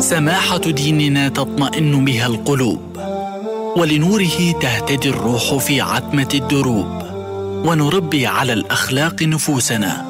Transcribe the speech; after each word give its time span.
سماحة 0.00 0.58
ديننا 0.58 1.28
تطمئن 1.28 2.04
بها 2.04 2.26
القلوب 2.26 2.78
ولنوره 3.76 4.52
تهتدي 4.62 5.08
الروح 5.08 5.56
في 5.56 5.80
عتمة 5.80 6.28
الدروب 6.34 7.02
ونربي 7.66 8.26
على 8.26 8.52
الأخلاق 8.52 9.22
نفوسنا 9.22 10.04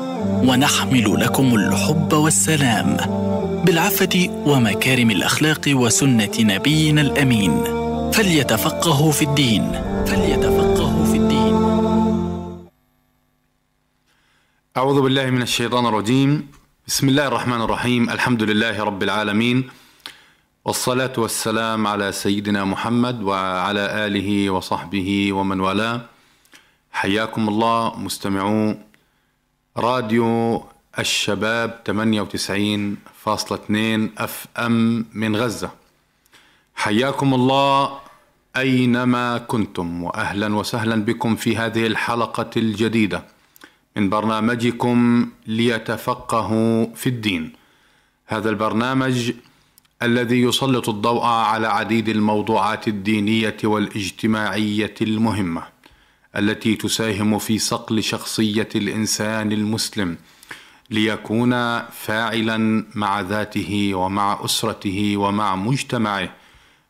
ونحمل 0.45 1.21
لكم 1.21 1.55
الحب 1.55 2.13
والسلام 2.13 2.97
بالعفة 3.65 4.29
ومكارم 4.47 5.11
الأخلاق 5.11 5.61
وسنة 5.69 6.33
نبينا 6.41 7.01
الأمين. 7.01 7.79
فليتفقهوا 8.13 9.13
في 9.13 9.23
الدين 9.23 9.73
فليتفقهوا 10.07 10.68
أعوذ 14.79 15.03
بالله 15.03 15.31
من 15.31 15.43
الشيطان 15.43 15.87
الرجيم. 15.87 16.49
بسم 16.87 17.09
الله 17.09 17.27
الرحمن 17.27 17.61
الرحيم. 17.67 18.11
الحمد 18.11 18.43
لله 18.43 18.85
رب 18.85 19.03
العالمين. 19.03 19.71
والصلاة 20.65 21.13
والسلام 21.19 21.87
على 21.87 22.13
سيدنا 22.13 22.65
محمد 22.65 23.23
وعلى 23.23 24.07
آله 24.07 24.51
وصحبه 24.51 25.33
ومن 25.33 25.61
والاه. 25.61 26.01
حياكم 26.93 27.49
الله 27.49 27.99
مستمعو. 27.99 28.75
راديو 29.77 30.65
الشباب 30.99 31.81
98.2 31.85 34.11
أف 34.19 34.47
أم 34.59 35.07
من 35.15 35.37
غزة. 35.37 35.71
حياكم 36.75 37.35
الله 37.35 37.99
أينما 38.57 39.39
كنتم 39.39 40.03
واهلا 40.03 40.57
وسهلا 40.57 41.05
بكم 41.05 41.37
في 41.37 41.57
هذه 41.57 41.87
الحلقة 41.87 42.51
الجديدة. 42.57 43.38
من 43.99 44.11
برنامجكم 44.11 45.29
ليتفقهوا 45.47 46.87
في 46.95 47.07
الدين. 47.07 47.53
هذا 48.27 48.51
البرنامج 48.51 49.33
الذي 50.03 50.43
يسلط 50.43 50.89
الضوء 50.89 51.25
على 51.25 51.67
عديد 51.67 52.09
الموضوعات 52.09 52.89
الدينية 52.89 53.57
والاجتماعية 53.65 54.95
المهمة 55.01 55.63
التي 56.37 56.77
تساهم 56.77 57.39
في 57.39 57.59
صقل 57.59 58.03
شخصية 58.03 58.69
الإنسان 58.75 59.53
المسلم 59.53 60.17
ليكون 60.91 61.53
فاعلا 61.81 62.87
مع 62.95 63.21
ذاته 63.21 63.91
ومع 63.95 64.45
أسرته 64.45 65.17
ومع 65.17 65.57
مجتمعه 65.57 66.29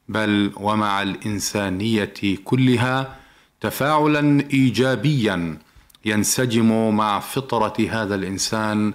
بل 0.09 0.53
ومع 0.57 1.03
الإنسانية 1.03 2.15
كلها 2.45 3.17
تفاعلا 3.61 4.45
ايجابيا 4.53 5.59
ينسجم 6.05 6.97
مع 6.97 7.21
فطرة 7.21 7.89
هذا 7.91 8.15
الإنسان 8.15 8.95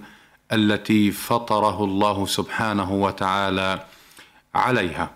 التي 0.52 1.10
فطره 1.10 1.84
الله 1.84 2.26
سبحانه 2.26 2.92
وتعالى 2.92 3.86
عليها. 4.54 5.10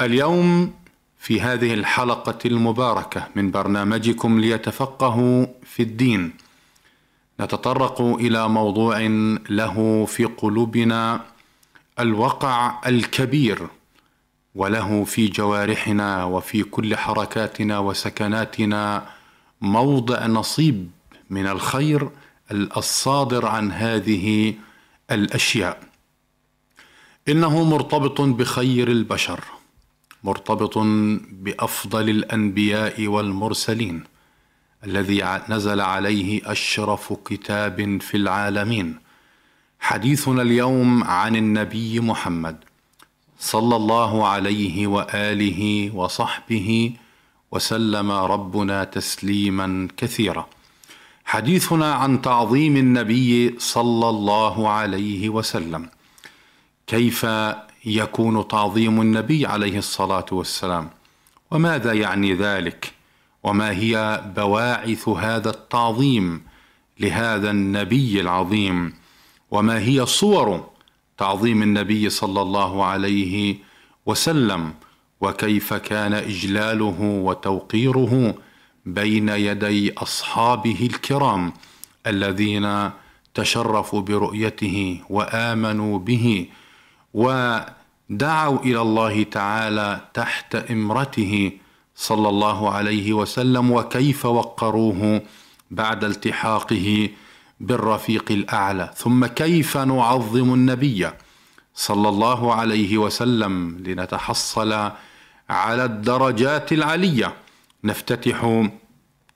اليوم 0.00 0.74
في 1.18 1.40
هذه 1.40 1.74
الحلقة 1.74 2.38
المباركة 2.44 3.28
من 3.34 3.50
برنامجكم 3.50 4.40
ليتفقهوا 4.40 5.46
في 5.64 5.82
الدين 5.82 6.32
نتطرق 7.40 8.00
إلى 8.00 8.48
موضوع 8.48 8.98
له 9.50 10.04
في 10.04 10.24
قلوبنا 10.24 11.20
الوقع 12.00 12.80
الكبير 12.86 13.68
وله 14.54 15.04
في 15.04 15.28
جوارحنا 15.28 16.24
وفي 16.24 16.62
كل 16.62 16.96
حركاتنا 16.96 17.78
وسكناتنا 17.78 19.06
موضع 19.60 20.26
نصيب 20.26 20.90
من 21.30 21.46
الخير 21.46 22.10
الصادر 22.52 23.46
عن 23.46 23.72
هذه 23.72 24.54
الأشياء. 25.10 25.80
إنه 27.28 27.64
مرتبط 27.64 28.20
بخير 28.20 28.88
البشر 28.88 29.44
مرتبط 30.24 30.78
بأفضل 31.32 32.08
الأنبياء 32.10 33.06
والمرسلين 33.06 34.04
الذي 34.84 35.40
نزل 35.48 35.80
عليه 35.80 36.52
أشرف 36.52 37.12
كتاب 37.12 38.02
في 38.02 38.16
العالمين. 38.16 38.98
حديثنا 39.80 40.42
اليوم 40.42 41.04
عن 41.04 41.36
النبي 41.36 42.00
محمد 42.00 42.56
صلى 43.38 43.76
الله 43.76 44.28
عليه 44.28 44.86
وآله 44.86 45.90
وصحبه 45.94 46.92
وسلم 47.52 48.10
ربنا 48.10 48.84
تسليما 48.84 49.88
كثيرا. 49.96 50.46
حديثنا 51.24 51.94
عن 51.94 52.22
تعظيم 52.22 52.76
النبي 52.76 53.54
صلى 53.58 54.08
الله 54.08 54.68
عليه 54.68 55.28
وسلم. 55.28 55.88
كيف 56.86 57.26
يكون 57.84 58.48
تعظيم 58.48 59.00
النبي 59.00 59.46
عليه 59.46 59.78
الصلاة 59.78 60.26
والسلام؟ 60.32 60.90
وماذا 61.50 61.92
يعني 61.92 62.34
ذلك؟ 62.34 62.92
وما 63.42 63.70
هي 63.70 64.24
بواعث 64.36 65.08
هذا 65.08 65.50
التعظيم 65.50 66.42
لهذا 67.00 67.50
النبي 67.50 68.20
العظيم؟ 68.20 68.94
وما 69.50 69.78
هي 69.78 70.06
صور 70.06 70.70
تعظيم 71.18 71.62
النبي 71.62 72.10
صلى 72.10 72.42
الله 72.42 72.84
عليه 72.84 73.56
وسلم؟ 74.06 74.74
وكيف 75.20 75.74
كان 75.74 76.12
إجلاله 76.12 77.00
وتوقيره 77.00 78.34
بين 78.86 79.28
يدي 79.28 79.94
أصحابه 79.98 80.88
الكرام 80.92 81.52
الذين 82.06 82.90
تشرفوا 83.34 84.00
برؤيته 84.00 85.00
وآمنوا 85.10 85.98
به 85.98 86.46
ودعوا 87.14 88.58
إلى 88.58 88.80
الله 88.80 89.22
تعالى 89.22 90.00
تحت 90.14 90.54
إمرته 90.54 91.52
صلى 91.96 92.28
الله 92.28 92.70
عليه 92.70 93.12
وسلم 93.12 93.70
وكيف 93.72 94.26
وقروه 94.26 95.22
بعد 95.70 96.04
التحاقه 96.04 97.08
بالرفيق 97.60 98.24
الأعلى. 98.30 98.90
ثم 98.96 99.26
كيف 99.26 99.76
نعظم 99.76 100.54
النبي 100.54 101.10
صلى 101.74 102.08
الله 102.08 102.54
عليه 102.54 102.98
وسلم 102.98 103.78
لنتحصل 103.86 104.90
على 105.50 105.84
الدرجات 105.84 106.72
العلية. 106.72 107.34
نفتتح 107.84 108.64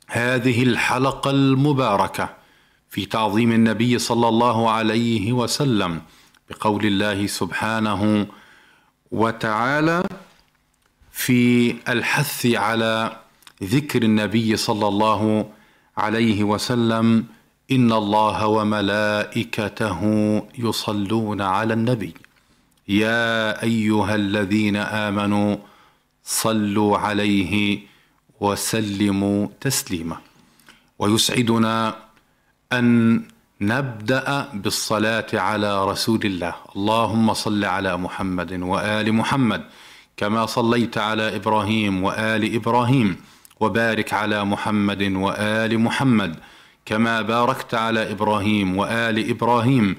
هذه 0.08 0.62
الحلقة 0.62 1.30
المباركة 1.30 2.28
في 2.90 3.06
تعظيم 3.06 3.52
النبي 3.52 3.98
صلى 3.98 4.28
الله 4.28 4.70
عليه 4.70 5.32
وسلم 5.32 6.02
بقول 6.50 6.86
الله 6.86 7.26
سبحانه 7.26 8.26
وتعالى 9.10 10.04
في 11.12 11.74
الحث 11.88 12.46
على 12.46 13.16
ذكر 13.62 14.02
النبي 14.02 14.56
صلى 14.56 14.88
الله 14.88 15.50
عليه 15.96 16.44
وسلم 16.44 17.24
إن 17.70 17.92
الله 17.92 18.46
وملائكته 18.46 20.00
يصلون 20.58 21.40
على 21.40 21.74
النبي. 21.74 22.14
يا 22.88 23.62
أيها 23.62 24.14
الذين 24.14 24.76
آمنوا 24.76 25.56
صلوا 26.24 26.98
عليه 26.98 27.78
وسلموا 28.40 29.46
تسليما. 29.60 30.16
ويسعدنا 30.98 31.96
أن 32.72 33.22
نبدأ 33.60 34.48
بالصلاة 34.54 35.26
على 35.34 35.84
رسول 35.84 36.20
الله. 36.24 36.54
اللهم 36.76 37.34
صل 37.34 37.64
على 37.64 37.96
محمد 37.96 38.52
وآل 38.52 39.12
محمد 39.12 39.64
كما 40.16 40.46
صليت 40.46 40.98
على 40.98 41.36
إبراهيم 41.36 42.02
وآل 42.02 42.54
إبراهيم 42.54 43.16
وبارك 43.60 44.12
على 44.12 44.44
محمد 44.44 45.02
وآل 45.02 45.78
محمد 45.78 46.36
كما 46.86 47.22
باركت 47.22 47.74
على 47.74 48.12
إبراهيم 48.12 48.76
وآل 48.76 49.30
إبراهيم 49.30 49.96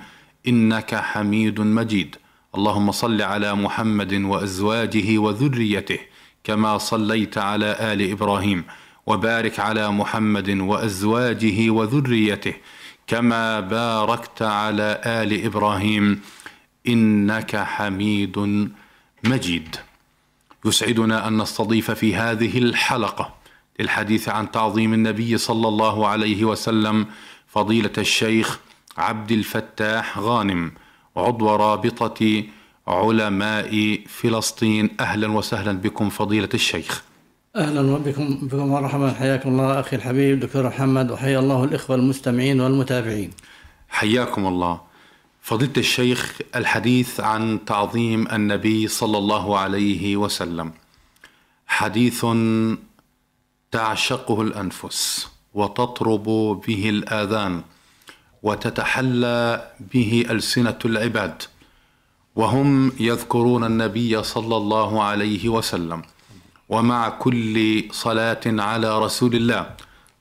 إنك 0.47 0.95
حميد 0.95 1.61
مجيد. 1.61 2.15
اللهم 2.55 2.91
صل 2.91 3.21
على 3.21 3.55
محمد 3.55 4.13
وأزواجه 4.13 5.17
وذريته 5.17 5.99
كما 6.45 6.77
صليت 6.77 7.37
على 7.37 7.77
آل 7.79 8.11
إبراهيم 8.11 8.63
وبارك 9.05 9.59
على 9.59 9.91
محمد 9.91 10.49
وأزواجه 10.49 11.69
وذريته 11.69 12.53
كما 13.07 13.59
باركت 13.59 14.41
على 14.41 15.01
آل 15.05 15.45
إبراهيم 15.45 16.21
إنك 16.87 17.55
حميد 17.55 18.69
مجيد. 19.23 19.75
يسعدنا 20.65 21.27
أن 21.27 21.37
نستضيف 21.37 21.91
في 21.91 22.15
هذه 22.15 22.57
الحلقة 22.57 23.35
للحديث 23.79 24.29
عن 24.29 24.51
تعظيم 24.51 24.93
النبي 24.93 25.37
صلى 25.37 25.67
الله 25.67 26.07
عليه 26.07 26.45
وسلم 26.45 27.05
فضيلة 27.47 27.91
الشيخ 27.97 28.59
عبد 28.97 29.31
الفتاح 29.31 30.19
غانم 30.19 30.71
عضو 31.17 31.55
رابطة 31.55 32.43
علماء 32.87 33.99
فلسطين 34.07 34.89
أهلا 34.99 35.31
وسهلا 35.31 35.71
بكم 35.71 36.09
فضيلة 36.09 36.49
الشيخ. 36.53 37.03
أهلا 37.55 37.97
بكم 37.97 38.47
بكم 38.47 38.67
مرحبا 38.67 39.13
حياكم 39.13 39.49
الله 39.49 39.79
أخي 39.79 39.95
الحبيب 39.95 40.39
دكتور 40.39 40.67
محمد 40.67 41.11
وحيا 41.11 41.39
الله 41.39 41.63
الإخوة 41.63 41.95
المستمعين 41.95 42.61
والمتابعين. 42.61 43.31
حياكم 43.89 44.47
الله. 44.47 44.81
فضيلة 45.41 45.73
الشيخ 45.77 46.41
الحديث 46.55 47.19
عن 47.19 47.65
تعظيم 47.65 48.27
النبي 48.27 48.87
صلى 48.87 49.17
الله 49.17 49.59
عليه 49.59 50.17
وسلم. 50.17 50.71
حديث 51.67 52.25
تعشقه 53.71 54.41
الأنفس 54.41 55.29
وتطرب 55.53 56.23
به 56.67 56.89
الآذان 56.89 57.61
وتتحلى 58.43 59.71
به 59.93 60.25
ألسنة 60.29 60.79
العباد. 60.85 61.43
وهم 62.35 62.91
يذكرون 62.99 63.63
النبي 63.63 64.23
صلى 64.23 64.57
الله 64.57 65.03
عليه 65.03 65.49
وسلم 65.49 66.01
ومع 66.69 67.09
كل 67.09 67.83
صلاة 67.91 68.41
على 68.45 68.99
رسول 68.99 69.35
الله 69.35 69.69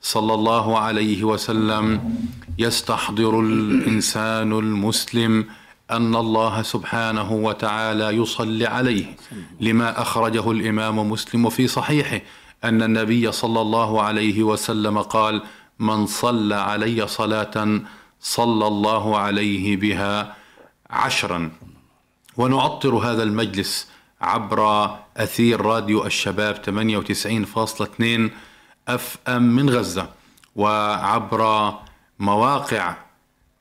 صلى 0.02 0.34
الله 0.34 0.78
عليه 0.78 1.24
وسلم 1.24 2.14
يستحضر 2.58 3.40
الإنسان 3.40 4.52
المسلم 4.52 5.46
أن 5.90 6.16
الله 6.16 6.62
سبحانه 6.62 7.32
وتعالى 7.32 8.08
يصلي 8.16 8.66
عليه. 8.66 9.16
لما 9.60 10.02
أخرجه 10.02 10.50
الإمام 10.50 11.10
مسلم 11.10 11.48
في 11.50 11.66
صحيحه 11.68 12.20
أن 12.64 12.82
النبي 12.82 13.32
صلى 13.32 13.60
الله 13.60 14.02
عليه 14.02 14.42
وسلم 14.42 14.98
قال 14.98 15.42
من 15.78 16.06
صلى 16.06 16.54
علي 16.54 17.06
صلاة 17.06 17.80
صلى 18.20 18.66
الله 18.66 19.18
عليه 19.18 19.76
بها 19.76 20.34
عشرا 20.90 21.50
ونعطر 22.36 22.94
هذا 22.94 23.22
المجلس 23.22 23.88
عبر 24.20 24.90
أثير 25.16 25.60
راديو 25.60 26.06
الشباب 26.06 26.56
98.2 26.56 28.30
FM 28.88 29.42
من 29.42 29.70
غزة 29.70 30.08
وعبر 30.56 31.72
مواقع 32.18 32.96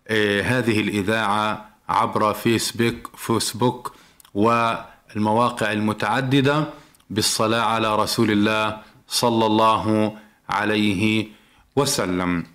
آه، 0.08 0.42
هذه 0.42 0.80
الإذاعة 0.80 1.70
عبر 1.90 2.34
فيسبوك 2.34 3.12
فيسبوك 3.18 3.94
والمواقع 4.34 5.72
المتعددة 5.72 6.66
بالصلاة 7.10 7.62
على 7.62 7.96
رسول 7.96 8.32
الله 8.32 8.78
صلى 9.08 9.46
الله 9.46 10.18
عليه 10.50 11.28
وسلم. 11.76 12.46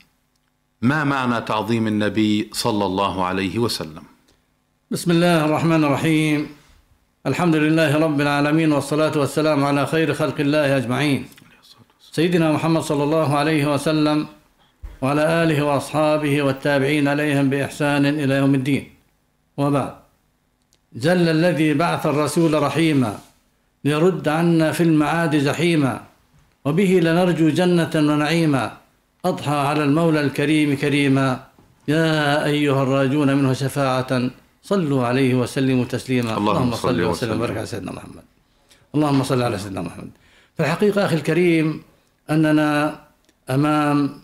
ما 0.82 1.04
معنى 1.04 1.40
تعظيم 1.40 1.86
النبي 1.86 2.50
صلى 2.52 2.86
الله 2.86 3.24
عليه 3.24 3.58
وسلم؟ 3.58 4.17
بسم 4.90 5.11
الله 5.11 5.44
الرحمن 5.44 5.85
الرحيم. 5.85 6.49
الحمد 7.26 7.56
لله 7.56 7.99
رب 7.99 8.20
العالمين 8.20 8.73
والصلاة 8.73 9.12
والسلام 9.20 9.64
على 9.64 9.87
خير 9.87 10.14
خلق 10.14 10.40
الله 10.40 10.76
أجمعين. 10.76 11.29
سيدنا 12.12 12.52
محمد 12.52 12.82
صلى 12.82 13.05
الله 13.05 13.37
عليه 13.37 13.64
وسلم 13.75 14.26
وعلى 15.02 15.25
آله 15.43 15.62
وأصحابه 15.62 16.43
والتابعين 16.43 17.08
عليهم 17.08 17.50
بإحسان 17.50 18.06
إلى 18.06 18.35
يوم 18.35 18.55
الدين. 18.55 18.85
وبعد. 19.56 19.93
جل 20.96 21.29
الذي 21.29 21.75
بعث 21.75 22.06
الرسول 22.06 22.62
رحيما 22.62 23.19
ليرد 23.85 24.29
عنا 24.29 24.73
في 24.73 24.82
المعاد 24.82 25.37
زحيما 25.37 26.00
وبه 26.64 27.00
لنرجو 27.05 27.49
جنة 27.49 27.93
ونعيما. 27.94 28.73
أضحى 29.25 29.58
على 29.69 29.85
المولى 29.85 30.20
الكريم 30.20 30.76
كريما. 30.76 31.40
يا 31.88 32.44
أيها 32.44 32.82
الراجون 32.82 33.37
منه 33.37 33.52
شفاعة 33.52 34.31
صلوا 34.62 35.06
عليه 35.06 35.34
وسلموا 35.34 35.84
تسليما. 35.84 36.37
اللهم 36.37 36.75
صل 36.75 37.02
وسلم. 37.02 37.37
وبارك 37.37 37.56
على 37.56 37.66
سيدنا 37.66 37.93
محمد. 37.93 38.25
اللهم 38.94 39.22
صل 39.22 39.43
على 39.43 39.58
سيدنا 39.58 39.82
محمد. 39.82 40.10
في 40.56 40.62
الحقيقة 40.62 41.05
أخي 41.05 41.16
الكريم 41.16 41.82
أننا 42.31 43.00
أمام 43.50 44.20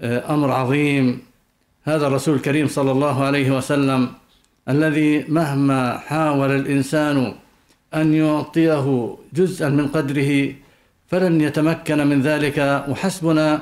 آه، 0.00 0.34
أمر 0.34 0.52
عظيم. 0.52 1.22
هذا 1.84 2.06
الرسول 2.06 2.34
الكريم 2.34 2.68
صلى 2.68 2.90
الله 2.90 3.24
عليه 3.24 3.50
وسلم 3.56 4.08
الذي 4.68 5.24
مهما 5.28 5.98
حاول 5.98 6.50
الإنسان 6.50 7.34
أن 7.94 8.14
يعطيه 8.14 9.16
جزءا 9.32 9.68
من 9.68 9.88
قدره 9.88 10.54
فلن 11.08 11.40
يتمكن 11.40 12.06
من 12.06 12.22
ذلك. 12.22 12.84
وحسبنا 12.88 13.60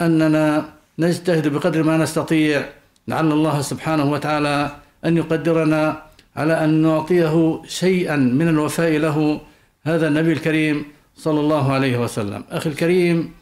أننا 0.00 0.64
نجتهد 0.98 1.48
بقدر 1.48 1.82
ما 1.82 1.96
نستطيع. 1.96 2.68
لعل 3.08 3.32
الله 3.32 3.60
سبحانه 3.60 4.12
وتعالى 4.12 4.76
أن 5.04 5.16
يقدرنا 5.16 6.02
على 6.36 6.64
أن 6.64 6.82
نعطيه 6.82 7.62
شيئا 7.68 8.16
من 8.16 8.48
الوفاء 8.48 8.98
له 8.98 9.40
هذا 9.82 10.08
النبي 10.08 10.32
الكريم 10.32 10.84
صلى 11.16 11.40
الله 11.40 11.72
عليه 11.72 11.98
وسلم. 11.98 12.44
أخي 12.50 12.70
الكريم 12.70 13.32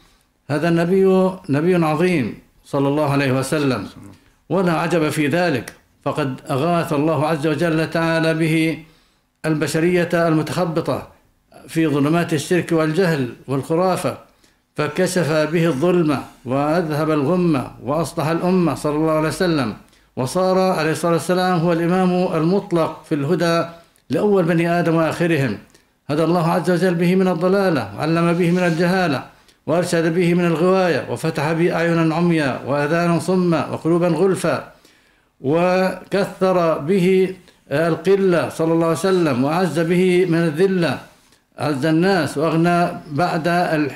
هذا 0.49 0.69
النبي 0.69 1.31
نبي 1.49 1.75
عظيم 1.75 2.37
صلى 2.65 2.87
الله 2.87 3.11
عليه 3.11 3.31
وسلم. 3.39 3.87
ولا 4.49 4.73
عجب 4.73 5.09
في 5.09 5.27
ذلك. 5.27 5.73
فقد 6.03 6.41
أغاث 6.49 6.93
الله 6.93 7.27
عز 7.27 7.47
وجل 7.47 7.89
تعالى 7.89 8.33
به 8.33 8.77
البشرية 9.45 10.09
المتخبطة 10.13 11.07
في 11.67 11.87
ظلمات 11.87 12.33
الشرك 12.33 12.71
والجهل 12.71 13.29
والخرافة 13.47 14.17
فكشف 14.75 15.31
به 15.31 15.65
الظلمة 15.65 16.23
وأذهب 16.45 17.11
الغمة 17.11 17.71
وأصلح 17.83 18.27
الأمة 18.27 18.75
صلى 18.75 18.95
الله 18.95 19.11
عليه 19.11 19.27
وسلم. 19.27 19.73
وصار 20.15 20.57
عليه 20.57 20.91
الصلاة 20.91 21.13
والسلام 21.13 21.59
هو 21.59 21.73
الإمام 21.73 22.33
المطلق 22.33 23.03
في 23.09 23.15
الهدى 23.15 23.65
لأول 24.09 24.43
بني 24.43 24.79
آدم 24.79 24.95
وآخرهم. 24.95 25.57
هدى 26.09 26.23
الله 26.23 26.51
عز 26.51 26.71
وجل 26.71 26.95
به 26.95 27.15
من 27.15 27.27
الضلالة 27.27 27.95
وعلم 27.97 28.33
به 28.33 28.51
من 28.51 28.63
الجهالة 28.63 29.23
وأرشد 29.67 30.13
به 30.13 30.33
من 30.33 30.45
الغواية 30.45 31.11
وفتح 31.11 31.51
به 31.51 31.75
أعينا 31.75 32.15
عميا 32.15 32.59
وأذانا 32.67 33.19
صما 33.19 33.67
وقلوبا 33.71 34.07
غلفا 34.07 34.71
وكثر 35.41 36.77
به 36.77 37.35
القلة 37.71 38.49
صلى 38.49 38.73
الله 38.73 38.85
عليه 38.85 38.97
وسلم 38.97 39.43
وأعز 39.43 39.79
به 39.79 40.25
من 40.29 40.37
الذلة. 40.37 40.99
أعز 41.59 41.85
الناس 41.85 42.37
وأغنى 42.37 42.87
بعد 43.11 43.43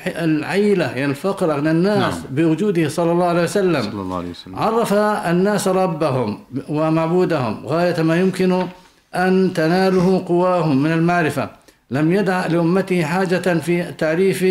العيلة 0.06 0.84
يعني 0.84 1.10
الفقر 1.10 1.52
أغنى 1.52 1.70
الناس 1.70 2.14
نعم. 2.14 2.22
بوجوده 2.30 2.88
صلى 2.88 3.12
الله 3.12 3.26
عليه 3.26 3.42
وسلم. 3.42 3.82
صلى 3.82 4.00
الله 4.00 4.16
عليه 4.16 4.30
وسلم. 4.30 4.56
عرف 4.56 4.92
الناس 5.32 5.68
ربهم 5.68 6.38
ومعبودهم 6.68 7.66
غاية 7.66 8.02
ما 8.02 8.20
يمكن 8.20 8.66
أن 9.14 9.52
تناله 9.54 10.24
قواهم 10.26 10.82
من 10.82 10.92
المعرفة. 10.92 11.50
لم 11.90 12.12
يدع 12.12 12.46
لأمته 12.46 13.02
حاجة 13.04 13.58
في 13.58 13.92
تعريف 13.98 14.44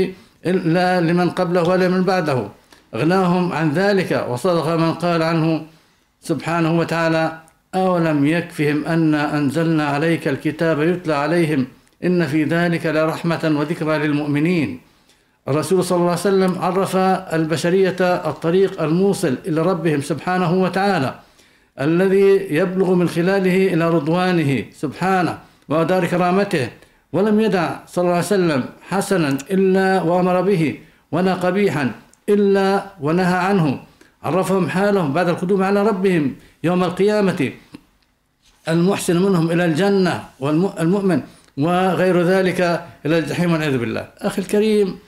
إلا 0.45 1.01
لمن 1.01 1.29
قبله 1.29 1.63
ولا 1.63 1.87
من 1.87 2.03
بعده. 2.03 2.47
أغناهم 2.95 3.53
عن 3.53 3.71
ذلك 3.71 4.25
وصدق 4.29 4.67
من 4.75 4.93
قال 4.93 5.23
عنه 5.23 5.61
سبحانه 6.21 6.79
وتعالى 6.79 7.31
أولم 7.75 8.25
يكفهم 8.25 8.85
أن 8.85 9.15
أنزلنا 9.15 9.87
عليك 9.87 10.27
الكتاب 10.27 10.81
يتلى 10.81 11.13
عليهم 11.13 11.67
إن 12.03 12.27
في 12.27 12.43
ذلك 12.43 12.85
لرحمة 12.85 13.53
وذكرى 13.59 13.97
للمؤمنين. 13.97 14.79
الرسول 15.47 15.83
صلى 15.83 15.97
الله 15.97 16.09
عليه 16.09 16.19
وسلم 16.19 16.61
عرف 16.61 16.95
البشرية 17.33 17.95
الطريق 18.01 18.81
الموصل 18.81 19.37
إلى 19.47 19.61
ربهم 19.61 20.01
سبحانه 20.01 20.53
وتعالى 20.53 21.19
الذي 21.81 22.47
يبلغ 22.49 22.93
من 22.93 23.09
خلاله 23.09 23.73
إلى 23.73 23.89
رضوانه 23.89 24.65
سبحانه 24.73 25.37
ودار 25.69 26.05
كرامته 26.05 26.69
ولم 27.13 27.39
يدع 27.39 27.75
صلى 27.87 28.03
الله 28.03 28.15
عليه 28.15 28.25
وسلم 28.25 28.65
حسنا 28.81 29.37
إلا 29.51 30.01
وأمر 30.01 30.41
به 30.41 30.79
ولا 31.11 31.33
قبيحا 31.33 31.91
إلا 32.29 32.85
ونهى 33.01 33.37
عنه. 33.37 33.79
عرفهم 34.23 34.69
حالهم 34.69 35.13
بعد 35.13 35.29
القدوم 35.29 35.63
على 35.63 35.83
ربهم 35.83 36.35
يوم 36.63 36.83
القيامة 36.83 37.51
المحسن 38.69 39.21
منهم 39.21 39.51
إلى 39.51 39.65
الجنة 39.65 40.23
والمؤمن 40.39 41.21
وغير 41.57 42.21
ذلك 42.21 42.61
إلى 43.05 43.19
الجحيم 43.19 43.51
والعياذ 43.51 43.77
بالله. 43.77 44.09
أخي 44.17 44.41
الكريم 44.41 44.99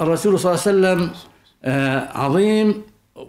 الرسول 0.00 0.38
صلى 0.38 0.54
الله 0.54 0.88
عليه 0.90 0.98
وسلم 0.98 1.10
آه، 1.64 2.08
عظيم 2.18 2.82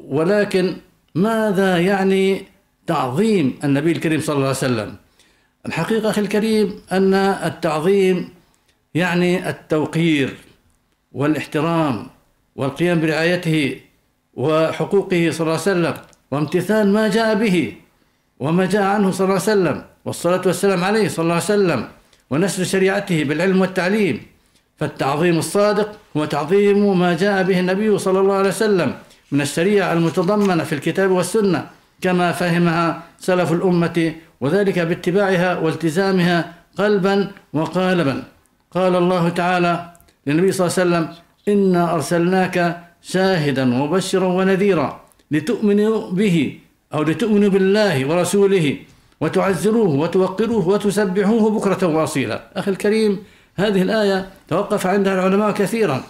ولكن 0.07 0.75
ماذا 1.15 1.77
يعني 1.77 2.43
تعظيم 2.87 3.59
النبي 3.63 3.91
الكريم 3.91 4.19
صلى 4.19 4.35
الله 4.35 4.47
عليه 4.47 4.57
وسلم؟ 4.57 4.95
الحقيقة 5.65 6.09
أخي 6.09 6.21
الكريم 6.21 6.81
أن 6.91 7.13
التعظيم 7.13 8.29
يعني 8.93 9.49
التوقير 9.49 10.37
والاحترام 11.11 12.07
والقيام 12.55 13.01
برعايته 13.01 13.79
وحقوقه 14.33 15.31
صلى 15.31 15.41
الله 15.41 15.51
عليه 15.51 15.71
وسلم 15.71 15.93
وامتثال 16.31 16.93
ما 16.93 17.07
جاء 17.07 17.35
به 17.35 17.73
وما 18.39 18.65
جاء 18.65 18.83
عنه 18.83 19.11
صلى 19.11 19.25
الله 19.25 19.41
عليه 19.41 19.51
وسلم 19.51 19.83
والصلاة 20.05 20.41
والسلام 20.45 20.83
عليه 20.83 21.07
صلى 21.07 21.23
الله 21.23 21.33
عليه 21.33 21.43
وسلم. 21.43 21.87
ونشر 22.31 22.63
شريعته 22.63 23.23
بالعلم 23.23 23.61
والتعليم 23.61 24.21
فالتعظيم 24.79 25.37
الصادق 25.37 25.89
هو 26.17 26.25
تعظيم 26.25 26.99
ما 26.99 27.13
جاء 27.23 27.43
به 27.43 27.59
النبي 27.59 27.97
صلى 27.97 28.19
الله 28.19 28.35
عليه 28.35 28.49
وسلم 28.49 28.93
من 29.31 29.41
الشريعة 29.41 29.93
المتضمنة 29.93 30.63
في 30.63 30.73
الكتاب 30.75 31.11
والسنة 31.11 31.67
كما 32.01 32.31
فهمها 32.31 33.03
سلف 33.19 33.51
الأمة 33.51 34.13
وذلك 34.41 34.79
باتباعها 34.79 35.59
والتزامها 35.59 36.53
قلبا 36.77 37.31
وقالبا. 37.53 38.23
قال 38.71 38.95
الله 38.95 39.29
تعالى 39.29 39.91
للنبي 40.27 40.51
صلى 40.51 40.67
الله 40.67 40.77
عليه 40.79 40.83
وسلم 40.83 41.05
إنا 41.47 41.93
أرسلناك 41.93 42.57
شاهدا 43.01 43.63
ومبشرا 43.63 44.25
ونذيرا 44.25 45.01
لتؤمنوا 45.31 46.11
به 46.11 46.59
أو 46.93 47.03
لتؤمنوا 47.03 47.49
بالله 47.49 48.05
ورسوله 48.09 48.75
وتعزروه 49.21 49.89
وتوقروه 49.89 50.67
وتسبحوه 50.67 51.49
بكرة 51.49 51.87
وأصيلا. 51.87 52.41
أخي 52.55 52.71
الكريم 52.71 53.23
هذه 53.55 53.81
الآية 53.81 54.29
توقف 54.47 54.87
عندها 54.87 55.13
العلماء 55.13 55.51
كثيرا. 55.51 56.03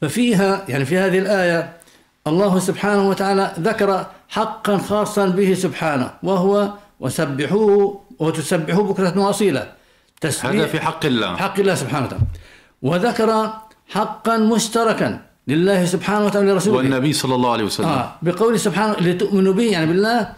ففيها 0.00 0.64
يعني 0.68 0.84
في 0.84 0.98
هذه 0.98 1.18
الآية 1.18 1.72
الله 2.26 2.58
سبحانه 2.58 3.08
وتعالى 3.08 3.52
ذكر 3.60 4.06
حقا 4.28 4.78
خاصا 4.78 5.26
به 5.26 5.54
سبحانه 5.54 6.10
وهو 6.22 6.70
وسبحوه 7.00 8.00
وتسبحوه 8.18 8.84
بكرة 8.84 9.18
وأصيلا. 9.18 9.72
هذا 10.42 10.66
في 10.66 10.80
حق 10.80 11.06
الله. 11.06 11.36
حق 11.36 11.60
الله 11.60 11.74
سبحانه 11.74 12.06
وتعالى. 12.06 12.24
وذكر 12.82 13.50
حقا 13.88 14.36
مشتركا 14.36 15.20
لله 15.48 15.84
سبحانه 15.84 16.26
وتعالى 16.26 16.52
لرسوله 16.52 16.76
والنبي 16.76 17.12
صلى 17.12 17.34
الله 17.34 17.52
عليه 17.52 17.64
وسلم. 17.64 17.88
آه 17.88 18.14
بقوله 18.22 18.56
سبحانه 18.56 18.92
لتؤمنوا 19.00 19.52
به 19.52 19.62
يعني 19.62 19.86
بالله 19.86 20.32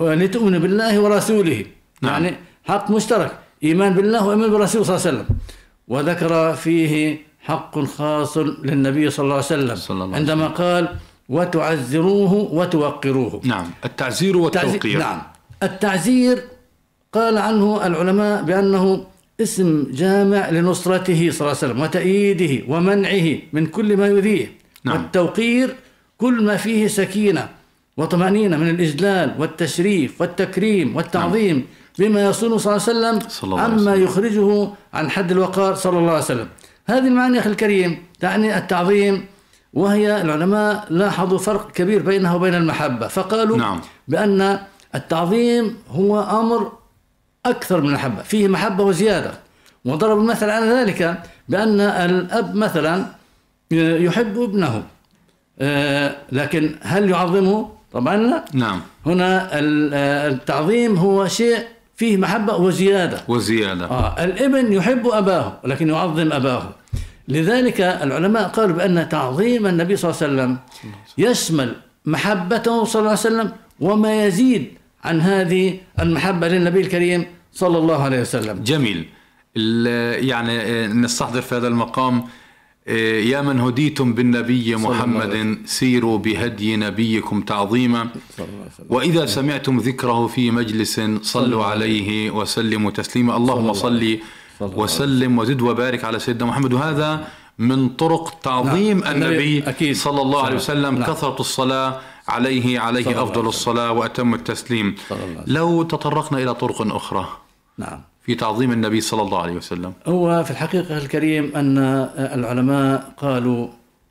لتؤمنوا 0.00 0.58
بالله 0.58 1.00
ورسوله. 1.00 1.64
نعم. 2.02 2.12
يعني 2.12 2.36
حق 2.64 2.90
مشترك. 2.90 3.38
إيمان 3.62 3.94
بالله 3.94 4.26
وإيمان 4.26 4.50
بالرسول 4.50 4.86
صلى 4.86 4.96
الله 4.96 5.06
عليه 5.06 5.16
وسلم. 5.16 5.36
وذكر 5.88 6.54
فيه 6.54 7.18
حق 7.40 7.78
خاص 7.78 8.38
للنبي 8.38 9.10
صلى 9.10 9.24
الله 9.24 9.34
عليه 9.34 9.44
وسلم. 9.44 9.76
صلى 9.76 9.94
الله 9.94 10.06
عليه 10.06 10.16
عندما 10.16 10.46
قال 10.46 10.88
وتعزروه 11.28 12.32
وتوقروه. 12.32 13.40
نعم. 13.44 13.66
التعزير 13.84 14.36
والتوقير. 14.36 14.98
نعم. 14.98 15.22
التعزير 15.62 16.42
قال 17.12 17.38
عنه 17.38 17.86
العلماء 17.86 18.42
بأنه 18.42 19.06
اسم 19.40 19.86
جامع 19.90 20.50
لنصرته 20.50 21.30
صلى 21.30 21.40
الله 21.40 21.58
عليه 21.62 21.66
وسلم 21.66 21.80
وتأييده 21.80 22.64
ومنعه 22.68 23.38
من 23.52 23.66
كل 23.66 23.96
ما 23.96 24.06
يؤذيه. 24.06 24.52
نعم. 24.84 24.96
والتوقير 24.96 25.74
كل 26.18 26.42
ما 26.44 26.56
فيه 26.56 26.86
سكينة. 26.86 27.48
وطمأنينة 27.96 28.56
من 28.56 28.68
الإجلال 28.70 29.34
والتشريف 29.38 30.20
والتكريم 30.20 30.96
والتعظيم 30.96 31.66
بما 31.98 32.22
يصونه 32.24 32.56
صلى 32.56 32.76
الله 32.76 32.88
عليه 32.88 33.18
وسلم 33.18 33.28
صلى 33.28 33.50
الله 33.50 33.60
عما 33.60 33.92
وسلم. 33.92 34.04
يخرجه 34.04 34.68
عن 34.94 35.10
حد 35.10 35.30
الوقار 35.30 35.74
صلى 35.74 35.98
الله 35.98 36.10
عليه 36.10 36.24
وسلم 36.24 36.48
هذه 36.86 37.08
المعاني 37.08 37.38
أخي 37.38 37.50
الكريم 37.50 38.02
تعني 38.20 38.58
التعظيم 38.58 39.26
وهي 39.72 40.22
العلماء 40.22 40.86
لاحظوا 40.90 41.38
فرق 41.38 41.70
كبير 41.72 42.02
بينها 42.02 42.34
وبين 42.34 42.54
المحبة 42.54 43.08
فقالوا 43.08 43.56
نعم. 43.56 43.80
بأن 44.08 44.58
التعظيم 44.94 45.76
هو 45.90 46.20
أمر 46.20 46.72
أكثر 47.46 47.80
من 47.80 47.88
المحبة 47.88 48.22
فيه 48.22 48.48
محبة 48.48 48.84
وزيادة 48.84 49.32
وضرب 49.84 50.18
المثل 50.18 50.50
على 50.50 50.66
ذلك 50.66 51.22
بأن 51.48 51.80
الأب 51.80 52.54
مثلا 52.54 53.06
يحب 53.70 54.38
ابنه 54.38 54.82
آه، 55.58 56.16
لكن 56.32 56.74
هل 56.82 57.10
يعظمه؟ 57.10 57.70
طبعا 57.94 58.16
لا. 58.16 58.44
نعم. 58.52 58.80
هنا 59.06 59.48
آه، 59.52 60.28
التعظيم 60.28 60.96
هو 60.96 61.28
شيء 61.28 61.58
فيه 61.96 62.16
محبة 62.16 62.56
وزيادة. 62.56 63.20
وزيادة. 63.28 63.84
آه 63.84 64.24
الإبن 64.24 64.72
يحب 64.72 65.06
أباه 65.06 65.58
ولكن 65.64 65.88
يعظم 65.88 66.32
أباه. 66.32 66.68
لذلك 67.28 67.80
العلماء 67.80 68.48
قالوا 68.48 68.76
بأن 68.76 69.08
تعظيم 69.08 69.66
النبي 69.66 69.96
صلى 69.96 70.10
الله 70.10 70.22
عليه 70.22 70.32
وسلم 70.34 70.58
يشمل 71.18 71.74
محبته 72.06 72.84
صلى 72.84 73.00
الله 73.00 73.10
عليه 73.10 73.20
وسلم 73.20 73.52
وما 73.80 74.24
يزيد 74.26 74.72
عن 75.04 75.20
هذه 75.20 75.78
المحبة 76.00 76.48
للنبي 76.48 76.80
الكريم 76.80 77.26
صلى 77.52 77.78
الله 77.78 78.02
عليه 78.02 78.20
وسلم. 78.20 78.62
جميل. 78.64 79.08
يعني 80.28 80.60
آه، 80.60 80.86
نستحضر 80.86 81.40
في 81.40 81.54
هذا 81.54 81.68
المقام 81.68 82.24
يا 82.86 83.40
من 83.40 83.60
هديتم 83.60 84.12
بالنبي 84.12 84.76
محمد 84.76 85.58
سيروا 85.64 86.18
بهدي 86.18 86.76
نبيكم 86.76 87.40
تعظيما. 87.40 88.08
وإذا 88.88 89.26
سمعتم 89.26 89.78
ذكره 89.78 90.26
في 90.26 90.50
مجلس 90.50 91.00
صلوا 91.22 91.64
عليه. 91.64 92.30
وسلموا 92.30 92.90
تسليما. 92.90 93.36
اللهم 93.36 93.72
صل 93.72 94.18
وسلم 94.60 95.38
وزد 95.38 95.62
وبارك 95.62 96.04
على 96.04 96.18
سيدنا 96.18 96.46
محمد. 96.50 96.72
وهذا 96.72 97.28
من 97.58 97.88
طرق 97.88 98.40
تعظيم 98.42 98.98
نعم. 98.98 99.12
النبي 99.12 99.68
أكيد. 99.68 99.96
صلى 99.96 100.22
الله 100.22 100.42
عليه 100.44 100.56
وسلم. 100.56 100.94
نعم. 100.98 101.12
كثرة 101.12 101.36
الصلاة 101.40 102.00
عليه 102.28 102.80
عليه 102.80 103.22
أفضل 103.22 103.46
الصلاة 103.46 103.92
وأتم 103.92 104.34
التسليم. 104.34 104.94
لو 105.46 105.82
تطرقنا 105.82 106.38
إلى 106.38 106.54
طرق 106.54 106.94
أخرى. 106.94 107.28
نعم. 107.78 108.00
في 108.24 108.34
تعظيم 108.34 108.72
النبي 108.72 109.00
صلى 109.00 109.22
الله 109.22 109.42
عليه 109.42 109.52
وسلم. 109.52 109.92
هو 110.06 110.44
في 110.44 110.50
الحقيقة 110.50 110.98
الكريم 110.98 111.56
أن 111.56 111.78
العلماء 112.38 113.12
قالوا 113.16 113.68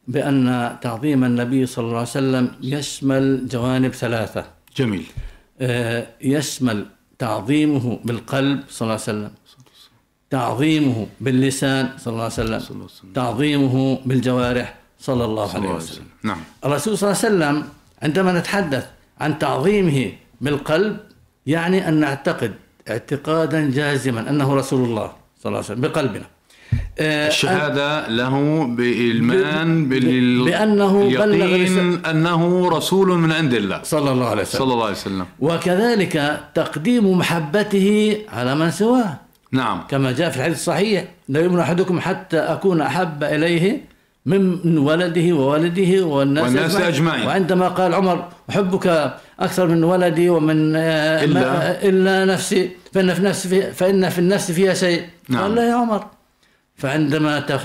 بأن 0.07 0.77
تعظيم 0.81 1.23
النبي 1.23 1.65
صلى 1.65 1.85
الله 1.85 1.97
عليه 1.97 2.07
وسلم 2.07 2.51
يشمل 2.61 3.47
جوانب 3.47 3.93
ثلاثة. 3.93 4.45
جميل. 4.77 5.05
آه، 5.61 6.07
يشمل 6.21 6.85
تعظيمه 7.19 7.99
بالقلب 8.05 8.59
صلى 8.69 8.81
الله 8.85 8.93
عليه 8.93 9.03
وسلم 9.03 9.31
تعظيمه 10.29 11.07
باللسان 11.21 11.89
صلى 11.97 12.11
الله 12.11 12.23
عليه 12.23 12.33
وسلم 12.33 13.13
تعظيمه 13.13 13.99
بالجوارح 14.05 14.75
صلى 14.99 15.25
الله 15.25 15.55
عليه 15.55 15.69
وسلم. 15.69 16.05
نعم. 16.23 16.37
الرسول 16.65 16.97
صلى 16.97 17.11
الله 17.11 17.19
عليه 17.25 17.27
وسلم 17.35 17.69
عندما 18.01 18.39
نتحدث 18.39 18.85
عن 19.19 19.39
تعظيمه 19.39 20.11
بالقلب 20.41 20.97
يعني 21.45 21.87
أن 21.89 21.93
نعتقد 21.93 22.53
اعتقادا 22.89 23.71
جازما 23.71 24.29
أنه 24.29 24.55
رسول 24.55 24.89
الله 24.89 25.11
صلى 25.41 25.45
الله 25.45 25.57
عليه 25.57 25.67
وسلم 25.67 25.81
بقلبنا. 25.81 26.25
آه، 26.99 27.27
الشهادة 27.27 28.07
له 28.07 28.63
بإلمان 28.63 29.89
بال... 29.89 30.45
بأنه 30.45 31.09
بلغ 31.09 31.51
أنه 32.09 32.69
رسول 32.69 33.07
من 33.07 33.31
عند 33.31 33.53
الله. 33.53 33.79
صلى 33.83 34.11
الله 34.11 34.27
عليه 34.29 34.41
وسلم. 34.41 34.59
صلى 34.59 34.73
الله 34.73 34.85
عليه 34.85 34.95
وسلم. 34.95 35.25
وكذلك 35.39 36.39
تقديم 36.53 37.17
محبته 37.17 38.17
على 38.33 38.55
من 38.55 38.71
سواه. 38.71 39.17
نعم. 39.51 39.83
كما 39.89 40.11
جاء 40.11 40.29
في 40.29 40.37
الحديث 40.37 40.57
الصحيح 40.57 41.05
لا 41.29 41.39
يؤمن 41.39 41.59
أحدكم 41.59 41.99
حتى 41.99 42.37
أكون 42.37 42.81
أحب 42.81 43.23
إليه 43.23 43.81
من 44.25 44.77
ولده 44.77 45.33
وولده 45.35 46.05
والناس, 46.05 46.43
والناس 46.43 46.75
أجمعين. 46.75 47.27
وعندما 47.27 47.67
قال 47.67 47.93
عمر 47.93 48.27
أحبك 48.49 49.13
أكثر 49.43 49.67
من 49.67 49.83
ولدي 49.83 50.29
ومن 50.29 50.75
آه، 50.75 51.25
إلا- 51.25 51.29
ما- 51.29 51.83
إلا 51.83 52.25
نفسي. 52.25 52.69
فإن 52.93 53.13
في 53.13 53.21
نفسي 53.21 53.49
في 53.49 53.71
فإن 53.71 54.09
في 54.09 54.19
النفس 54.19 54.51
فيها 54.51 54.73
شيء. 54.73 55.01
نعم. 55.29 55.41
قال 55.41 55.55
لا 55.55 55.69
يا 55.69 55.73
عمر. 55.73 56.05
فعندما 56.75 57.39
تخ... 57.39 57.61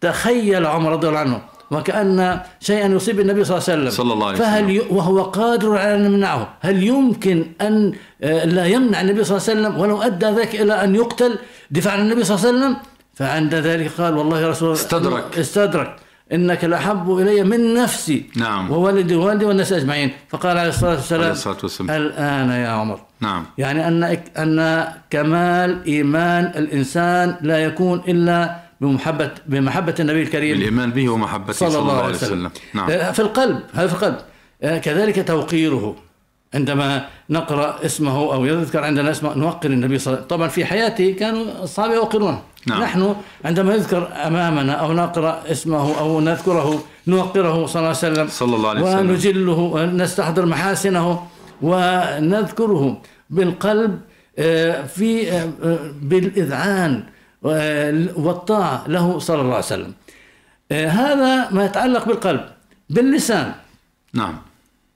تخيل 0.00 0.66
عمر 0.66 0.92
رضي 0.92 1.08
الله 1.08 1.18
عنه 1.18 1.40
وكأن 1.70 2.40
شيئا 2.60 2.86
يصيب 2.86 3.20
النبي 3.20 3.44
صلى 3.44 3.56
الله 3.58 3.68
عليه 3.68 3.78
وسلم. 3.82 3.90
صلى 3.90 4.12
الله 4.12 4.26
عليه 4.28 4.38
فهل 4.38 4.64
وسلم. 4.64 4.76
ي... 4.76 4.94
وهو 4.96 5.22
قادر 5.22 5.78
على 5.78 5.94
أن 5.94 6.04
يمنعه؟ 6.04 6.54
هل 6.60 6.82
يمكن 6.82 7.46
أن 7.60 7.92
آه، 8.22 8.44
لا 8.44 8.66
يمنع 8.66 9.00
النبي 9.00 9.24
صلى 9.24 9.36
الله 9.38 9.48
عليه 9.50 9.60
وسلم 9.60 9.80
ولو 9.80 10.02
أدى 10.02 10.26
ذلك 10.26 10.54
إلى 10.60 10.84
أن 10.84 10.94
يقتل 10.94 11.38
دفاعا 11.70 11.94
عن 11.96 12.00
النبي 12.02 12.24
صلى 12.24 12.36
الله 12.36 12.48
عليه 12.48 12.58
وسلم؟ 12.58 12.76
فعند 13.14 13.54
ذلك 13.54 13.90
قال 13.98 14.16
والله 14.16 14.40
يا 14.40 14.48
رسول 14.48 14.68
الله 14.68 14.80
استدرك. 14.80 15.38
استدرك. 15.38 15.96
إنك 16.32 16.64
لأحب 16.64 17.18
إلي 17.18 17.42
من 17.42 17.74
نفسي. 17.74 18.22
نعم. 18.36 18.70
وولدي 18.70 19.14
وولدي 19.14 19.44
والناس 19.44 19.72
أجمعين. 19.72 20.10
فقال 20.28 20.58
عليه 20.58 20.68
الصلاة 20.68 20.90
والسلام 20.90 21.22
عليه 21.22 21.32
الصلاة 21.32 21.56
والسلام. 21.62 21.90
الآن 21.90 22.50
يا 22.50 22.68
عمر. 22.68 23.00
نعم. 23.20 23.44
يعني 23.58 23.88
أن 23.88 24.18
أن 24.36 24.88
كمال 25.10 25.84
إيمان 25.86 26.44
الإنسان 26.44 27.36
لا 27.40 27.58
يكون 27.64 28.02
إلا 28.08 28.56
بمحبة 28.80 29.30
بمحبة 29.46 29.94
النبي 30.00 30.22
الكريم. 30.22 30.56
الإيمان 30.56 30.90
به 30.90 31.08
ومحبته 31.08 31.52
صلى 31.52 31.78
الله 31.78 32.02
عليه 32.02 32.14
وسلم. 32.14 32.50
نعم. 32.74 32.90
آه، 32.90 33.12
في 33.12 33.20
القلب. 33.20 33.60
هذا 33.74 33.86
في 33.86 33.94
القلب. 33.94 34.16
آه، 34.62 34.78
كذلك 34.78 35.28
توقيره. 35.28 35.96
عندما 36.54 37.04
نقرأ 37.30 37.84
اسمه 37.84 38.34
أو 38.34 38.44
يذكر 38.44 38.84
عندنا 38.84 39.10
اسمه 39.10 39.34
نوقر 39.34 39.70
النبي 39.70 39.98
صلى 39.98 40.06
الله 40.06 40.16
عليه 40.16 40.26
وسلم. 40.26 40.38
طبعا 40.38 40.48
في 40.48 40.64
حياته 40.64 41.16
كانوا 41.18 41.44
الصحابة 41.62 41.94
يوقرونه 41.94 42.42
نعم. 42.66 42.82
نحن 42.82 43.16
عندما 43.44 43.74
يذكر 43.74 44.08
أمامنا 44.26 44.72
أو 44.72 44.92
نقرأ 44.92 45.42
اسمه 45.46 45.98
أو 45.98 46.20
نذكره 46.20 46.84
نوقره 47.06 47.66
صلى 47.66 47.80
الله 47.80 47.88
عليه 47.88 47.98
وسلم. 47.98 48.28
صلى 48.28 48.56
الله 48.56 48.68
عليه 48.68 48.82
وسلم. 48.82 49.10
ونجله 49.10 49.58
ونستحضر 49.58 50.46
محاسنه 50.46 51.22
ونذكره 51.62 53.02
بالقلب 53.30 54.00
آه، 54.38 54.86
في 54.86 55.32
آه، 55.32 55.50
آه، 55.64 55.78
بالإذعان 56.02 57.02
والطاعة 58.16 58.84
له 58.88 59.18
صلى 59.18 59.40
الله 59.40 59.54
عليه 59.54 59.64
وسلم. 59.64 59.92
هذا 60.72 61.50
ما 61.50 61.64
يتعلق 61.64 62.04
بالقلب 62.04 62.44
باللسان. 62.90 63.52
نعم. 64.14 64.38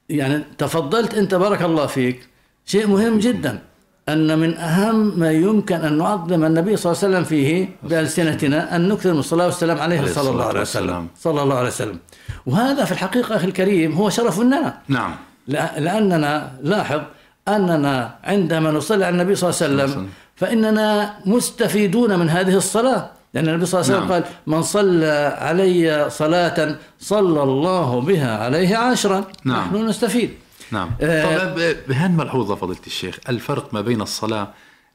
يعني 0.08 0.44
تفضلت 0.58 1.14
أنت 1.14 1.34
بارك 1.34 1.62
الله 1.62 1.86
فيك 1.86 2.28
شيء 2.66 2.86
مهم 2.86 3.18
جدا. 3.18 3.62
أن 4.08 4.38
من 4.38 4.56
أهم 4.56 5.18
ما 5.20 5.32
يمكن 5.32 5.74
أن 5.74 5.98
نعظم 5.98 6.44
النبي 6.44 6.76
صلى 6.76 6.92
الله 6.92 7.04
عليه 7.04 7.14
وسلم 7.14 7.24
فيه 7.24 7.68
بألسنتنا 7.82 8.76
أن 8.76 8.88
نكثر 8.88 9.12
من 9.12 9.18
الصلاة 9.18 9.46
والسلام 9.46 9.78
عليه 9.78 10.06
صلى 10.06 10.30
الله 10.30 10.44
عليه 10.44 10.58
والسلام. 10.58 10.88
وسلم. 11.04 11.06
صلى 11.20 11.42
الله 11.42 11.54
عليه 11.56 11.68
وسلم. 11.68 11.98
وهذا 12.46 12.84
في 12.84 12.92
الحقيقة 12.92 13.36
أخي 13.36 13.46
الكريم 13.46 13.92
هو 13.92 14.10
شرف 14.10 14.40
لنا. 14.40 14.74
نعم. 14.88 15.14
لأ- 15.50 15.78
لأننا 15.78 16.52
لاحظ 16.62 17.00
أننا 17.48 18.14
عندما 18.24 18.70
نصلي 18.70 19.04
على 19.04 19.12
النبي 19.14 19.34
صلى 19.34 19.50
الله 19.50 19.82
عليه 19.82 19.92
وسلم 19.92 20.08
فإننا 20.36 21.14
مستفيدون 21.26 22.18
من 22.18 22.30
هذه 22.30 22.56
الصلاة. 22.56 23.10
لأن 23.34 23.48
النبي 23.48 23.66
صلى 23.66 23.80
الله 23.80 23.90
عليه 23.92 23.98
وسلم 24.00 24.10
نعم. 24.12 24.22
قال 24.22 24.32
من 24.46 24.62
صلى 24.62 25.36
علي 25.40 26.10
صلاة 26.10 26.76
صلى 27.00 27.42
الله 27.42 28.00
بها 28.00 28.36
عليه 28.44 28.76
عشرا 28.76 29.24
نعم. 29.44 29.58
نحن 29.74 29.86
نستفيد. 29.88 30.30
نعم. 30.70 30.90
آه، 31.00 31.44
طب 31.54 31.76
بهان 31.88 32.16
ملحوظة 32.16 32.54
فضيلة 32.54 32.80
الشيخ 32.86 33.18
الفرق 33.28 33.74
ما 33.74 33.80
بين 33.80 34.00
الصلاة 34.00 34.48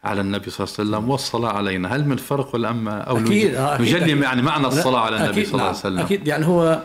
على 0.03 0.21
النبي 0.21 0.49
صلى 0.49 0.65
الله 0.65 0.75
عليه 0.79 0.89
وسلم 0.89 1.09
والصلاة 1.09 1.49
علينا؟ 1.49 1.95
هل 1.95 2.05
من 2.07 2.17
فرق 2.17 2.55
ولا 2.55 2.69
أما 2.69 3.01
أو 3.01 3.17
أكيد، 3.17 3.55
آه، 3.55 3.81
نجلي 3.81 3.97
أكيد. 3.97 4.21
يعني 4.21 4.41
معنى 4.41 4.63
لا، 4.63 4.67
الصلاة 4.67 4.99
على 4.99 5.17
النبي 5.17 5.45
صلى 5.45 5.53
الله 5.53 5.63
عليه 5.63 5.71
نعم، 5.71 5.79
وسلم. 5.79 5.99
أكيد 5.99 6.27
يعني 6.27 6.45
هو 6.45 6.81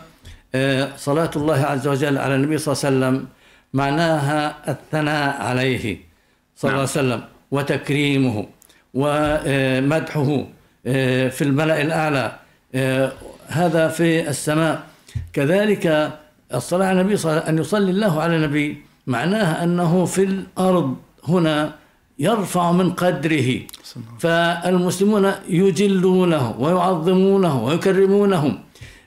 آه، 0.54 0.88
صلاة 0.96 1.30
الله 1.36 1.56
عز 1.56 1.88
وجل 1.88 2.18
على 2.18 2.34
النبي 2.34 2.58
صلى 2.58 2.74
الله 2.74 2.84
عليه 2.86 3.16
وسلم 3.16 3.28
معناها 3.74 4.70
الثناء 4.70 5.42
عليه 5.42 5.98
صلى 6.56 6.70
الله 6.70 6.84
نعم. 6.84 6.90
عليه 6.96 7.08
وسلم 7.14 7.24
وتكريمه 7.50 8.46
ومدحه 8.94 10.44
آه، 10.86 11.28
في 11.28 11.44
الملأ 11.44 11.82
الأعلى. 11.82 12.32
آه، 12.74 13.12
هذا 13.48 13.88
في 13.88 14.28
السماء. 14.28 14.82
كذلك 15.32 16.12
الصلاة 16.54 16.86
على 16.86 17.00
النبي 17.00 17.16
صلى 17.16 17.32
أن 17.48 17.58
يصلي 17.58 17.90
الله 17.90 18.22
على 18.22 18.36
النبي 18.36 18.82
معناها 19.06 19.64
أنه 19.64 20.04
في 20.04 20.22
الأرض 20.24 20.96
هنا 21.28 21.72
يرفع 22.18 22.72
من 22.72 22.92
قدره. 22.92 23.60
فالمسلمون 24.18 25.32
يجلونه 25.48 26.54
ويعظمونه 26.58 27.64
ويكرمونه 27.64 28.58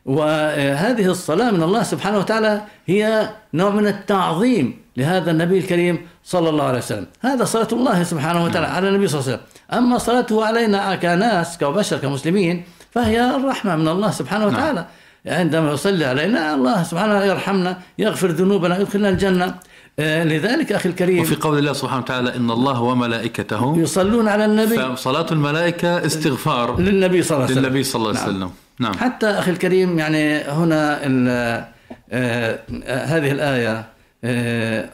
وهذه 0.06 1.06
الصلاة 1.06 1.52
من 1.52 1.64
الله 1.64 1.84
سبحانه 1.84 2.18
وتعالى 2.18 2.62
هي 2.86 3.30
نوع 3.54 3.70
من 3.70 3.88
التعظيم 3.88 4.78
لهذا 4.98 5.32
النبي 5.32 5.58
الكريم 5.58 6.08
صلى 6.24 6.50
الله 6.50 6.64
عليه 6.64 6.78
وسلم. 6.78 7.08
هذا 7.22 7.44
صلاة 7.44 7.68
الله 7.72 8.04
سبحانه 8.04 8.44
وتعالى 8.44 8.68
على 8.68 8.90
النبي 8.90 9.08
صلى 9.08 9.20
الله 9.20 9.32
عليه 9.32 9.38
وسلم. 9.38 9.48
أما 9.78 9.98
صلاته 9.98 10.46
علينا 10.46 10.96
كناس 10.96 11.58
كبشر 11.58 11.98
كمسلمين 11.98 12.64
فهي 12.92 13.36
الرحمة 13.36 13.76
من 13.76 13.88
الله 13.88 14.12
سبحانه 14.12 14.46
وتعالى. 14.46 14.86
عندما 15.28 15.72
يصلي 15.72 16.06
علينا 16.06 16.56
الله 16.56 16.84
سبحانه 16.84 17.24
يرحمنا 17.24 17.78
يغفر 18.00 18.28
ذنوبنا 18.28 18.80
يدخلنا 18.80 19.10
الجنة. 19.10 19.56
آه، 20.00 20.24
لذلك 20.24 20.72
أخي 20.72 20.90
الكريم 20.90 21.22
وفي 21.22 21.36
قول 21.36 21.58
الله 21.58 21.74
سبحانه 21.74 22.02
وتعالى 22.02 22.36
إن 22.36 22.52
الله 22.52 22.82
وملائكته 22.82 23.78
يصلون 23.78 24.28
على 24.28 24.46
النبي. 24.46 24.96
فصلاة 24.96 25.26
الملائكة 25.32 26.06
استغفار 26.06 26.80
للنبي 26.80 27.22
صلى 27.22 27.36
الله 27.36 27.46
عليه 27.46 27.56
وسلم. 27.56 27.66
للنبي 27.66 27.84
صلى 27.84 28.00
الله 28.00 28.20
عليه 28.20 28.32
نعم. 28.32 28.36
وسلم. 28.36 28.52
نعم. 28.80 28.94
حتى 28.94 29.28
أخي 29.28 29.52
الكريم 29.52 30.00
يعني 30.00 30.38
هنا 30.38 31.00
آه، 31.06 31.68
آه، 32.12 32.60
هذه 33.06 33.32
الآية 33.32 33.86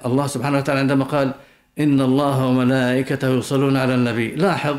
الله 0.06 0.28
سبحانه 0.28 0.58
وتعالى 0.58 0.80
عندما 0.80 1.06
قال 1.06 1.32
إن 1.80 2.02
الله 2.02 2.46
وملائكته 2.46 3.30
يصلون 3.30 3.78
على 3.78 3.96
النبي. 3.96 4.36
لاحظ 4.36 4.78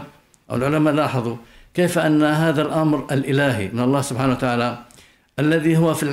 أو 0.51 0.57
العلماء 0.57 0.95
لاحظوا 0.95 1.37
كيف 1.75 1.99
أن 1.99 2.23
هذا 2.23 2.63
الأمر 2.63 3.07
الإلهي 3.13 3.69
من 3.73 3.81
الله 3.81 4.01
سبحانه 4.01 4.33
وتعالى 4.33 4.79
الذي 5.41 5.77
هو 5.77 5.95
في 5.95 6.07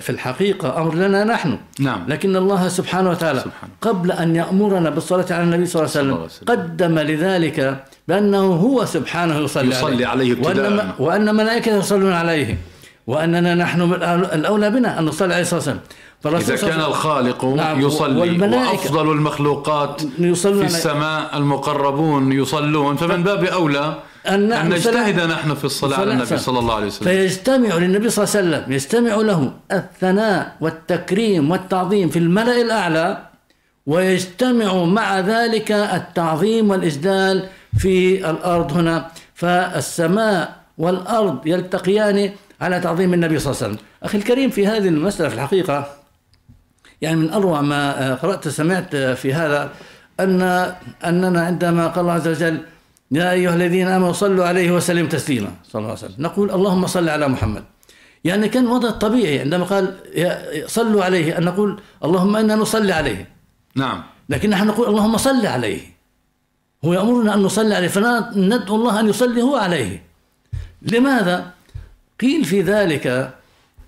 في 0.00 0.10
الحقيقة 0.10 0.78
أمر 0.82 0.94
لنا 0.94 1.24
نحن 1.24 1.58
نعم. 1.78 2.04
لكن 2.08 2.36
الله 2.36 2.68
سبحانه 2.68 3.10
وتعالى 3.10 3.40
سبحانه. 3.40 3.72
قبل 3.80 4.12
أن 4.12 4.36
يأمرنا 4.36 4.90
بالصلاة 4.90 5.26
على 5.30 5.42
النبي 5.42 5.66
صلى 5.66 5.82
الله 5.82 5.96
عليه 5.96 6.08
وسلم 6.08 6.14
عليه. 6.48 6.62
قدم 6.62 6.98
لذلك 6.98 7.84
بأنه 8.08 8.38
هو 8.54 8.84
سبحانه 8.84 9.38
يصلي, 9.38 9.68
يصلي 9.70 10.04
عليه 10.04 10.32
ابتداءً. 10.32 10.72
وأن, 10.72 10.90
وأن 10.98 11.34
ملائكته 11.34 11.76
يصلون 11.76 12.12
عليه 12.12 12.58
وأننا 13.06 13.54
نحن 13.54 13.80
الأولى 14.32 14.70
بنا 14.70 14.98
أن 14.98 15.04
نصلي 15.04 15.32
عليه 15.34 15.42
الصلاة 15.42 15.58
والسلام 15.58 15.80
فالرسول 16.22 16.52
إذا 16.54 16.56
صلى 16.56 16.70
كان 16.70 16.80
الله 16.80 16.96
عليه 16.96 16.96
وسلم- 16.96 17.34
الخالق 17.38 17.44
نعم، 17.44 17.80
يصلي 17.80 18.20
والملائكة 18.20 18.70
وأفضل 18.70 19.10
المخلوقات 19.12 20.02
في 20.18 20.34
عليه. 20.58 20.64
السماء 20.66 21.36
المقربون 21.36 22.32
يصلون 22.32 22.96
فمن 22.96 23.22
باب 23.22 23.44
أولى 23.44 23.94
أن 24.28 24.52
أن 24.52 24.68
نجتهد 24.68 25.20
نحن 25.20 25.54
في 25.54 25.64
الصلاة 25.64 26.00
على 26.00 26.12
النبي 26.12 26.38
صلى 26.38 26.58
الله 26.58 26.74
عليه 26.74 26.86
وسلم. 26.86 27.08
فيجتمع 27.08 27.74
للنبي 27.74 28.10
صلى 28.10 28.24
الله 28.24 28.36
عليه 28.36 28.48
وسلم 28.48 28.72
يجتمع 28.72 29.14
له 29.14 29.52
الثناء 29.72 30.56
والتكريم 30.60 31.50
والتعظيم 31.50 32.08
في 32.08 32.18
الملأ 32.18 32.60
الأعلى 32.60 33.18
ويجتمع 33.86 34.84
مع 34.84 35.20
ذلك 35.20 35.72
التعظيم 35.72 36.70
والإجلال 36.70 37.48
في 37.78 38.30
الأرض 38.30 38.72
هنا. 38.72 39.10
فالسماء 39.34 40.56
والأرض 40.78 41.46
يلتقيان 41.46 42.32
على 42.60 42.80
تعظيم 42.80 43.14
النبي 43.14 43.38
صلى 43.38 43.50
الله 43.50 43.62
عليه 43.62 43.72
وسلم. 43.74 43.86
أخي 44.02 44.18
الكريم 44.18 44.50
في 44.50 44.66
هذه 44.66 44.88
المسألة 44.88 45.28
في 45.28 45.34
الحقيقة 45.34 46.02
يعني 47.02 47.16
من 47.16 47.30
أروع 47.30 47.60
ما 47.60 48.12
آه، 48.12 48.14
قرأت 48.14 48.48
سمعت 48.48 48.94
آه، 48.94 49.14
في 49.14 49.34
هذا 49.34 49.70
أن 50.20 50.42
أننا 51.04 51.40
عندما 51.46 51.88
قال 51.88 52.00
الله 52.00 52.12
عز 52.12 52.28
وجل 52.28 52.60
يا 53.12 53.32
أيها 53.32 53.54
الذين 53.54 53.88
آمنوا 53.88 54.12
صلوا 54.12 54.44
عليه 54.46 54.70
وسلموا 54.72 55.08
تسليما. 55.08 55.50
صلى 55.64 55.80
الله 55.80 55.90
عليه 55.90 55.98
وسلم. 56.04 56.14
نقول 56.18 56.50
اللهم 56.50 56.86
صل 56.86 57.08
على 57.08 57.28
محمد. 57.28 57.64
يعني 58.24 58.48
كان 58.48 58.66
وضع 58.66 58.90
طبيعي 58.90 59.40
عندما 59.40 59.64
قال 59.64 59.96
يا- 60.14 60.66
صلوا 60.66 61.04
عليه 61.04 61.38
أن 61.38 61.44
نقول 61.44 61.80
اللهم 62.04 62.36
إنا 62.36 62.54
نصلي 62.54 62.92
عليه. 62.92 63.28
نعم. 63.76 64.02
لكن 64.28 64.50
نحن 64.50 64.66
نقول 64.66 64.88
اللهم 64.88 65.16
صل 65.16 65.46
عليه. 65.46 65.80
هو 66.84 66.92
يأمرنا 66.92 67.34
أن 67.34 67.38
نصلي 67.42 67.74
عليه 67.74 67.88
فندعو 67.88 68.76
الله 68.76 69.00
أن 69.00 69.08
يصلي 69.08 69.42
هو 69.42 69.56
عليه. 69.56 70.02
لماذا؟ 70.82 71.50
قيل 72.20 72.44
في 72.44 72.62
ذلك 72.62 73.34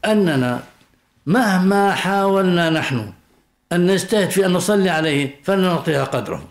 أننا 0.04 0.62
مهما 1.26 1.92
حاولنا 1.94 2.70
نحن 2.70 3.12
أن 3.72 3.86
نجتهد 3.86 4.30
في 4.30 4.46
أن 4.46 4.52
نصلي 4.52 4.90
عليه 4.90 5.40
فلن 5.42 5.60
نعطيها 5.62 6.04
قدره. 6.04 6.42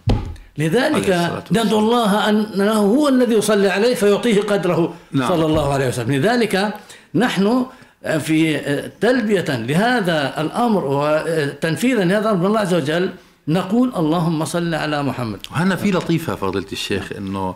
لذلك. 0.57 1.43
ندعو 1.51 1.79
الله 1.79 2.29
أنه 2.29 2.73
هو 2.73 3.07
الذي 3.07 3.33
يصلي 3.35 3.69
عليه 3.69 3.95
فيعطيه 3.95 4.41
قدره 4.41 4.93
نعم. 5.11 5.29
صلى 5.29 5.45
الله 5.45 5.73
عليه 5.73 5.87
وسلم 5.87 6.11
لذلك 6.11 6.73
نحن 7.15 7.65
في 8.19 8.59
تلبية 9.01 9.45
لهذا 9.49 10.41
الأمر 10.41 10.85
وتنفيذا 10.85 12.03
لهذا 12.03 12.19
الأمر 12.19 12.39
من 12.39 12.45
الله 12.45 12.59
عز 12.59 12.73
وجل 12.73 13.09
نقول 13.47 13.93
اللهم 13.97 14.45
صل 14.45 14.73
على 14.73 15.03
محمد 15.03 15.39
وهنا 15.51 15.75
في 15.75 15.91
لطيفة 15.91 16.35
فضيلة 16.35 16.65
الشيخ 16.71 17.11
أنه 17.17 17.55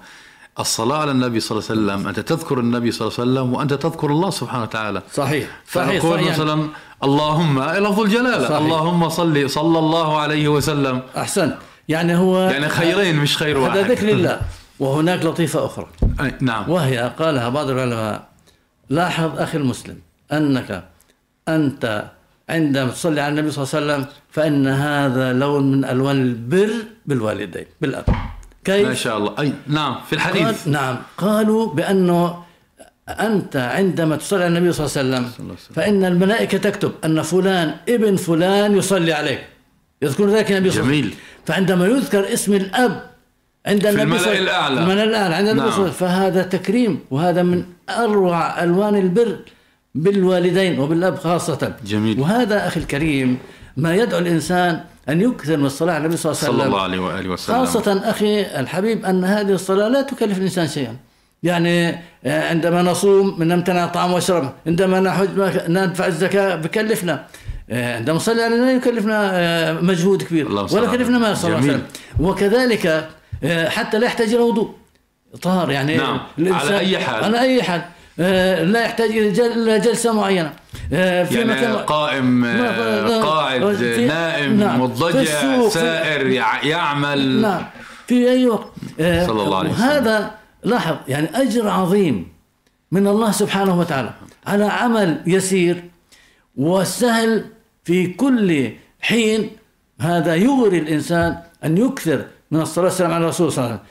الصلاة 0.60 0.98
على 0.98 1.12
النبي 1.12 1.40
صلى 1.40 1.58
الله 1.60 1.70
عليه 1.70 1.82
وسلم 1.82 2.08
أنت 2.08 2.20
تذكر 2.20 2.60
النبي 2.60 2.92
صلى 2.92 3.08
الله 3.08 3.20
عليه 3.20 3.32
وسلم 3.32 3.54
وأنت 3.54 3.74
تذكر 3.74 4.10
الله 4.10 4.30
سبحانه 4.30 4.64
وتعالى 4.64 5.02
صحيح 5.14 5.48
صحيح, 5.72 6.02
فنقول 6.02 6.20
صحيح. 6.20 6.32
مثلا 6.32 6.68
اللهم 7.04 7.64
لفظ 7.64 8.00
الجلالة 8.00 8.44
صحيح. 8.44 8.58
اللهم 8.58 9.10
صل 9.10 9.50
صلى 9.50 9.80
الله 9.80 10.18
عليه 10.20 10.48
وسلم 10.48 11.02
أحسنت 11.18 11.56
يعني 11.88 12.16
هو 12.16 12.40
يعني 12.40 12.70
خيرين 12.70 13.16
مش 13.16 13.38
خير 13.38 13.58
واحد. 13.58 13.78
هذا 13.78 13.88
ذكر 13.88 14.06
لله. 14.06 14.42
وهناك 14.80 15.26
لطيفة 15.26 15.66
أخرى. 15.66 15.88
أي، 16.22 16.34
نعم. 16.42 16.70
وهي 16.70 17.12
قالها 17.20 17.50
بعض 17.50 17.70
العلماء 17.70 18.28
لاحظ 18.90 19.40
أخي 19.40 19.58
المسلم 19.58 19.98
أنك 20.32 20.84
أنت 21.48 22.12
عندما 22.50 22.92
تصلي 22.92 23.22
على 23.22 23.32
النبي 23.32 23.52
صلى 23.52 23.64
الله 23.64 23.94
عليه 23.94 24.04
وسلم 24.04 24.14
فإن 24.32 24.68
هذا 24.68 25.34
لون 25.34 25.72
من 25.72 25.86
ألوان 25.86 26.22
البر 26.22 26.72
بالوالدين 27.06 27.66
بالأب. 27.82 28.06
كيف؟ 28.64 28.88
ما 28.88 28.94
شاء 28.94 29.18
الله. 29.18 29.34
أي 29.40 29.54
نعم 29.68 29.96
في 30.10 30.16
قال 30.16 30.38
الحديث 30.38 30.68
نعم. 30.68 30.98
قالوا 31.18 31.74
بأنه 31.74 32.44
أنت 33.10 33.56
عندما 33.56 34.16
تصلي 34.16 34.44
على 34.44 34.58
النبي 34.58 34.74
صلى 34.74 35.02
الله 35.02 35.18
عليه 35.18 35.28
وسلم. 35.28 35.56
فإن 35.76 36.06
الملائكة 36.06 36.58
تكتب 36.58 36.92
أن 37.06 37.22
فلان 37.22 37.76
ابن 37.90 38.16
فلان 38.16 38.78
يصلي 38.78 39.14
عليك. 39.14 39.42
يذكر 40.02 40.30
ذلك 40.30 40.52
النبي 40.52 40.70
صلى 40.72 40.80
الله 40.82 40.92
عليه 40.92 41.00
وسلم. 41.00 41.12
جميل. 41.12 41.14
فعندما 41.46 41.86
يذكر 41.88 42.34
اسم 42.34 42.54
الأب 42.54 43.02
عند 43.66 43.86
النبي 43.86 44.04
الملأ 44.04 44.40
الأعلى. 44.40 44.76
في 44.76 44.82
الملأ 44.82 45.04
الأعلى. 45.04 45.36
عند 45.36 45.48
النبي 45.48 45.66
نعم. 45.66 45.72
صلى 45.72 45.86
الله 45.86 45.96
عليه 45.96 45.96
وسلم. 45.96 46.10
فهذا 46.10 46.44
تكريم 46.44 47.00
وهذا 47.12 47.44
من 47.44 47.64
أروع 47.90 48.64
ألوان 48.64 48.96
البر 48.96 49.38
بالوالدين 49.96 50.80
وبالأب 50.80 51.16
خاصة. 51.16 51.74
جميل. 51.86 52.20
وهذا 52.20 52.68
أخي 52.68 52.80
الكريم 52.80 53.38
ما 53.78 53.96
يدعو 53.96 54.20
الإنسان 54.20 54.82
أن 55.10 55.22
يكثر 55.22 55.58
من 55.58 55.66
الصلاة 55.66 55.94
على 55.94 56.02
النبي 56.02 56.18
صلى 56.18 56.32
الله 56.32 56.44
عليه 56.44 56.50
وسلم. 56.50 56.60
صلى 56.60 56.68
الله 56.68 56.82
عليه 56.82 57.00
وآله 57.00 57.30
وسلم. 57.30 57.56
خاصة 57.56 58.02
أخي 58.10 58.42
الحبيب 58.42 59.06
أن 59.06 59.24
هذه 59.24 59.52
الصلاة 59.52 59.88
لا 59.88 60.02
تكلف 60.02 60.38
الإنسان 60.38 60.68
شيئا. 60.68 60.96
يعني 61.44 61.90
آه، 62.26 62.50
عندما 62.50 62.82
نصوم 62.82 63.44
نمتنع 63.44 63.86
الطعام 63.86 64.14
والشراب 64.14 64.54
عندما 64.68 65.00
نحج 65.00 65.28
ندفع 65.70 66.06
الزكاة 66.08 66.56
بكلفنا. 66.56 67.26
عندما 67.72 68.16
نصلي 68.16 68.44
على 68.44 68.56
النبي 68.56 68.72
يكلفنا 68.88 69.30
آه، 69.34 69.74
مجهود 69.74 70.24
كبير 70.24 70.52
ولا 70.52 70.88
كلفنا 70.92 71.18
مال 71.18 71.38
صلى 71.38 71.48
الله 71.48 71.58
عليه. 71.62 71.70
وسلم 71.74 71.84
وكذلك 72.20 73.10
آه، 73.44 73.70
حتى 73.70 74.00
لا 74.00 74.06
يحتاج 74.06 74.28
إلى 74.34 74.38
وضوء 74.44 74.72
طهر 75.42 75.72
يعني 75.72 75.98
نعم، 75.98 76.20
على 76.40 76.80
أي 76.80 77.00
حال. 77.00 77.24
على 77.24 77.40
أي 77.40 77.64
حال 77.64 77.82
آه، 78.20 78.64
لا 78.64 78.84
يحتاج 78.86 79.10
إلى 79.10 79.32
جل- 79.32 79.52
إلى 79.70 79.80
جلسة 79.80 80.14
معينة 80.14 80.54
آه، 80.94 81.24
في 81.24 81.36
يعني 81.36 81.50
مكان 81.52 81.76
قائم 81.76 82.46
آه،. 82.46 83.22
قاعد 83.22 83.76
في- 83.76 84.06
نائم 84.08 84.60
نعم. 84.60 84.94
في- 84.96 85.70
سائر 85.70 86.28
يع- 86.28 86.64
يعمل 86.64 87.42
نعم 87.42 87.66
في 88.08 88.30
أي 88.32 88.48
وقت 88.48 88.72
آه، 89.00 89.28
صلى 89.28 89.44
الله 89.44 89.58
عليه 89.58 89.70
وسلم. 89.70 89.84
وهذا 89.88 90.32
لاحظ 90.64 90.96
يعني 91.08 91.30
أجر 91.42 91.70
عظيم 91.70 92.28
من 92.92 93.08
الله 93.08 93.32
سبحانه 93.32 93.80
وتعالى 93.80 94.14
على 94.48 94.66
عمل 94.66 95.22
يسير 95.28 95.84
والسهل 96.58 97.46
في 97.88 98.08
كل 98.08 98.72
حين 99.02 99.50
هذا 100.00 100.36
يغري 100.36 100.78
الإنسان 100.78 101.38
أن 101.66 101.78
يكثر 101.78 102.26
من 102.52 102.62
الصلاة 102.62 102.86
والسلام 102.86 103.12
على 103.12 103.24
الرسول 103.24 103.52
صلى 103.52 103.66
الله 103.66 103.72
عليه 103.72 103.82
وسلم. 103.82 103.90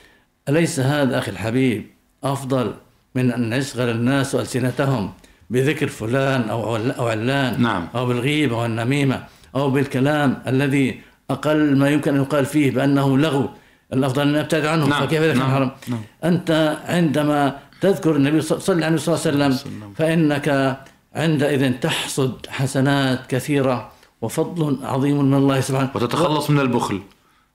أليس 0.49 0.81
هذا 0.81 1.19
أخي 1.19 1.31
الحبيب 1.31 1.87
أفضل 2.25 2.75
من 3.15 3.33
أن 3.33 3.53
يشغل 3.53 3.89
الناس 3.89 4.35
ألسنتهم 4.35 5.13
بذكر 5.51 5.89
فلان 5.89 6.49
أو 6.49 6.77
أو 6.77 7.09
علان 7.09 7.63
نعم. 7.63 7.89
أو 7.95 8.07
بالغيبة 8.07 8.57
والنميمة 8.57 9.25
أو 9.57 9.71
بالكلام 9.71 10.43
الذي 10.47 11.01
أقل 11.31 11.77
ما 11.77 11.89
يمكن 11.91 12.15
أن 12.15 12.21
يقال 12.23 12.47
فيه 12.47 12.71
بأنه 12.71 13.19
لغو. 13.19 13.49
الأفضل 13.93 14.23
أن 14.23 14.33
نبتعد 14.33 14.67
عنه. 14.67 14.87
نعم، 14.87 15.07
فكيف 15.07 15.23
ذلك 15.23 15.37
نعم، 15.37 15.51
حرام 15.55 15.71
نعم. 15.89 16.01
أنت 16.25 16.79
عندما 16.85 17.59
تذكر 17.81 18.17
النبي 18.17 18.41
صلى 18.41 18.75
الله 18.75 18.87
عليه 18.87 19.47
وسلم. 19.47 19.93
فإنك 19.99 20.79
عندئذ 21.17 21.73
تحصد 21.73 22.47
حسنات 22.49 23.27
كثيرة 23.27 23.91
وفضل 24.23 24.79
عظيم 24.83 25.25
من 25.25 25.35
الله 25.35 25.61
سبحانه. 25.61 25.91
وتتخلص 25.95 26.51
من 26.51 26.61
البخل. 26.61 27.01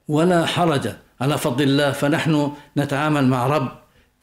ولا 0.08 0.46
حرج. 0.46 0.86
على 1.22 1.38
فضل 1.38 1.64
الله 1.64 1.92
فنحن 1.92 2.52
نتعامل 2.78 3.28
مع 3.28 3.48
رب 3.48 3.72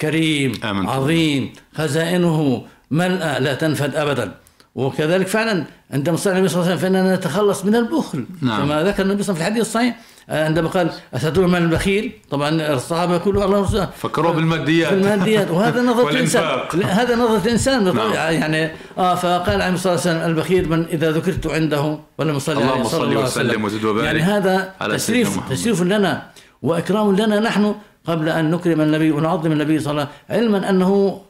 كريم 0.00 0.52
آمنت. 0.64 0.88
عظيم 0.88 1.52
خزائنه 1.74 2.64
ملأى 2.90 3.40
لا 3.40 3.54
تنفد 3.54 3.94
أبدا. 3.94 4.34
وكذلك 4.74 5.26
فعلا 5.26 5.64
عندما 5.90 6.16
صلى 6.16 6.32
النبي 6.32 6.48
صلى 6.48 6.60
الله 6.60 6.70
عليه 6.70 6.76
وسلم 6.76 6.92
فإننا 6.92 7.16
نتخلص 7.16 7.64
من 7.64 7.74
البخل. 7.74 8.26
نعم. 8.42 8.58
كما 8.62 8.82
ذكر 8.82 9.02
النبي 9.02 9.22
صلى 9.22 9.34
الله 9.34 9.34
عليه 9.34 9.34
وسلم 9.34 9.34
في 9.34 9.40
الحديث 9.40 9.60
الصحيح 9.60 10.00
عندما 10.28 10.68
قال 10.68 10.90
أتدرون 11.14 11.50
من 11.50 11.56
البخيل؟ 11.56 12.12
طبعا 12.30 12.72
الصحابة 12.74 13.14
يقولوا 13.14 13.44
الله 13.44 13.58
ورسوله 13.58 13.88
فكروا 13.96 14.32
بالماديات. 14.32 14.88
في 14.92 14.94
الماديات 14.94 15.50
وهذا 15.50 15.82
نظرة 15.82 16.08
الإنسان. 16.14 16.42
هذا 16.84 17.16
نظرة 17.16 17.42
الإنسان. 17.44 17.94
نعم. 17.94 18.12
يعني 18.12 18.70
آه 18.98 19.14
فقال 19.14 19.62
عليه 19.62 19.74
الصلاة 19.74 19.92
والسلام 19.92 20.30
البخيل 20.30 20.68
من 20.68 20.84
إذا 20.86 21.10
ذكرت 21.12 21.46
عنده 21.46 21.98
ولم 22.18 22.36
يصلي 22.36 22.64
عليه 22.64 22.82
صلى 22.82 22.84
صل 22.84 23.04
الله 23.04 23.14
عليه 23.16 23.24
وسلم 23.24 23.64
وسلم. 23.64 24.04
يعني 24.04 24.20
هذا 24.20 24.72
تشريف. 24.90 25.38
تشريف 25.50 25.82
لنا 25.82 26.22
وإكرام 26.62 27.16
لنا 27.16 27.40
نحن 27.40 27.74
قبل 28.06 28.28
أن 28.28 28.50
نكرم 28.50 28.80
النبي 28.80 29.10
ونعظم 29.10 29.52
النبي 29.52 29.78
صلى 29.78 29.90
الله 29.90 30.02
عليه 30.30 30.40
وسلم 30.42 30.54
علما 30.54 30.70
أنه 30.70 31.20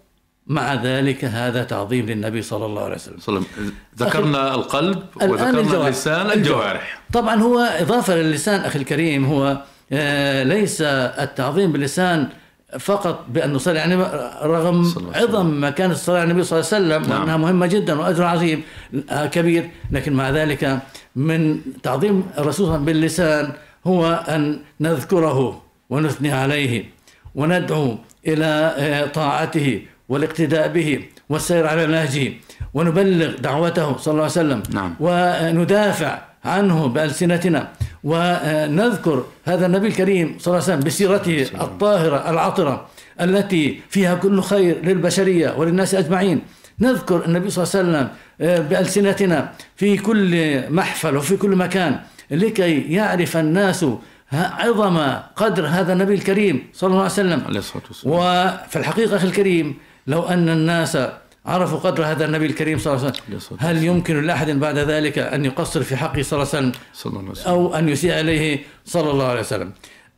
مع 0.49 0.75
ذلك 0.75 1.25
هذا 1.25 1.65
تعظيم 1.65 2.07
للنبي 2.07 2.43
صلى 2.43 2.67
الله 2.67 2.83
عليه 2.83 2.95
وسلم 2.95 3.19
صلى. 3.21 3.43
ذكرنا 3.99 4.55
القلب 4.55 5.03
وذكرنا 5.17 5.61
الجوارح. 5.61 5.87
اللسان 5.87 6.31
الجوارح 6.31 7.01
طبعا 7.13 7.35
هو 7.35 7.59
إضافة 7.59 8.15
للسان 8.17 8.61
أخي 8.61 8.79
الكريم 8.79 9.25
هو 9.25 9.59
آه، 9.93 10.43
ليس 10.43 10.83
التعظيم 10.83 11.73
باللسان 11.73 12.29
فقط 12.81 13.25
بأن 13.29 13.53
نصلي 13.53 13.85
النبي 13.85 14.03
رغم. 14.43 14.93
عظم 15.15 15.47
ما 15.47 15.71
كانت 15.71 15.93
الصلاة 15.93 16.21
على 16.21 16.31
النبي 16.31 16.45
صلى 16.45 16.59
الله 16.61 16.75
عليه 16.75 16.85
وسلم 16.87 17.11
نعم. 17.11 17.21
وأنها 17.21 17.37
مهمة 17.37 17.67
جدا 17.67 18.01
وأجر 18.01 18.25
عظيم 18.25 18.63
آه، 19.11 19.27
كبير 19.27 19.71
لكن 19.91 20.13
مع 20.13 20.31
ذلك 20.31 20.79
من 21.17 21.61
تعظيم 21.83 22.25
الرسول 22.39 22.79
باللسان 22.79 23.53
هو 23.87 24.25
أن 24.29 24.61
نذكره 24.81 25.63
ونثني 25.91 26.33
عليه 26.33 26.85
وندعو 27.35 27.99
إلى 28.27 28.75
آه، 28.79 29.07
طاعته 29.07 29.83
والاقتداء 30.09 30.69
به 30.69 31.05
والسير 31.29 31.67
على 31.67 31.87
نهجه 31.87 32.33
ونبلغ 32.75 33.37
دعوته 33.37 33.97
صلى 33.97 34.13
الله 34.13 34.23
عليه 34.23 34.33
وسلم. 34.33 34.63
نعم. 34.71 34.95
وندافع 35.01 36.19
عنه 36.45 36.87
بألسنتنا. 36.87 37.69
ونذكر 38.05 39.25
هذا 39.45 39.67
النبي 39.67 39.87
الكريم 39.87 40.37
صلى 40.39 40.53
الله 40.53 40.65
عليه 40.65 40.73
وسلم 40.75 40.87
بسيرته 40.87 41.43
الطاهرة 41.61 42.31
العطرة 42.31 42.87
التي 43.21 43.81
فيها 43.91 44.15
كل 44.15 44.43
خير 44.43 44.85
للبشرية 44.85 45.55
وللناس 45.57 45.95
أجمعين. 45.95 46.41
نذكر 46.81 47.25
النبي 47.25 47.51
صلى 47.51 47.65
الله 47.65 47.75
عليه 47.77 47.89
وسلم 47.89 48.09
آه، 48.41 48.59
بألسنتنا 48.59 49.53
في 49.77 49.97
كل 49.97 50.63
محفل 50.71 51.17
وفي 51.17 51.37
كل 51.37 51.57
مكان 51.57 52.01
لكي 52.31 52.81
يعرف 52.81 53.37
الناس 53.37 53.87
عظم 54.33 54.99
قدر 55.37 55.67
هذا 55.67 55.93
النبي 55.93 56.15
الكريم 56.15 56.67
صلى 56.73 56.89
الله 56.89 57.03
عليه 57.03 57.13
وسلم. 57.13 57.43
عليه 57.47 57.59
الصلاة 57.59 57.83
والسلام. 57.89 58.15
وفي 58.15 58.77
الحقيقة 58.77 59.17
أخي 59.17 59.27
الكريم 59.27 59.77
لو 60.09 60.23
أن 60.23 60.49
الناس 60.49 60.99
عرفوا 61.47 61.79
قدر 61.79 62.05
هذا 62.05 62.25
النبي 62.25 62.47
الكريم 62.47 62.79
صلى 62.79 62.95
الله 62.95 63.05
عليه 63.05 63.15
وسلم 63.37 63.57
هل 63.61 63.85
يمكن 63.85 64.27
لأحد 64.27 64.51
بعد 64.51 64.79
ذلك 64.79 65.19
أن 65.19 65.45
يقصر 65.45 65.83
في 65.83 65.97
حقه 65.97 66.23
صلى 66.23 66.43
الله 66.43 66.55
عليه 66.55 66.69
وسلم؟ 66.69 66.73
صلى 66.95 67.11
الله 67.11 67.21
عليه 67.21 67.31
وسلم. 67.31 67.53
أو 67.53 67.75
أن 67.75 67.89
يسيء 67.89 68.21
إليه 68.21 68.61
صلى 68.85 69.11
الله 69.11 69.27
عليه 69.27 69.41
وسلم. 69.41 69.73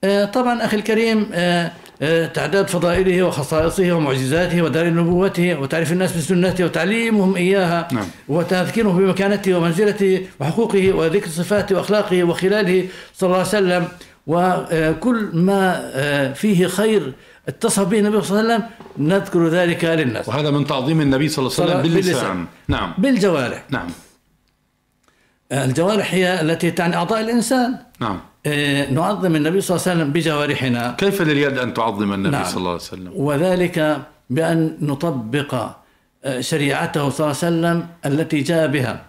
آه، 0.05 0.25
طبعا 0.25 0.65
أخي 0.65 0.77
الكريم 0.77 1.31
آه، 1.33 1.73
آه، 2.03 2.27
تعداد 2.27 2.69
فضائله 2.69 3.23
وخصائصه 3.23 3.93
ومعجزاته 3.93 4.63
ودليل 4.63 4.97
نبوته 4.97 5.61
وتعريف 5.61 5.93
الناس 5.93 6.17
بسنته 6.17 6.65
وتعليمهم 6.65 7.37
إياها 7.37 7.89
نعم. 7.93 8.07
وتذكيرهم 8.29 8.99
بمكانته 8.99 9.55
ومنزلته 9.59 10.27
وحقوقه 10.41 10.93
وذكر 10.93 11.29
صفاته 11.29 11.77
وأخلاقه 11.77 12.25
وخلاله 12.25 12.89
صلى 13.15 13.27
الله 13.27 13.39
عليه 13.39 13.49
وسلم. 13.49 13.89
وكل 14.31 15.31
ما 15.33 15.91
آه، 15.95 16.33
فيه 16.33 16.67
خير 16.67 17.13
اتصف 17.49 17.89
به 17.89 17.99
النبي 17.99 18.21
صلى 18.23 18.41
الله 18.41 18.53
عليه 18.53 18.65
وسلم 18.65 18.71
نذكر 18.99 19.49
ذلك 19.49 19.85
للناس. 19.85 20.29
وهذا 20.29 20.51
من 20.51 20.67
تعظيم 20.67 21.01
النبي 21.01 21.29
صلى 21.29 21.47
الله 21.47 21.55
عليه 21.61 21.65
وسلم 21.71 21.83
باللسان. 21.83 22.13
باللسان. 22.13 22.47
نعم. 22.69 22.95
بالجوارح. 22.99 23.65
نعم. 23.71 23.89
آه، 25.53 25.65
الجوارح 25.65 26.15
هي 26.15 26.41
التي 26.41 26.71
تعني 26.71 26.97
أعضاء 26.97 27.21
الإنسان. 27.21 27.77
نعم. 28.01 28.21
آه، 28.47 28.91
نعظم 28.91 29.37
النبي 29.37 29.61
صلى 29.61 29.77
الله 29.77 29.89
عليه 29.89 29.97
وسلم 29.97 30.13
بجوارحنا. 30.13 30.95
كيف 30.99 31.23
لليد 31.23 31.59
أن 31.59 31.75
تعظم 31.75 32.13
النبي 32.13 32.37
نعم. 32.37 32.45
صلى 32.45 32.57
الله 32.57 32.71
عليه 32.71 32.81
وسلم؟ 32.81 33.13
وذلك 33.15 34.03
بأن 34.31 34.77
نطبق 34.81 35.71
شريعته 36.41 37.11
صلى 37.11 37.27
الله 37.27 37.37
عليه 37.43 37.49
وسلم 37.49 37.87
التي 38.07 38.41
جاء 38.41 38.67
بها. 38.67 39.05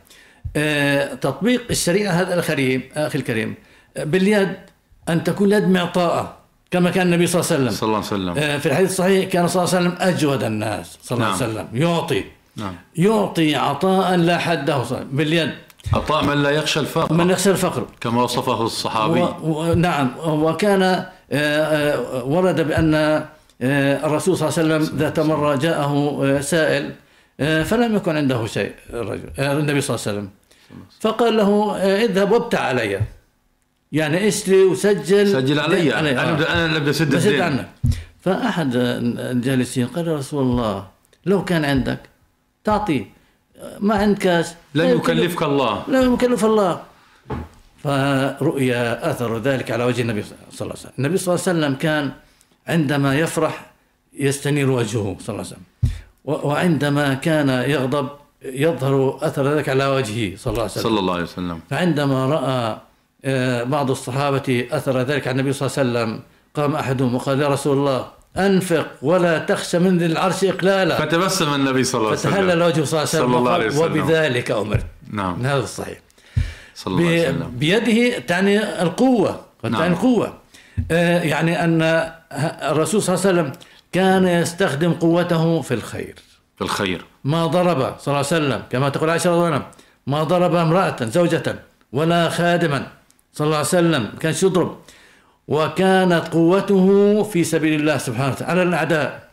تطبيق 1.15 1.63
الشريعة 1.69 2.11
هذا 2.11 2.39
الكريم 2.39 2.81
أخي 2.95 3.17
الكريم 3.17 3.55
باليد 3.95 4.70
أن 5.09 5.23
تكون 5.23 5.47
اليد 5.53 5.67
معطاءة 5.67 6.33
كما 6.71 6.89
كان 6.89 7.07
النبي 7.07 7.27
صلى 7.27 7.41
الله 7.41 7.51
عليه 7.51 7.61
وسلم. 7.63 7.75
صلى 7.77 7.87
الله 7.87 7.97
عليه 7.97 8.07
وسلم. 8.07 8.43
آه، 8.51 8.57
في 8.57 8.65
الحديث 8.65 8.89
الصحيح 8.89 9.29
كان 9.29 9.47
صلى 9.47 9.63
الله 9.63 9.75
عليه 9.75 9.87
وسلم 9.89 9.97
أجود 10.07 10.43
الناس 10.43 10.97
صلى 11.03 11.15
الله 11.15 11.27
عليه 11.27 11.37
نعم. 11.39 11.51
وسلم 11.51 11.67
يعطي. 11.81 12.23
نعم. 12.55 12.75
يعطي 12.95 13.55
عطاء 13.55 14.15
لا 14.15 14.37
حده 14.37 14.83
صلى- 14.83 14.93
باليد. 15.11 15.51
عطاء 15.93 16.25
من 16.25 16.43
لا 16.43 16.49
يخشى 16.49 16.79
الفقر. 16.79 17.13
من 17.13 17.29
يخشى 17.29 17.51
الفقر. 17.51 17.85
كما 18.01 18.23
وصفه 18.23 18.61
الصحابي. 18.63 19.21
و... 19.21 19.35
و... 19.41 19.73
نعم. 19.73 20.11
وكان 20.25 20.83
آه، 20.83 21.05
آه، 21.31 22.23
ورد 22.23 22.61
بأن 22.67 23.25
الرسول 23.61 24.37
صلى 24.37 24.49
الله 24.49 24.59
عليه 24.59 24.85
وسلم 24.85 24.97
ذات 24.99 25.19
مرة 25.19 25.55
جاءه 25.55 26.39
سائل 26.41 26.91
فلم 27.39 27.95
يكن 27.95 28.17
عنده 28.17 28.45
شيء 28.45 28.71
الرجل 28.93 29.29
النبي 29.39 29.81
صلى 29.81 29.95
الله 29.95 30.07
عليه 30.07 30.17
وسلم. 30.17 30.29
فقال 31.01 31.37
له 31.37 31.77
اذهب 31.77 32.31
وابتع 32.31 32.59
علي. 32.59 32.99
يعني 33.91 34.27
اشتري 34.27 34.63
وسجل. 34.63 35.27
سجل 35.27 35.59
علي. 35.59 35.93
آه. 35.93 36.33
بدي 36.33 36.47
أنا 36.47 36.65
اللي 36.65 36.79
بدي 36.79 36.89
بسد 36.89 37.13
الدين. 37.13 37.41
عنك. 37.41 37.69
فأحد 38.21 38.71
الجالسين 38.75 39.87
قال 39.87 40.07
يا 40.07 40.15
رسول 40.15 40.43
الله 40.43 40.87
لو 41.25 41.43
كان 41.43 41.65
عندك 41.65 41.99
تعطي. 42.63 43.05
ما 43.79 43.95
عندك 43.95 44.19
كاس 44.19 44.55
لن 44.75 44.89
يكلفك 44.89 45.43
الله. 45.43 45.83
لا 45.87 46.01
يكلف 46.01 46.45
الله. 46.45 46.81
فرؤي 47.83 48.73
أثر 49.11 49.37
ذلك 49.37 49.71
على 49.71 49.83
وجه 49.83 50.01
النبي 50.01 50.23
صلى 50.23 50.35
الله 50.61 50.61
عليه 50.61 50.71
وسلم. 50.71 50.91
النبي 50.99 51.17
صلى 51.17 51.35
الله 51.35 51.47
عليه 51.47 51.59
وسلم 51.59 51.75
كان 51.75 52.11
عندما 52.67 53.19
يفرح 53.19 53.71
يستنير 54.13 54.69
وجهه 54.69 55.17
صلى 55.19 55.29
الله 55.35 55.45
عليه 55.45 55.55
وسلم. 55.55 55.65
وعندما 56.25 57.13
كان 57.13 57.49
يغضب 57.49 58.09
يظهر 58.45 59.19
أثر 59.21 59.53
ذلك 59.53 59.69
على 59.69 59.85
وجهه 59.85 60.37
صلى 60.37 60.51
الله 60.51 60.61
عليه 60.61 60.71
وسلم. 60.71 60.83
صلى 60.83 60.99
الله 60.99 61.13
عليه 61.13 61.23
وسلم. 61.23 61.59
فعندما 61.69 62.25
رأى 62.25 62.77
بعض 63.65 63.91
الصحابة 63.91 64.67
أثر 64.71 65.01
ذلك 65.01 65.27
على 65.27 65.39
النبي 65.39 65.53
صلى 65.53 65.67
الله 65.67 65.79
عليه 65.79 66.09
وسلم. 66.09 66.21
قام 66.55 66.75
أحدهم 66.75 67.15
وقال 67.15 67.41
يا 67.41 67.47
رسول 67.47 67.77
الله 67.77 68.07
أنفق 68.37 68.87
ولا 69.01 69.39
تخشى 69.39 69.79
من 69.79 69.97
ذي 69.97 70.05
العرش 70.05 70.43
إقلالا. 70.43 71.05
فتبسم 71.05 71.53
النبي 71.53 71.83
صلى 71.83 71.99
الله 71.99 72.09
عليه 72.09 72.19
وسلم. 72.19 72.31
فتهلل 72.31 72.63
وجهه 72.63 72.83
صلى 72.83 73.25
الله 73.25 73.51
عليه 73.51 73.67
وسلم. 73.67 74.01
وبذلك 74.01 74.51
أمرت. 74.51 74.85
نعم. 75.11 75.45
هذا 75.45 75.63
الصحيح. 75.63 75.97
صلى 76.75 76.93
الله 76.93 77.09
عليه 77.09 77.29
وسلم. 77.29 77.51
بيده 77.57 78.19
تعني 78.19 78.81
القوة 78.81 79.39
قد 79.63 79.71
نعم. 79.71 79.81
تعني 79.81 79.93
القوة. 79.93 80.33
آه، 80.91 81.21
يعني 81.21 81.63
أن 81.63 81.81
الرسول 82.71 83.01
صلى 83.01 83.15
الله 83.15 83.27
عليه 83.27 83.41
وسلم 83.41 83.51
كان 83.91 84.27
يستخدم 84.27 84.93
قوته 84.93 85.61
في 85.61 85.73
الخير. 85.73 86.15
في 86.55 86.61
الخير. 86.63 87.05
ما 87.23 87.47
ضرب 87.47 87.77
صلى 87.77 88.07
الله 88.07 88.17
عليه 88.17 88.19
وسلم 88.19 88.63
كما 88.69 88.89
تقول 88.89 89.09
عائشة 89.09 89.29
رضي 89.29 89.37
الله 89.37 89.47
عنها 89.47 89.71
ما 90.07 90.23
ضرب 90.23 90.55
امرأة 90.55 90.95
زوجة 91.01 91.55
ولا 91.93 92.29
خادما. 92.29 92.87
صلى 93.33 93.45
الله 93.45 93.57
عليه 93.57 93.67
وسلم 93.67 94.09
كانش 94.19 94.43
يضرب. 94.43 94.77
وكانت 95.47 96.27
قوته 96.31 97.23
في 97.23 97.43
سبيل 97.43 97.79
الله 97.79 97.97
سبحانه 97.97 98.31
وتعالى. 98.31 98.51
على 98.51 98.63
الأعداء 98.63 99.29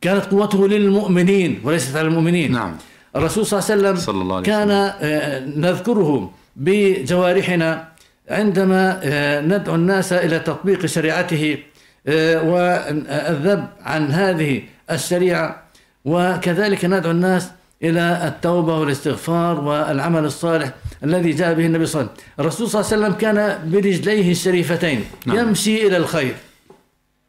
كانت 0.00 0.24
قوته 0.24 0.68
للمؤمنين 0.68 1.60
وليست 1.64 1.96
على 1.96 2.08
المؤمنين. 2.08 2.52
نعم. 2.52 2.76
الرسول 3.16 3.46
صلى 3.46 3.58
الله 3.58 3.70
عليه 3.70 3.82
وسلم 3.82 3.96
صلى 3.96 4.22
الله 4.22 4.36
عليه 4.36 4.46
كان 4.46 4.70
آه، 4.70 5.40
نذكره 5.46 6.30
بجوارحنا 6.56 7.88
عندما 8.30 9.00
آه، 9.02 9.40
ندعو 9.40 9.74
الناس 9.74 10.12
إلى 10.12 10.38
تطبيق 10.38 10.86
شريعته 10.86 11.58
آه، 12.06 12.42
والذب 12.42 13.66
عن 13.82 14.10
هذه 14.10 14.62
الشريعة. 14.90 15.62
وكذلك 16.04 16.84
ندعو 16.84 17.10
الناس 17.10 17.50
إلى 17.82 18.22
التوبة 18.28 18.78
والاستغفار 18.78 19.60
والعمل 19.60 20.24
الصالح. 20.24 20.72
الذي 21.04 21.30
جاء 21.30 21.54
به 21.54 21.66
النبي 21.66 21.86
صلى 21.86 22.00
الله 22.00 22.12
عليه 22.12 22.20
وسلم. 22.20 22.34
الرسول 22.40 22.68
صلى 22.68 22.80
الله 22.80 22.92
عليه 22.92 23.02
وسلم 23.02 23.18
كان 23.18 23.70
برجليه 23.72 24.30
الشريفتين. 24.30 25.04
نعم. 25.26 25.38
يمشي 25.38 25.86
إلى 25.86 25.96
الخير. 25.96 26.34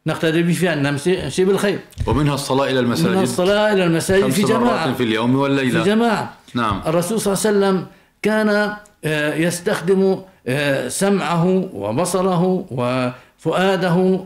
نقتدي 0.06 0.42
به 0.42 0.52
في 0.52 0.72
أن 0.72 0.82
نمشي 0.82 1.44
بالخير. 1.44 1.78
ومنها 2.06 2.34
الصلاة 2.34 2.64
إلى 2.64 2.80
من 2.80 2.86
المساجد 2.86 3.16
الصلاة 3.16 3.72
إلى 3.72 3.84
المساجد 3.84 4.30
في 4.30 4.42
جماعة. 4.42 4.92
في 4.92 5.02
اليوم 5.02 5.32
في 5.32 5.36
والليلة 5.36 5.84
جماعة. 5.84 6.34
نعم. 6.54 6.82
الرسول 6.86 7.20
صلى 7.20 7.32
الله 7.32 7.46
عليه 7.46 7.58
وسلم 7.58 7.86
كان 8.22 8.76
آه، 9.04 9.34
يستخدم 9.34 10.22
آه، 10.46 10.88
سمعه 10.88 11.68
وبصره 11.72 12.66
وفؤاده 12.70 14.20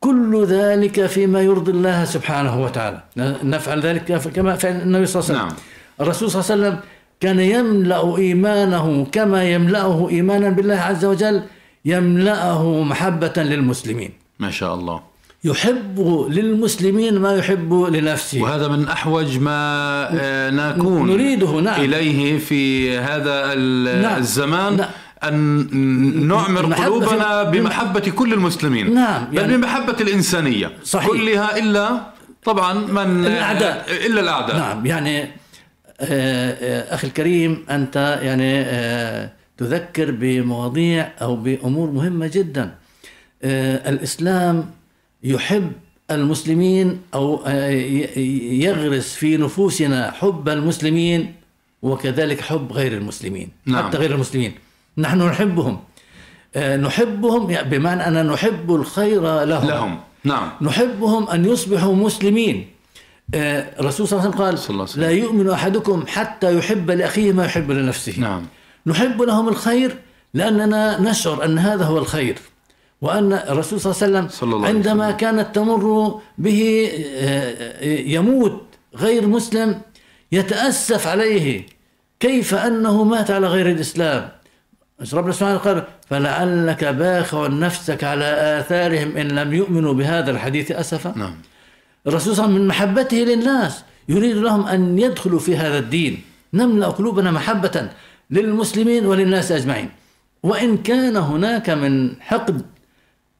كل 0.00 0.44
ذلك 0.44 1.06
فيما 1.06 1.40
يرضي 1.42 1.72
الله 1.72 2.04
سبحانه 2.04 2.62
وتعالى. 2.62 3.02
نفعل 3.42 3.80
ذلك 3.80 4.20
كما 4.34 4.56
فعل 4.56 4.72
النبي 4.72 5.06
صلى 5.06 5.22
الله 5.22 5.30
عليه 5.30 5.38
وسلم. 5.40 5.48
نعم. 5.48 5.56
الرسول 6.00 6.30
صلى 6.30 6.40
الله 6.40 6.52
عليه 6.52 6.62
وسلم 6.62 6.80
كان 7.20 7.40
يملأ 7.40 8.16
إيمانه 8.16 9.06
كما 9.12 9.44
يملأه 9.44 10.08
إيمانا 10.08 10.48
بالله 10.50 10.74
عز 10.74 11.04
وجل 11.04 11.42
يملأه 11.84 12.82
محبة 12.82 13.32
للمسلمين 13.36 14.10
ما 14.38 14.50
شاء 14.50 14.74
الله 14.74 15.00
يحب 15.44 16.26
للمسلمين 16.30 17.18
ما 17.18 17.34
يحب 17.34 17.72
لنفسه 17.92 18.42
وهذا 18.42 18.68
من 18.68 18.88
أحوج 18.88 19.38
ما 19.38 19.58
آه، 20.20 20.50
نكون 20.50 21.10
نريده، 21.10 21.60
نعم. 21.60 21.80
إليه 21.80 22.38
في 22.38 22.96
هذا 22.98 23.54
نعم. 24.02 24.18
الزمان 24.18 24.76
نعم. 24.76 24.88
أن 25.24 26.28
نعمر 26.28 26.74
قلوبنا 26.74 27.42
بمحبة 27.42 28.00
كل 28.00 28.32
المسلمين 28.32 28.94
نعم، 28.94 29.24
بل 29.24 29.36
يعني- 29.38 29.56
بمحبة 29.56 29.96
الإنسانية 30.00 30.70
صحيح. 30.84 31.06
كلها 31.08 31.58
إلا 31.58 32.00
طبعا 32.44 32.72
من 32.74 33.26
الأعداء. 33.26 33.86
إلا 34.06 34.20
الأعداء 34.20 34.56
نعم 34.56 34.86
يعني 34.86 35.28
أخي 36.00 37.06
الكريم 37.06 37.66
أنت 37.70 38.18
يعني 38.22 38.60
آه، 38.60 39.30
تذكر 39.56 40.10
بمواضيع 40.10 41.12
أو 41.22 41.36
بأمور 41.36 41.90
مهمة 41.90 42.26
جدا. 42.26 42.74
آه، 43.42 43.90
الإسلام 43.90 44.70
يحب 45.24 45.72
المسلمين 46.10 47.00
أو 47.14 47.42
آه، 47.46 47.68
يغرس 48.64 49.14
في 49.14 49.36
نفوسنا 49.36 50.10
حب 50.10 50.48
المسلمين 50.48 51.34
وكذلك 51.82 52.40
حب 52.40 52.72
غير 52.72 52.92
المسلمين. 52.92 53.48
نعم. 53.66 53.86
حتى 53.86 53.98
غير 53.98 54.14
المسلمين. 54.14 54.54
نحن 54.98 55.22
نحبهم. 55.22 55.80
آه، 56.56 56.76
نحبهم 56.76 57.50
يعني 57.50 57.70
بمعنى 57.70 58.08
أن 58.08 58.26
نحب 58.26 58.74
الخير 58.74 59.44
لهم. 59.44 59.68
لهم. 59.68 60.00
نعم. 60.24 60.50
نحبهم 60.60 61.28
أن 61.28 61.44
يصبحوا 61.44 61.94
مسلمين. 61.94 62.56
آه، 62.56 62.77
الرسول 63.34 64.08
صلى 64.08 64.18
الله 64.18 64.30
عليه 64.30 64.54
وسلم 64.54 64.80
قال. 64.82 65.00
لا 65.00 65.10
يؤمن 65.10 65.50
أحدكم 65.50 66.04
حتى 66.06 66.58
يحب 66.58 66.90
لأخيه 66.90 67.32
ما 67.32 67.44
يحب 67.44 67.70
لنفسه. 67.70 68.20
نعم. 68.20 68.46
نحب 68.86 69.22
لهم 69.22 69.48
الخير 69.48 69.96
لأننا 70.34 71.00
نشعر 71.00 71.44
أن 71.44 71.58
هذا 71.58 71.84
هو 71.84 71.98
الخير 71.98 72.38
وأن 73.00 73.32
الرسول 73.32 73.80
صلى 73.80 73.92
الله 73.92 74.02
عليه 74.02 74.12
وسلم 74.12 74.28
صلى 74.28 74.54
الله 74.54 74.66
عليه 74.66 74.76
عندما 74.76 75.06
وسلم. 75.06 75.16
كانت 75.16 75.54
تمر 75.54 76.20
به 76.38 76.90
آه، 77.16 77.84
يموت 77.84 78.62
غير 78.96 79.26
مسلم 79.26 79.80
يتأسف 80.32 81.06
عليه 81.06 81.66
كيف 82.20 82.54
أنه 82.54 83.04
مات 83.04 83.30
على 83.30 83.46
غير 83.46 83.70
الإسلام. 83.70 84.28
ربنا 85.12 85.32
سبحانه 85.32 85.56
قال 85.56 85.84
فلعلك 86.10 86.84
باخع 86.84 87.46
نفسك 87.46 88.04
على 88.04 88.24
آثارهم 88.60 89.16
إن 89.16 89.28
لم 89.28 89.54
يؤمنوا 89.54 89.92
بهذا 89.94 90.30
الحديث 90.30 90.72
أسفا. 90.72 91.12
نعم. 91.16 91.34
الرسول 92.08 92.36
صلى 92.36 92.44
الله 92.44 92.54
عليه 92.54 92.54
وسلم 92.54 92.62
من 92.62 92.68
محبته 92.68 93.16
للناس 93.16 93.84
يريد 94.08 94.36
لهم 94.36 94.66
أن 94.66 94.98
يدخلوا 94.98 95.38
في 95.38 95.56
هذا 95.56 95.78
الدين. 95.78 96.22
نملأ 96.54 96.86
قلوبنا 96.86 97.30
محبة 97.30 97.88
للمسلمين 98.30 99.06
وللناس 99.06 99.52
أجمعين. 99.52 99.90
وإن 100.42 100.76
كان 100.76 101.16
هناك 101.16 101.70
من 101.70 102.20
حقد 102.20 102.62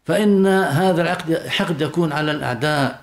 فإن 0.04 0.46
هذا 0.46 1.02
العقد 1.02 1.46
حقد 1.48 1.80
يكون 1.80 2.12
على 2.12 2.30
الأعداء 2.32 3.02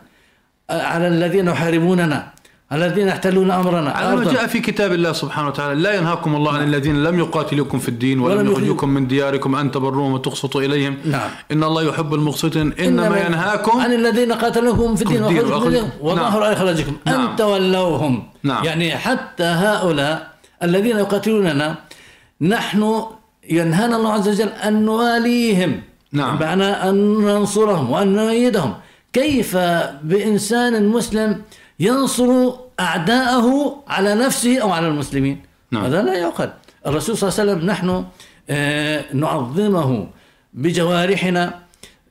على 0.70 1.08
الذين 1.08 1.48
يحاربوننا. 1.48 2.35
الذين 2.76 3.08
يحتلون 3.08 3.52
أمرنا 3.52 3.92
على 3.92 4.16
ما. 4.16 4.24
جاء 4.34 4.48
في 4.48 4.60
كتاب 4.60 4.94
الله 4.94 5.12
سبحانه 5.14 5.48
وتعالى 5.48 5.82
لا 5.82 5.94
ينهاكم 5.94 6.36
الله 6.36 6.52
عن 6.54 6.64
الذين 6.64 7.04
لم 7.04 7.20
يقاتلوكم 7.20 7.80
في 7.80 7.90
الدين 7.90 8.20
ولم 8.20 8.52
يخرجوكم 8.52 8.90
من 8.90 9.08
دياركم 9.08 9.56
أن 9.56 9.72
تبروهم 9.72 10.14
وتقسطوا 10.14 10.62
إليهم 10.62 10.98
نعم. 11.06 11.30
إن 11.52 11.64
الله 11.64 11.84
يحب 11.84 12.14
المقسطين 12.14 12.74
إنما 12.80 13.18
ينهاكم 13.26 13.80
عن 13.82 13.94
الذين 13.94 14.32
قاتلوكم 14.34 14.96
في 14.96 15.02
الدين 15.02 15.24
وأخرج- 15.24 15.68
دينكم 15.68 15.90
وظهروا 16.02 16.46
على 16.46 16.54
إخراجكم 16.54 16.94
نعم. 17.06 17.28
أن 17.30 17.36
تولوهم 17.36 18.24
نعم. 18.44 18.64
يعني 18.66 18.98
حتى 18.98 19.44
هؤلاء 19.44 20.28
الذين 20.64 20.98
يقاتلوننا 20.98 21.76
نحن 22.42 22.82
ينهانا 23.50 23.96
الله 23.98 24.14
عز 24.14 24.30
وجل 24.30 24.48
أن 24.50 24.86
نواليهم 24.86 25.82
نعم. 26.12 26.38
بمعنى 26.38 26.64
أن 26.90 26.96
ننصرهم 27.22 27.92
وأن 27.92 28.08
نؤيدهم 28.16 28.74
كيف 29.14 29.58
بإنسان 30.04 30.88
مسلم 30.88 31.42
ينصر 31.80 32.52
أعداءه 32.80 33.48
على 33.88 34.16
نفسه 34.16 34.60
أو 34.62 34.72
على 34.72 34.88
المسلمين. 34.88 35.42
نعم. 35.72 35.84
هذا 35.84 36.02
لا 36.02 36.14
يعقل. 36.14 36.50
الرسول 36.88 37.18
صلى 37.18 37.30
الله 37.30 37.40
عليه 37.40 37.52
وسلم 37.52 37.70
نحن 37.70 38.06
آه، 38.50 39.06
نعظمه 39.14 40.08
بجوارحنا 40.54 41.60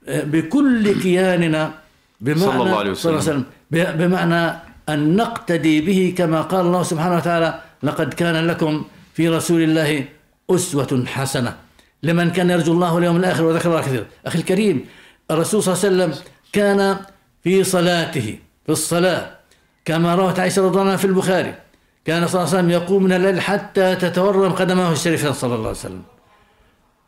آه، 0.09 0.25
بكل 0.25 1.03
كياننا 1.03 1.75
بمعنى 2.21 2.41
صلى 2.41 2.63
الله 2.63 2.79
عليه 2.79 2.93
صلى 2.93 3.11
الله 3.11 3.23
وسلم. 3.23 3.45
عليه 3.73 3.83
وسلم 3.83 3.99
بمعنى 3.99 4.57
أن 4.89 5.17
نقتدي 5.17 5.81
به 5.81 6.15
كما 6.19 6.43
قال 6.43 6.67
الله 6.67 6.83
سبحانه 6.83 7.17
وتعالى 7.17 7.61
لقد 7.83 8.15
كان 8.15 8.47
لكم 8.47 8.85
في 9.15 9.29
رسول 9.29 9.63
الله 9.63 10.05
أسوة 10.51 11.05
حسنة. 11.07 11.57
لمن 12.03 12.31
كان 12.31 12.51
يرجو 12.51 12.73
الله 12.73 12.95
واليوم 12.95 13.17
الآخر 13.17 13.45
وذكر 13.45 13.69
الله 13.71 13.81
كثيرا. 13.81 14.07
أخي 14.27 14.39
الكريم 14.39 14.87
الرسول 15.31 15.63
صلى 15.63 15.75
الله 15.75 15.85
عليه 15.85 16.15
وسلم 16.15 16.25
كان 16.53 16.97
في 17.43 17.65
صلاته 17.65 18.39
في 18.67 18.73
الصلاة. 18.73 19.31
كما 19.85 20.15
روت 20.15 20.39
عائشة 20.39 20.63
رضي 20.63 20.69
الله 20.69 20.81
عنها 20.81 20.97
في 20.97 21.05
البخاري. 21.05 21.55
كان 22.05 22.27
صلى 22.27 22.41
الله 22.41 22.55
عليه 22.55 22.59
وسلم 22.59 22.71
يقوم 22.71 23.03
من 23.03 23.13
الليل 23.13 23.41
حتى 23.41 23.97
تتورم 23.97 24.53
قدماه 24.53 24.93
الشريفة 24.93 25.33
صلى 25.33 25.55
الله 25.55 25.69
عليه 25.69 25.79
وسلم. 25.79 26.03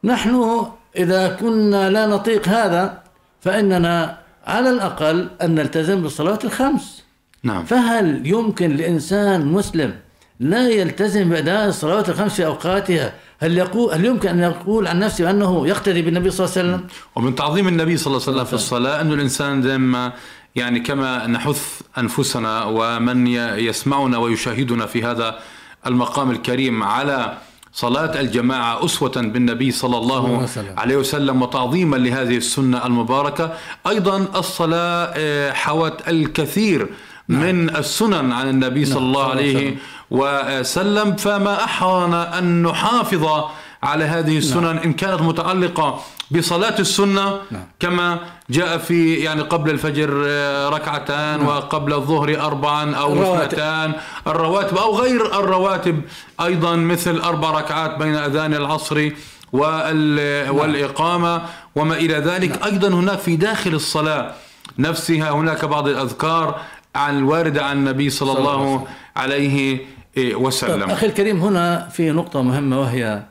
نحن 0.04 0.66
إذا 0.96 1.28
كنا 1.28 1.90
لا 1.90 2.06
نطيق 2.06 2.48
هذا 2.48 3.02
فإننا 3.40 4.18
على 4.46 4.70
الأقل 4.70 5.28
أن 5.42 5.54
نلتزم 5.54 6.02
بالصلاة 6.02 6.38
الخمس. 6.44 7.02
نعم. 7.42 7.64
فهل 7.64 8.26
يمكن 8.26 8.76
لإنسان 8.76 9.46
مسلم 9.46 9.94
لا 10.40 10.68
يلتزم 10.68 11.28
بأداء 11.28 11.68
الصلوات 11.68 12.08
الخمس 12.08 12.32
في 12.34 12.46
أوقاتها؟ 12.46 13.12
هل 13.40 13.58
يقول 13.58 13.94
هل 13.94 14.04
يمكن 14.04 14.28
أن 14.28 14.38
يقول 14.38 14.86
عن 14.86 14.98
نفسه 14.98 15.30
أنه 15.30 15.68
يقتدي 15.68 16.02
بالنبي 16.02 16.30
صلى 16.30 16.44
الله 16.44 16.58
عليه 16.58 16.68
وسلم؟ 16.68 16.88
ومن 17.16 17.34
تعظيم 17.34 17.68
النبي 17.68 17.96
صلى 17.96 18.06
الله 18.06 18.22
عليه 18.22 18.32
وسلم 18.32 18.44
في 18.44 18.52
الصلاة 18.52 19.00
أنه 19.00 19.14
الإنسان 19.14 19.60
دائما 19.60 20.12
يعني 20.56 20.80
كما 20.80 21.26
نحث 21.26 21.80
أنفسنا 21.98 22.64
ومن 22.64 23.26
يسمعنا 23.68 24.18
ويشاهدنا 24.18 24.86
في 24.86 25.04
هذا 25.04 25.38
المقام 25.86 26.30
الكريم 26.30 26.82
على 26.82 27.38
صلاة 27.72 28.20
الجماعة 28.20 28.84
أسوة 28.84 29.12
بالنبي 29.16 29.70
صلى 29.70 29.96
الله 29.96 30.46
عليه 30.76 30.96
وسلم. 30.96 31.42
وتعظيما 31.42 31.96
لهذه 31.96 32.36
السنة 32.36 32.86
المباركة. 32.86 33.52
أيضا 33.86 34.16
الصلاة 34.36 35.12
آه، 35.16 35.52
حوت 35.52 36.08
الكثير 36.08 36.88
من 37.28 37.76
السنن 37.76 38.32
عن 38.32 38.48
النبي 38.48 38.84
صلى 38.84 38.98
الله 38.98 39.08
الله 39.08 39.30
عليه 39.30 39.76
وسلم. 40.10 41.16
فما 41.16 41.64
أحرن 41.64 42.14
أن 42.14 42.62
نحافظ 42.62 43.44
على 43.86 44.04
هذه 44.04 44.38
السنن 44.38 44.78
إن 44.78 44.92
كانت 44.92 45.22
متعلقة 45.22 46.00
بصلاة 46.30 46.78
السنة 46.78 47.38
كما 47.80 48.18
جاء 48.50 48.78
في 48.78 49.14
يعني 49.14 49.42
قبل 49.42 49.70
الفجر 49.70 50.24
آه، 50.26 50.68
ركعتان 50.68 51.42
وقبل 51.46 51.92
الظهر 51.92 52.40
أربعا 52.40 52.94
أو. 52.94 53.34
اثنتان. 53.34 53.92
الرواتب 54.26 54.76
أو 54.78 54.96
غير 55.00 55.38
الرواتب 55.40 56.02
أيضا 56.40 56.76
مثل 56.76 57.18
أربع 57.18 57.50
ركعات 57.50 57.98
بين 57.98 58.14
أذان 58.16 58.54
العصر 58.54 59.10
وال- 59.52 60.50
والإقامة 60.50 61.42
وما 61.76 61.94
إلى 61.96 62.14
ذلك. 62.14 62.64
أيضا 62.66 62.88
هناك 62.88 63.18
في 63.18 63.36
داخل 63.36 63.74
الصلاة 63.74 64.32
نفسها 64.78 65.30
هناك 65.30 65.64
بعض 65.64 65.88
الأذكار 65.88 66.60
عن 66.94 67.18
الواردة 67.18 67.64
عن 67.64 67.76
النبي 67.76 68.10
صلى 68.10 68.38
الله 68.38 68.86
عليه 69.16 69.46
الله 69.56 69.80
عليه 70.16 70.34
وسلم. 70.36 70.90
أخي 70.90 71.06
الكريم 71.06 71.40
هنا 71.40 71.88
في 71.92 72.10
نقطة 72.10 72.42
مهمة 72.42 72.80
وهي 72.80 73.22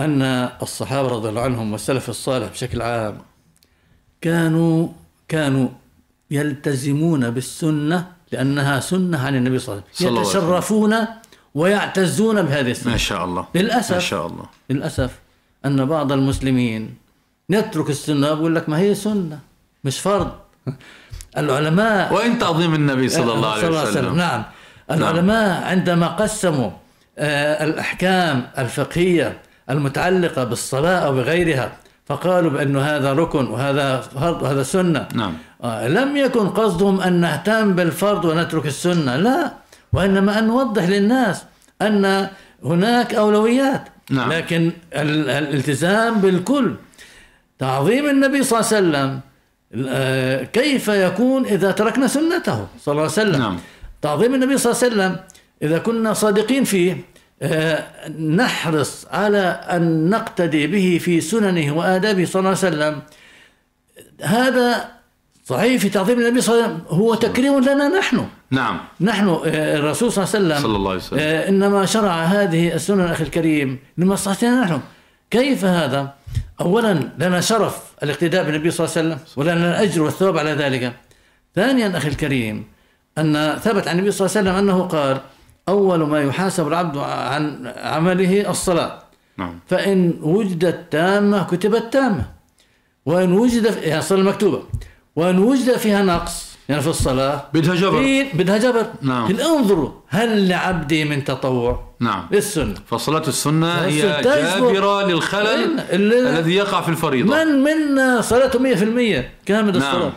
أن 0.00 0.22
الصحابة 0.62 1.08
رضي 1.08 1.28
الله 1.28 1.42
عنهم 1.42 1.72
والسلف 1.72 2.08
الصالح 2.08 2.48
بشكل 2.48 2.82
عام 2.82 3.18
كانوا 4.20 4.88
كانوا 5.28 5.68
يلتزمون 6.30 7.30
بالسنة 7.30 8.06
لأنها 8.32 8.80
سنة 8.80 9.26
عن 9.26 9.36
النبي 9.36 9.58
صلى 9.58 9.72
الله 9.72 9.84
عليه 9.84 9.94
وسلم. 9.94 10.18
وسلم. 10.18 10.40
يتشرفون 10.42 10.94
ويعتزون 11.54 12.42
بهذه 12.42 12.70
السنة. 12.70 12.92
ما 12.92 12.98
شاء 12.98 13.24
الله. 13.24 13.46
للأسف. 13.54 13.94
ما 13.94 13.98
شاء 13.98 14.26
الله. 14.26 14.44
للأسف 14.70 15.18
أن 15.66 15.84
بعض 15.84 16.12
المسلمين 16.12 16.94
يترك 17.50 17.90
السنة 17.90 18.26
ويقول 18.32 18.54
لك 18.54 18.68
ما 18.68 18.78
هي 18.78 18.94
سنة 18.94 19.38
مش 19.84 20.00
فرض. 20.00 20.32
العلماء 21.36 22.14
وإن 22.14 22.38
تعظيم 22.38 22.74
النبي 22.74 23.08
صلى 23.08 23.32
الله 23.32 23.48
عليه 23.52 23.82
وسلم. 23.82 24.16
نعم. 24.16 24.44
العلماء 24.90 25.64
عندما 25.64 26.06
قسموا 26.06 26.70
آه، 27.18 27.64
الأحكام 27.64 28.50
الفقهية 28.58 29.40
المتعلقة 29.70 30.44
بالصلاة 30.44 30.98
أو 30.98 31.12
بغيرها 31.14 31.72
فقالوا 32.06 32.50
بأن 32.50 32.76
هذا 32.76 33.12
ركن 33.12 33.46
وهذا 33.46 34.00
فرض 34.00 34.42
وهذا 34.42 34.62
سنة 34.62 35.08
نعم. 35.14 35.34
آه، 35.64 35.88
لم 35.88 36.16
يكن 36.16 36.48
قصدهم 36.48 37.00
أن 37.00 37.12
نهتم 37.12 37.72
بالفرض 37.72 38.24
ونترك 38.24 38.66
السنة 38.66 39.16
لا 39.16 39.52
وإنما 39.92 40.38
أن 40.38 40.46
نوضح 40.46 40.88
للناس 40.88 41.44
أن 41.82 42.28
هناك 42.64 43.14
أولويات 43.14 43.84
نعم. 44.10 44.32
لكن 44.32 44.72
ال- 44.94 45.30
الالتزام 45.30 46.20
بالكل 46.20 46.74
تعظيم 47.58 48.06
النبي 48.10 48.42
صلى 48.42 48.58
الله 48.60 48.68
عليه 48.68 48.78
وسلم 48.88 49.20
آه، 49.88 50.42
كيف 50.44 50.88
يكون 50.88 51.44
إذا 51.46 51.70
تركنا 51.70 52.06
سنته 52.06 52.66
صلى 52.80 52.92
الله 52.92 53.02
عليه 53.02 53.12
وسلم 53.12 53.40
نعم. 53.40 53.56
تعظيم 54.02 54.34
النبي 54.34 54.58
صلى 54.58 54.72
الله 54.72 54.84
عليه 54.84 54.92
وسلم 54.94 55.16
إذا 55.62 55.78
كنا 55.78 56.12
صادقين 56.12 56.64
فيه 56.64 56.96
نحرص 58.20 59.06
على 59.10 59.60
أن 59.70 60.10
نقتدي 60.10 60.66
به 60.66 60.98
في 61.02 61.20
سننه 61.20 61.76
وآدابه 61.76 62.24
صلى 62.24 62.40
الله 62.40 62.48
عليه 62.48 62.58
وسلم 62.58 63.02
هذا 64.22 64.88
صحيح 65.44 65.82
في 65.82 65.88
تعظيم 65.88 66.18
النبي 66.18 66.40
صلى 66.40 66.54
الله 66.54 66.64
عليه 66.64 66.74
وسلم 66.74 66.86
هو 66.88 67.14
تكريم 67.14 67.60
لنا 67.60 67.88
نحن 67.98 68.26
نعم 68.50 68.80
نحن 69.00 69.28
آه، 69.28 69.78
الرسول 69.78 70.12
صلى 70.12 70.24
الله 70.24 70.34
عليه 70.34 70.46
وسلم 70.46 70.62
صلى 70.62 70.76
الله 70.76 70.90
عليه 70.90 71.00
وسلم. 71.00 71.18
آه، 71.18 71.48
إنما 71.48 71.86
شرع 71.86 72.12
هذه 72.12 72.74
السنن 72.74 73.00
أخي 73.00 73.24
الكريم 73.24 73.78
لمصلحتنا 73.98 74.60
نحن 74.60 74.80
كيف 75.30 75.64
هذا؟ 75.64 76.14
اولا 76.60 77.00
لنا 77.18 77.40
شرف 77.40 77.82
الاقتداء 78.02 78.44
بالنبي 78.44 78.70
صلى 78.70 78.86
الله 78.86 78.98
عليه 78.98 79.08
وسلم 79.08 79.18
ولنا 79.36 79.70
الأجر 79.70 80.02
والثواب 80.02 80.38
على 80.38 80.52
ذلك. 80.52 80.92
ثانيا 81.54 81.96
أخي 81.96 82.08
الكريم 82.08 82.64
أن 83.18 83.58
ثبت 83.62 83.88
عن 83.88 83.98
النبي 83.98 84.10
صلى 84.10 84.26
الله 84.26 84.38
عليه 84.38 84.50
وسلم 84.50 84.68
أنه 84.68 84.82
قال 84.82 85.20
أول 85.68 86.02
ما 86.02 86.22
يحاسب 86.22 86.68
العبد 86.68 86.96
عن 86.98 87.72
عمله 87.76 88.50
الصلاة. 88.50 88.98
نعم. 89.38 89.58
فإن 89.68 90.14
وجدت 90.22 90.92
تامة 90.92 91.44
كتبت 91.44 91.92
تامة. 91.92 92.24
وإن 93.06 93.32
وجد 93.32 93.64
يعني 93.82 93.98
الصلاة 93.98 94.20
المكتوبة. 94.20 94.62
وإن 95.16 95.38
وجد 95.38 95.76
فيها 95.76 96.02
نقص 96.02 96.48
يعني 96.68 96.82
في 96.82 96.88
الصلاة 96.88 97.44
بدها 97.54 97.74
جبر. 97.74 98.26
بدها 98.34 98.58
جبر. 98.58 98.86
نعم. 99.02 99.36
انظروا 99.40 99.90
هل 100.08 100.48
لعبدي 100.48 101.04
من 101.04 101.24
تطوع؟ 101.24 101.88
نعم. 102.00 102.26
السنة 102.32 102.74
فصلاة 102.86 103.22
السنة 103.28 103.74
هي. 103.84 104.20
جابرة 104.24 105.06
للخلل 105.06 105.80
ال- 105.90 106.12
الذي 106.28 106.54
يقع 106.54 106.80
في 106.80 106.88
الفريضة. 106.88 107.44
من 107.44 107.46
منا 107.64 108.20
صلاته 108.20 108.58
100% 108.58 109.30
كامل 109.46 109.78
نعم. 109.78 109.96
الصلاة. 109.96 110.12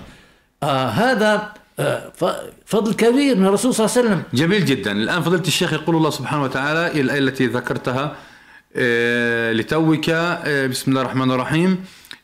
آه 0.63 0.85
هذا 0.87 1.53
فضل 2.65 2.93
كبير 2.93 3.35
من 3.35 3.45
الرسول 3.45 3.73
صلى 3.73 3.85
الله 3.85 3.97
عليه 3.97 4.07
وسلم 4.07 4.23
جميل 4.33 4.65
جدا 4.65 4.91
الآن 4.91 5.21
فضيلة 5.21 5.43
الشيخ 5.47 5.73
يقول 5.73 5.95
الله 5.95 6.09
سبحانه 6.09 6.43
وتعالى 6.43 7.01
الآية 7.01 7.19
التي 7.19 7.47
ذكرتها 7.47 8.15
آه، 8.75 9.51
لتوك 9.51 10.09
آه، 10.09 10.67
بسم 10.67 10.91
الله 10.91 11.01
الرحمن 11.01 11.31
الرحيم 11.31 11.83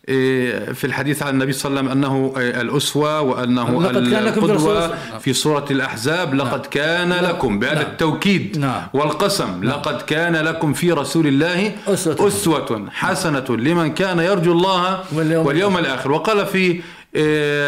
آه، 0.09 0.71
في 0.71 0.87
الحديث 0.87 1.23
عن 1.23 1.33
النبي 1.33 1.53
صلى 1.53 1.69
الله 1.69 1.79
عليه 1.79 1.89
وسلم 1.91 2.05
أنه 2.05 2.33
الأسوة 2.61 3.21
وأنه 3.21 3.83
لقد 3.83 4.11
كان 4.11 4.23
لكم 4.23 4.57
في 4.57 4.89
في 5.19 5.33
سورة 5.33 5.65
الأحزاب 5.71 6.33
لقد 6.33 6.65
كان 6.65 7.13
لكم 7.13 7.59
بهذا 7.59 7.73
نعم. 7.73 7.91
التوكيد 7.91 8.57
نعم. 8.57 8.81
والقسم 8.93 9.63
لقد 9.63 10.01
كان 10.01 10.35
لكم 10.35 10.73
في 10.73 10.91
رسول 10.91 11.27
الله 11.27 11.71
أسوة. 11.87 12.27
أسوة 12.27 12.87
حسنة 12.91 13.45
لمن 13.49 13.93
كان 13.93 14.19
يرجو 14.19 14.51
الله 14.51 14.99
واليوم 15.13 15.45
واليوم 15.45 15.77
الآخر 15.77 16.11
وقال 16.11 16.45
في 16.45 16.81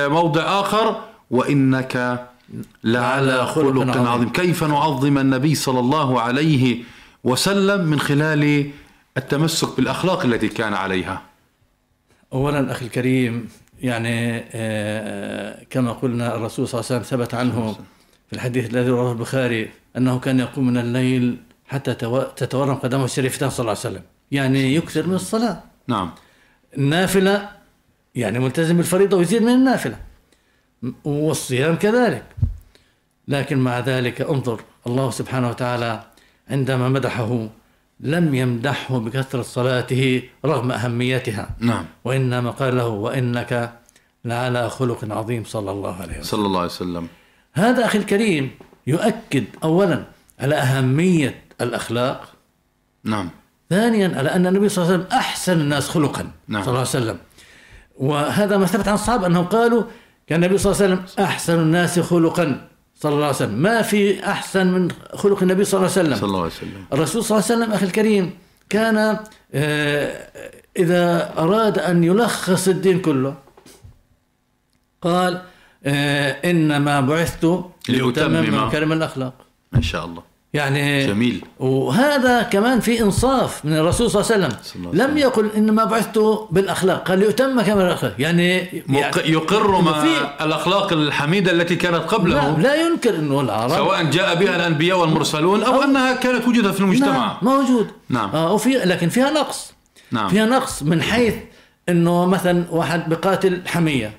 موضع 0.10 0.60
آخر 0.60 1.09
وإنك 1.32 2.26
لعلى 2.84 3.46
خلق 3.46 3.98
عظيم. 3.98 4.30
كيف 4.30 4.64
نعظم 4.64 5.18
النبي 5.18 5.56
صلى 5.56 5.80
الله 5.80 6.22
عليه 6.22 6.78
وسلم 7.24 7.86
من 7.86 8.00
خلال 8.00 8.70
التمسك 9.18 9.76
بالأخلاق 9.78 10.26
التي 10.26 10.48
كان 10.48 10.74
عليها؟ 10.74 11.22
اولا 12.34 12.72
أخي 12.72 12.86
الكريم 12.86 13.50
يعني 13.82 14.44
آه، 14.52 15.64
كما 15.70 15.92
قلنا 15.92 16.36
الرسول 16.36 16.68
صلى 16.68 16.80
الله 16.80 16.92
عليه 16.92 17.02
وسلم 17.02 17.20
ثبت 17.20 17.34
عنه 17.34 17.74
في 18.28 18.34
الحديث 18.34 18.70
الذي 18.70 18.90
رواه 18.90 19.12
البخاري 19.12 19.70
أنه 19.98 20.20
كان 20.20 20.40
يقوم 20.40 20.68
من 20.68 20.78
الليل 20.78 21.38
حتى 21.68 21.94
تو- 21.94 22.24
تتورم 22.36 22.76
قدمه 22.76 23.06
الشريفتان 23.06 23.50
صلى 23.50 23.60
الله 23.60 23.70
عليه 23.70 23.80
وسلم. 23.80 24.02
يعني 24.32 24.76
يكثر 24.76 25.08
من 25.08 25.14
الصلاة. 25.16 25.64
نعم. 25.88 26.12
النافلة 26.78 27.50
يعني 28.16 28.40
ملتزم 28.40 28.78
بالفريضة 28.78 29.18
ويزيد 29.18 29.42
من 29.42 29.50
النافلة. 29.54 29.98
والصيام 31.04 31.76
كذلك. 31.76 32.26
لكن 33.28 33.58
مع 33.58 33.80
ذلك 33.80 34.22
انظر 34.22 34.62
الله 34.88 35.12
سبحانه 35.12 35.50
وتعالى 35.50 36.04
عندما 36.50 36.90
مدحه 36.90 37.48
لم 38.00 38.36
يمدحه 38.36 39.00
بكثرة 39.00 39.42
صلاته 39.42 40.24
رغم 40.46 40.72
أهميتها. 40.72 41.50
نعم. 41.60 41.86
وإنما 42.04 42.52
قال 42.52 42.78
له 42.78 42.88
وإنك 42.88 43.80
لعلى 44.26 44.70
خلق 44.70 45.06
عظيم 45.12 45.44
صلى 45.44 45.72
الله 45.72 45.96
عليه 45.96 46.20
وسلم. 46.20 46.24
صلى 46.24 46.46
الله 46.46 46.60
عليه 46.60 46.72
وسلم. 46.72 47.08
هذا 47.54 47.86
أخي 47.86 47.98
الكريم 47.98 48.52
يؤكد 48.88 49.44
أولا 49.64 50.04
على 50.40 50.56
أهمية 50.56 51.44
الأخلاق. 51.62 52.34
نعم. 53.04 53.30
ثانيا 53.70 54.18
على 54.18 54.30
أن 54.30 54.48
النبي 54.48 54.70
صلى 54.70 54.84
الله 54.84 54.94
عليه 54.94 55.04
وسلم 55.04 55.18
أحسن 55.18 55.62
الناس 55.62 55.90
خلقا 55.90 56.32
نعم. 56.48 56.62
صلى 56.64 56.70
الله 56.70 56.80
عليه 56.80 56.90
وسلم. 56.90 57.18
وهذا 57.98 58.58
ما 58.58 58.66
ثبت 58.66 58.88
عن 58.88 58.94
الصحابة 58.94 59.28
أنهم 59.28 59.46
قالوا 59.46 59.84
كان 60.30 60.44
النبي 60.44 60.58
صلى 60.58 60.72
الله 60.72 60.84
عليه 60.84 60.94
وسلم 60.94 61.26
أحسن 61.26 61.60
الناس 61.60 62.00
خلقا. 62.00 62.68
صلى 62.96 63.14
الله 63.14 63.26
عليه 63.26 63.36
وسلم. 63.36 63.54
ما 63.56 63.82
في 63.82 64.26
أحسن 64.26 64.68
من 64.68 64.92
خلق 65.14 65.42
النبي 65.42 65.64
صلى 65.64 65.78
الله 65.78 65.92
عليه 65.92 66.02
وسلم؟ 66.02 66.16
صلى 66.18 66.28
الله 66.28 66.40
عليه 66.40 66.52
وسلم. 66.52 66.86
الرسول 66.94 67.24
صلى 67.24 67.38
الله 67.38 67.52
عليه 67.52 67.56
وسلم 67.62 67.74
أخي 67.74 67.86
الكريم 67.86 68.38
كان 68.70 69.20
آه، 69.54 70.30
إذا 70.78 71.34
أراد 71.38 71.80
أن 71.80 72.04
يلخص 72.04 72.68
الدين 72.68 73.00
كله 73.00 73.36
قال 75.02 75.42
آه، 75.84 76.52
إنما 76.52 77.02
بعثت 77.02 77.44
لأتمم. 77.90 78.68
مكارم 78.68 78.92
الأخلاق. 78.94 79.34
ما 79.72 79.82
شاء 79.82 80.06
الله. 80.06 80.29
يعني 80.54 81.08
جميل. 81.08 81.46
وهذا 81.60 82.42
كمان 82.42 82.80
في 82.80 83.02
إنصاف 83.02 83.66
من 83.66 83.74
الرسول 83.78 84.12
صلى 84.12 84.22
الله 84.22 84.34
عليه 84.46 84.56
وسلم. 84.56 84.92
لم 84.94 85.18
يقل 85.18 85.50
إنما 85.58 85.84
بعثت 85.84 86.20
بالأخلاق. 86.52 87.08
قال 87.08 87.20
لأتم 87.20 87.58
مكارم 87.60 87.80
الأخلاق. 87.80 88.14
يعني, 88.20 88.58
يعني 88.90 89.16
يقر 89.26 89.82
ما 89.82 90.02
في- 90.02 90.44
الأخلاق 90.46 90.94
الحميدة 90.94 91.52
التي 91.52 91.76
كانت 91.76 91.96
لا, 91.96 92.02
قبله. 92.02 92.58
لا 92.60 92.76
ينكر 92.76 93.16
أنه 93.16 93.42
العرب 93.42 93.70
سواء 93.70 94.04
جاء 94.04 94.36
بها 94.36 94.56
الأنبياء 94.56 95.00
والمرسلون 95.00 95.64
أو 95.64 95.84
أنها 95.84 96.16
كانت 96.16 96.48
وجودها 96.48 96.72
في 96.72 96.82
نعم 96.84 96.92
المجتمع 96.92 97.38
موجود. 97.42 97.88
نعم. 98.10 98.30
آه 98.30 98.54
وفي 98.54 98.70
لكن 98.70 99.10
فيها 99.10 99.30
نقص. 99.32 99.74
نعم. 100.12 100.28
فيها 100.30 100.46
نقص 100.46 100.84
من 100.84 101.02
حيث 101.02 101.34
إنه 101.90 102.26
مثلا 102.26 102.66
واحد 102.72 103.10
بقاتل 103.10 103.62
حمية. 103.66 104.12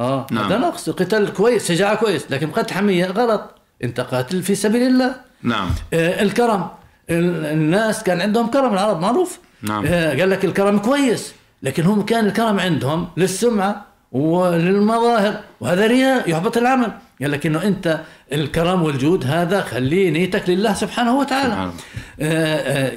آه 0.00 0.26
نعم. 0.30 0.44
هذا 0.44 0.58
نقص. 0.58 0.90
قتال 0.90 1.32
كويس 1.32 1.68
شجاعة 1.68 1.94
كويس 1.94 2.26
لكن 2.30 2.50
قتل 2.50 2.74
حمية 2.74 3.06
غلط. 3.06 3.42
أنت 3.84 4.00
قاتل 4.00 4.42
في 4.42 4.54
سبيل 4.54 4.82
الله. 4.82 5.25
نعم. 5.42 5.68
آه 5.92 6.22
الكرم. 6.22 6.68
ال- 7.10 7.46
الناس 7.46 8.02
كان 8.02 8.20
عندهم 8.20 8.46
كرم 8.50 8.72
العرب 8.72 9.00
معروف. 9.00 9.38
نعم. 9.62 9.86
آه 9.86 10.10
قال 10.20 10.30
لك 10.30 10.44
الكرم 10.44 10.78
كويس 10.78 11.34
لكن 11.62 11.82
هم 11.82 12.02
كان 12.02 12.26
الكرم 12.26 12.60
عندهم 12.60 13.08
للسمعة 13.16 13.84
وللمظاهر 14.12 15.40
وهذا 15.60 15.86
رياء 15.86 16.30
يحبط 16.30 16.56
العمل. 16.56 16.92
قال 17.22 17.30
لك 17.32 17.46
إنه 17.46 17.62
أنت 17.62 18.00
الكرم 18.32 18.82
والجود 18.82 19.26
هذا 19.26 19.60
خليه 19.60 20.10
نيتك 20.10 20.48
لله 20.48 20.74
سبحانه 20.74 21.18
وتعالى. 21.18 21.50
سبحانه. 21.50 21.72
آه، 22.20 22.92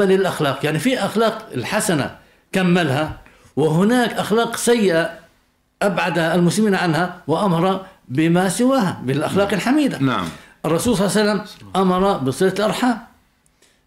الأخلاق. 0.00 0.64
يعني 0.64 0.78
في 0.78 0.98
أخلاق 1.04 1.48
الحسنة 1.54 2.16
كملها 2.52 3.12
وهناك 3.56 4.12
أخلاق 4.12 4.56
سيئة 4.56 5.10
أبعد 5.82 6.18
المسلمين 6.18 6.74
عنها 6.74 7.16
وأمر 7.26 7.80
بما 8.08 8.48
سواها 8.48 9.00
بالأخلاق 9.04 9.52
الحميدة. 9.52 9.98
نعم. 9.98 10.28
الرسول 10.66 10.96
صلى 10.96 11.06
الله 11.06 11.30
عليه 11.30 11.42
وسلم 11.42 11.44
أمر 11.76 12.18
بصلة 12.18 12.54
الأرحام. 12.58 12.98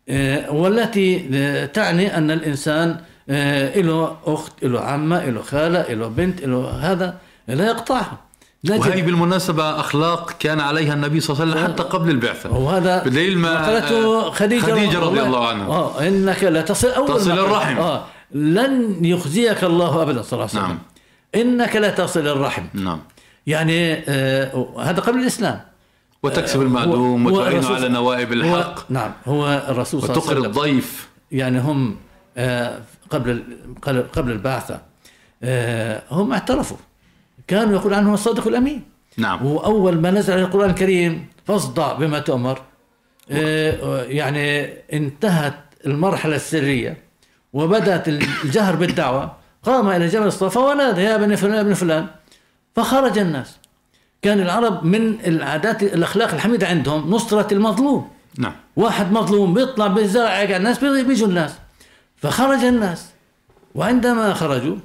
آه، 0.09 0.51
والتي 0.51 1.29
آه، 1.33 1.65
تعني 1.65 2.17
أن 2.17 2.31
الإنسان 2.31 2.97
آه، 3.29 3.79
له 3.79 4.17
أخت 4.25 4.63
له 4.63 4.81
عمة 4.81 5.25
له 5.29 5.41
خالة 5.41 5.93
له 5.93 6.07
بنت 6.07 6.41
له 6.41 6.69
هذا 6.69 7.17
لا 7.47 7.65
يقطعها. 7.65 8.17
وهي 8.69 9.01
بالمناسبة 9.01 9.79
أخلاق 9.79 10.31
كان 10.39 10.59
عليها 10.59 10.93
النبي 10.93 11.19
صلى 11.19 11.33
الله 11.33 11.55
عليه 11.55 11.63
وسلم 11.63 11.73
حتى 11.73 11.83
قبل 11.83 12.09
البعثة. 12.09 12.51
وهذا 12.51 13.03
بدليل 13.03 13.37
ما 13.37 13.65
قالته 13.65 14.31
خديجة, 14.31 14.61
خديجة 14.61 14.99
رضي 14.99 15.21
الله 15.21 15.47
عنها. 15.47 15.67
آه 15.67 16.07
إنك 16.07 16.43
لا 16.43 16.61
تصل 16.61 16.87
أول 16.87 17.07
تصل. 17.07 17.31
الرحم. 17.31 17.77
آه 17.77 18.05
لن 18.31 19.05
يخزيك 19.05 19.63
الله 19.63 20.01
أبدا 20.01 20.21
صلى 20.21 20.33
الله 20.33 20.49
عليه 20.53 20.63
وسلم. 20.63 20.63
نعم. 20.63 20.79
إنك 21.35 21.75
لا 21.75 21.89
تصل 21.89 22.27
الرحم. 22.27 22.63
نعم. 22.73 22.99
يعني 23.47 24.03
آه 24.07 24.67
هذا 24.79 25.01
قبل 25.01 25.19
الإسلام. 25.19 25.61
وتكسب 26.23 26.61
المعدوم 26.61 27.25
وتعين 27.25 27.65
على 27.65 27.89
نوائب 27.89 28.33
الحق 28.33 28.77
هو 28.79 28.83
نعم 28.89 29.11
هو 29.25 29.63
الرسول 29.69 30.01
صلى 30.01 30.09
الله 30.09 30.21
وتقر 30.23 30.29
عليه 30.37 30.39
وسلم. 30.49 30.51
الضيف 30.65 31.09
يعني 31.31 31.59
هم 31.59 31.95
آه 32.37 32.79
قبل 33.09 33.43
قبل- 34.13 34.31
البعثة 34.31 34.81
آه 35.43 36.03
هم 36.11 36.33
اعترفوا. 36.33 36.77
كانوا 37.47 37.73
يقول 37.73 37.93
عنه 37.93 38.13
الصادق 38.13 38.47
الأمين. 38.47 38.83
نعم. 39.17 39.45
واول 39.45 40.01
ما 40.01 40.11
نزل 40.11 40.39
القرآن 40.39 40.69
الكريم 40.69 41.27
فاصدع 41.45 41.93
بما 41.93 42.19
تؤمر. 42.19 42.61
آه، 43.31 44.03
يعني 44.03 44.63
انتهت 44.93 45.53
المرحلة 45.85 46.35
السرية 46.35 46.97
وبدأت 47.53 48.07
الجهر 48.07 48.75
بالدعوة. 48.75 49.31
قام 49.63 49.89
إلى 49.89 50.07
جبل 50.07 50.27
الصفا 50.27 50.61
ونادى 50.61 51.01
يا 51.01 51.17
بني 51.17 51.37
فلان 51.37 51.55
يا 51.55 51.61
ابن 51.61 51.73
فلان. 51.73 52.07
فخرج 52.75 53.17
الناس. 53.19 53.57
كان 54.23 54.39
العرب 54.39 54.85
من 54.85 55.17
العادات 55.27 55.83
الأخلاق 55.83 56.33
الحميدة 56.33 56.67
عندهم 56.67 57.09
نصرة 57.09 57.53
المظلوم. 57.53 58.07
نعم. 58.37 58.53
واحد 58.75 59.11
مظلوم 59.11 59.53
بيطلع 59.53 59.87
بيزرع 59.87 60.29
على 60.29 60.57
الناس 60.57 60.79
بي- 60.79 61.03
بيجوا 61.03 61.27
الناس. 61.27 61.53
فخرج 62.17 62.63
الناس. 62.63 63.05
وعندما 63.75 64.33
خرجوا 64.33 64.75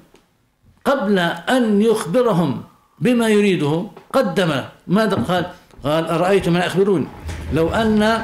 قبل 0.85 1.19
أن 1.19 1.83
يخبرهم 1.83 2.63
بما 3.01 3.29
يريده 3.29 3.87
قدم 4.13 4.63
ماذا؟ 4.87 5.17
قال 5.17 5.47
قال 5.85 6.07
أرأيتم 6.07 6.57
أن 6.57 6.63
أخبروني؟ 6.63 7.07
لو 7.53 7.69
أن 7.69 8.23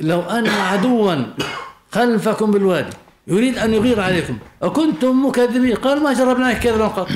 لو 0.00 0.20
أن 0.20 0.48
عدوا 0.48 1.14
خلفكم 1.92 2.50
بالوادي 2.50 2.96
يريد 3.26 3.58
أن 3.58 3.74
يغير 3.74 4.00
عليكم 4.00 4.38
أكنتم 4.62 5.26
مكذبين؟ 5.26 5.76
قال 5.76 6.02
ما 6.02 6.12
جربنا 6.12 6.52
كذبا 6.52 6.86
قط. 6.86 7.08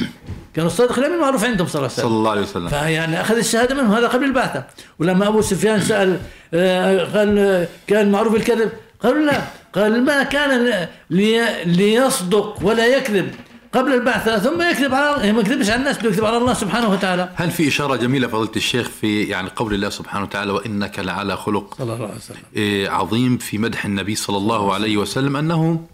كانوا 0.59 0.71
الصادق 0.71 0.99
الأمين 0.99 1.19
معروف 1.19 1.45
عندهم 1.45 1.67
صلى 1.67 1.79
الله 1.79 1.91
عليه 1.91 1.93
وسلم. 1.93 2.09
صلى 2.09 2.19
الله 2.19 2.31
عليه 2.31 2.41
وسلم. 2.41 2.69
فيعني 2.69 3.21
أخذ 3.21 3.37
الشهادة 3.37 3.75
منه 3.75 3.99
هذا 3.99 4.09
قبل 4.09 4.25
البعثة. 4.25 4.65
ولما 4.99 5.29
أبو 5.29 5.41
سفيان 5.41 5.81
سأل 5.81 6.21
آه، 6.55 7.05
قال 7.05 7.69
كان 7.87 8.11
معروف 8.11 8.35
الكذب 8.35 8.71
قالوا 9.01 9.27
لا 9.27 9.43
قال 9.73 10.05
ما 10.05 10.23
كان 10.23 10.89
لي 11.11 11.65
ليصدق 11.65 12.59
ولا 12.63 12.87
يكذب. 12.87 13.35
قبل 13.73 13.95
البعثة 13.95 14.39
ثم 14.39 14.63
يكذب 14.63 14.95
على 14.95 15.33
ما 15.33 15.41
يكذبش 15.41 15.71
على 15.71 15.81
الناس 15.81 15.99
بيكذب 15.99 16.25
على 16.25 16.37
الله 16.37 16.55
سبحانه 16.55 16.91
وتعالى. 16.91 17.29
هل 17.35 17.51
في 17.51 17.69
إشارة 17.69 17.97
جميلة 17.97 18.29
فضيلة 18.29 18.57
الشيخ 18.57 18.89
في 19.01 19.23
يعني 19.23 19.51
قول 19.57 19.75
الله 19.75 19.89
سبحانه 19.91 20.25
وتعالى 20.25 20.53
وإنك 20.53 20.99
لعلى 20.99 21.37
خلق 21.37 21.75
صلى 21.79 21.93
الله 21.93 22.07
عليه 22.07 22.17
وسلم. 22.17 22.43
إيه، 22.57 22.91
عظيم 22.91 23.39
في 23.39 23.59
مدح 23.59 23.85
النبي 23.85 24.15
صلى 24.15 24.37
الله 24.37 24.75
عليه 24.75 24.97
وسلم 24.97 25.37
أنه 25.37 25.87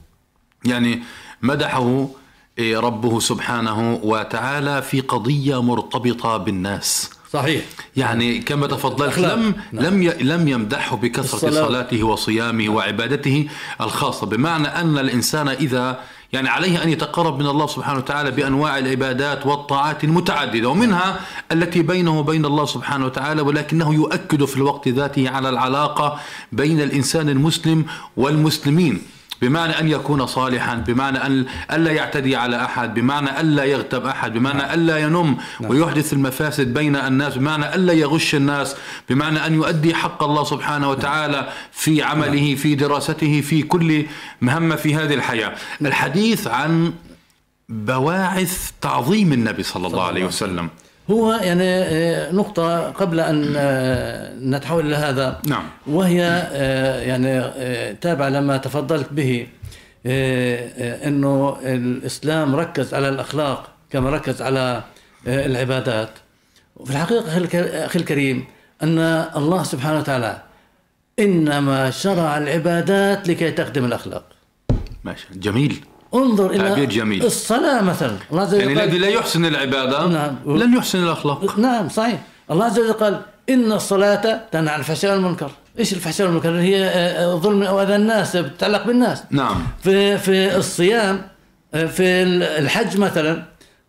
يعني 0.64 1.02
مدحه 1.42 2.08
ربه 2.61 3.20
سبحانه 3.20 4.00
وتعالى 4.02 4.82
في 4.82 5.00
قضية 5.00 5.62
مرتبطة 5.62 6.36
بالناس 6.36 7.11
صحيح 7.32 7.62
يعني 7.96 8.38
كما 8.38 8.66
تفضلت. 8.66 9.18
لم 9.18 9.55
نعم. 9.72 9.84
لم 9.84 10.12
لم 10.20 10.48
يمدحه 10.48 10.96
بكثرة 10.96 11.34
الصلاة. 11.34 11.68
صلاته 11.68 12.02
وصيامه 12.02 12.68
وعبادته 12.68 13.48
الخاصة 13.80 14.26
بمعنى 14.26 14.68
أن 14.68 14.98
الإنسان 14.98 15.48
إذا 15.48 16.00
يعني 16.32 16.48
عليه 16.48 16.82
أن 16.82 16.88
يتقرب 16.88 17.38
من 17.38 17.46
الله 17.46 17.66
سبحانه 17.66 17.98
وتعالى 17.98 18.30
بأنواع 18.30 18.78
العبادات 18.78 19.46
والطاعات 19.46 20.05
المتعددة 20.05 20.68
ومنها 20.68 21.20
التي 21.52 21.82
بينه 21.82 22.18
وبين 22.18 22.44
الله 22.44 22.64
سبحانه 22.66 23.07
وتعالى 23.07 23.42
ولكنه 23.42 23.94
يؤكد 23.94 24.44
في 24.44 24.57
الوقت 24.57 24.88
ذاته 24.88 25.30
على 25.30 25.48
العلاقة 25.48 26.20
بين 26.52 26.80
الإنسان 26.80 27.28
المسلم 27.28 27.84
والمسلمين 28.16 29.02
بمعنى 29.43 29.80
أن 29.80 29.89
يكون 29.89 30.26
صالحا 30.26 30.74
بمعنى 30.74 31.18
أن 31.18 31.47
ألا 31.72 31.93
يعتدي 31.93 32.37
على 32.37 32.64
أحد 32.64 32.95
بمعنى 32.95 33.41
ألا 33.41 33.64
يغتب 33.64 34.07
أحد 34.07 34.32
بمعنى 34.32 34.74
ألا 34.74 34.99
ينم 34.99 35.37
ويحدث 35.61 36.12
المفاسد 36.12 36.74
بين 36.74 36.97
الناس 36.97 37.37
بمعنى 37.37 37.74
ألا 37.74 37.93
يغش 37.93 38.35
الناس 38.35 38.76
بمعنى 39.09 39.47
أن 39.47 39.55
يؤدي 39.55 39.95
حق 39.95 40.22
الله 40.22 40.45
سبحانه 40.45 40.91
وتعالى 40.91 41.49
في 41.72 42.03
عمله 42.03 42.55
في 42.55 42.74
دراسته 42.74 43.41
في 43.41 43.62
كل 43.62 44.07
مهمة 44.41 44.76
في 44.76 44.95
هذه 44.95 45.14
الحياة. 45.14 45.53
الحديث 45.82 46.47
عن 46.47 46.93
بواعث 47.68 48.70
تعظيم 48.80 49.32
النبي 49.32 49.62
صلى 49.62 49.87
الله 49.87 50.05
عليه 50.05 50.24
وسلم. 50.24 50.68
هو 51.11 51.32
يعني 51.32 51.64
آه، 51.64 52.32
نقطة 52.32 52.90
قبل 52.90 53.20
أن 53.20 53.55
آه، 53.57 54.34
نتحول 54.34 54.86
إلى 54.86 54.96
هذا. 54.96 55.40
نعم. 55.48 55.64
وهي 55.86 56.22
آه، 56.52 57.00
يعني 57.00 57.42
تابعة 57.94 58.28
لما 58.28 58.57
تفضلت 58.57 59.12
به 59.12 59.46
أنه 61.07 61.57
الإسلام 61.62 62.57
ركز 62.57 62.94
على 62.94 63.09
الأخلاق 63.09 63.70
كما 63.90 64.11
ركز 64.11 64.42
على 64.42 64.82
العبادات. 65.26 66.11
وفي 66.76 66.90
الحقيقة 66.90 67.86
أخي 67.86 67.98
الكريم 67.98 68.44
أن 68.82 68.98
الله 69.36 69.62
سبحانه 69.62 69.98
وتعالى 69.98 70.42
إنما 71.18 71.90
شرع 71.90 72.38
العبادات 72.38 73.28
لكي 73.28 73.50
تخدم 73.50 73.84
الأخلاق. 73.84 74.24
ماشي 75.05 75.26
جميل. 75.34 75.84
انظر 76.14 76.50
إلى 76.50 76.68
تعبير 76.68 76.88
جميل. 76.88 77.24
الصلاة 77.24 77.82
مثلا. 77.82 78.16
الله 78.30 78.42
عز 78.42 78.54
وجل 78.54 78.68
يعني 78.68 78.84
الذي 78.84 78.98
لا 78.98 79.08
يحسن 79.08 79.44
العبادة 79.44 80.06
نعم. 80.06 80.36
لن 80.46 80.76
يحسن 80.76 81.02
الأخلاق. 81.02 81.58
نعم 81.58 81.88
صحيح. 81.88 82.20
الله 82.50 82.64
عز 82.64 82.78
وجل 82.78 82.92
قال 82.92 83.20
إن 83.48 83.72
الصلاة 83.72 84.40
تنهى 84.52 84.74
عن 84.74 84.80
الفحشاء 84.80 85.14
والمنكر. 85.14 85.50
إيش 85.78 85.92
الفحشاء 85.92 86.26
والمنكر؟ 86.26 86.50
هي 86.50 86.84
آه، 86.84 87.32
آه، 87.32 87.36
ظلم 87.36 87.62
أو 87.62 87.82
أذى 87.82 87.96
الناس 87.96 88.36
بتتعلق 88.36 88.86
بالناس. 88.86 89.22
نعم. 89.30 89.66
في 89.82 90.18
في 90.18 90.56
الصيام 90.56 91.22
آه، 91.74 91.86
في 91.86 92.22
الحج 92.58 92.98
مثلا 92.98 93.42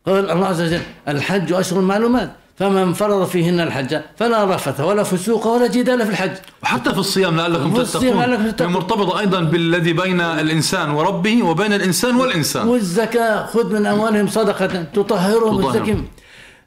قال 0.06 0.32
الله 0.32 0.48
عز 0.48 0.62
وجل 0.62 0.82
الحج 1.08 1.54
أشهر 1.54 1.82
معلومات. 1.82 2.32
فمن 2.56 2.94
فرض 2.94 3.28
فيهن 3.28 3.60
الحج 3.60 4.02
فلا 4.18 4.56
رفث 4.56 4.80
ولا 4.80 5.04
فسوق 5.04 5.48
ولا 5.48 5.68
جدال 5.68 6.06
في 6.06 6.10
الحج. 6.10 6.32
وحتى 6.64 6.92
في 6.94 6.98
الصيام 6.98 7.38
لعلكم 7.38 7.74
تتقون. 7.74 8.68
مرتبطة 8.68 9.20
أيضا 9.20 9.40
بالذي 9.40 9.94
بين 9.94 10.22
الإنسان 10.22 10.90
وربه 10.90 11.44
وبين 11.44 11.74
الإنسان 11.74 12.16
والإنسان. 12.16 12.68
والزكاة 12.68 13.46
خذ 13.46 13.74
من 13.74 13.86
أموالهم 13.86 14.28
صدقة 14.28 14.84
تطهرهم 14.84 15.62
تطهر. 15.62 15.70
وتزكيهم 15.70 16.06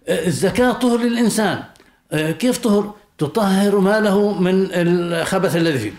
الزكاة 0.09 0.73
طهر 0.73 0.99
للإنسان. 0.99 1.63
كيف 2.13 2.59
طهر؟ 2.59 2.95
تطهر 3.19 3.79
ماله 3.79 4.33
من 4.33 4.69
الخبث 4.73 5.57
الذي 5.57 5.79
فيه. 5.79 5.93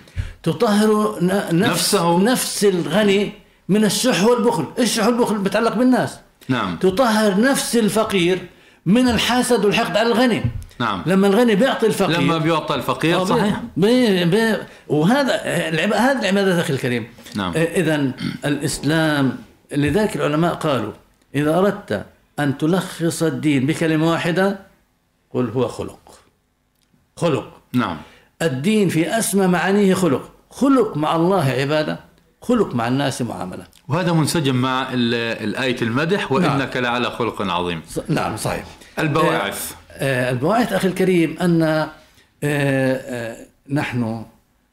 تطهر 0.43 1.17
نفس 1.21 1.53
نفسه. 1.53 2.19
نفس 2.19 2.65
الغني 2.65 3.31
من 3.69 3.85
الشح 3.85 4.23
والبخل. 4.23 4.65
الشح 4.79 5.05
والبخل 5.07 5.37
بتعلق 5.37 5.75
بالناس. 5.75 6.17
نعم. 6.49 6.77
تطهر 6.77 7.41
نفس 7.41 7.75
الفقير 7.75 8.39
من 8.85 9.09
الحسد 9.09 9.65
والحقد 9.65 9.97
على 9.97 10.07
الغني. 10.07 10.43
نعم. 10.79 11.03
لما 11.05 11.27
الغني 11.27 11.55
بيعطي 11.55 11.87
الفقير 11.87 12.19
لما 12.19 12.37
بيعطى 12.37 12.75
الفقير 12.75 13.21
آه، 13.21 13.25
صحيح. 13.25 13.61
بي 13.77 14.25
بي 14.25 14.55
وهذا 14.87 15.41
العب... 15.45 15.93
هذه 15.93 16.19
العبادات 16.19 16.59
أخي 16.59 16.73
الكريم. 16.73 17.07
نعم. 17.35 17.53
اذا 17.55 18.11
الإسلام 18.45 19.37
لذلك 19.71 20.15
العلماء 20.15 20.53
قالوا 20.53 20.91
إذا 21.35 21.57
أردت 21.57 22.05
أن 22.39 22.57
تلخص 22.57 23.23
الدين 23.23 23.65
بكلمة 23.65 24.11
واحدة 24.11 24.59
قل 25.33 25.49
هو 25.49 25.67
خلق. 25.67 26.19
خلق. 27.17 27.61
نعم. 27.73 27.97
الدين 28.41 28.89
في 28.89 29.17
أسمى 29.19 29.47
معانيه 29.47 29.93
خلق. 29.93 30.31
خلق 30.49 30.97
مع 30.97 31.15
الله 31.15 31.43
عبادة. 31.43 31.99
خلق 32.41 32.75
مع 32.75 32.87
الناس 32.87 33.21
معاملة. 33.21 33.63
وهذا 33.87 34.11
منسجم 34.11 34.55
مع 34.55 34.81
ال- 34.93 35.43
الآية 35.49 35.81
المدح 35.81 36.31
وإنك 36.31 36.77
لعلى 36.77 37.09
خلق 37.11 37.41
عظيم. 37.41 37.81
نعم 38.07 38.37
صحيح. 38.37 38.63
البواعث. 38.99 39.73
آه، 39.91 40.31
البواعث 40.31 40.73
أخي 40.73 40.87
الكريم 40.87 41.37
أن 41.41 41.61
آه، 41.63 41.89
آه، 42.43 43.37
نحن 43.69 44.25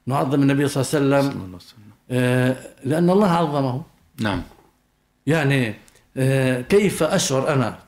نعظم 0.07 0.43
النبي 0.43 0.69
صلى 0.69 1.01
الله 1.01 1.17
عليه 1.17 1.27
وسلم 1.29 1.59
آه، 2.11 2.57
لأن 2.85 3.11
الله 3.11 3.31
عظمه. 3.31 3.83
نعم. 4.21 4.43
يعني 5.27 5.75
آه، 6.17 6.61
كيف 6.61 7.03
أشعر 7.03 7.53
أنا 7.53 7.79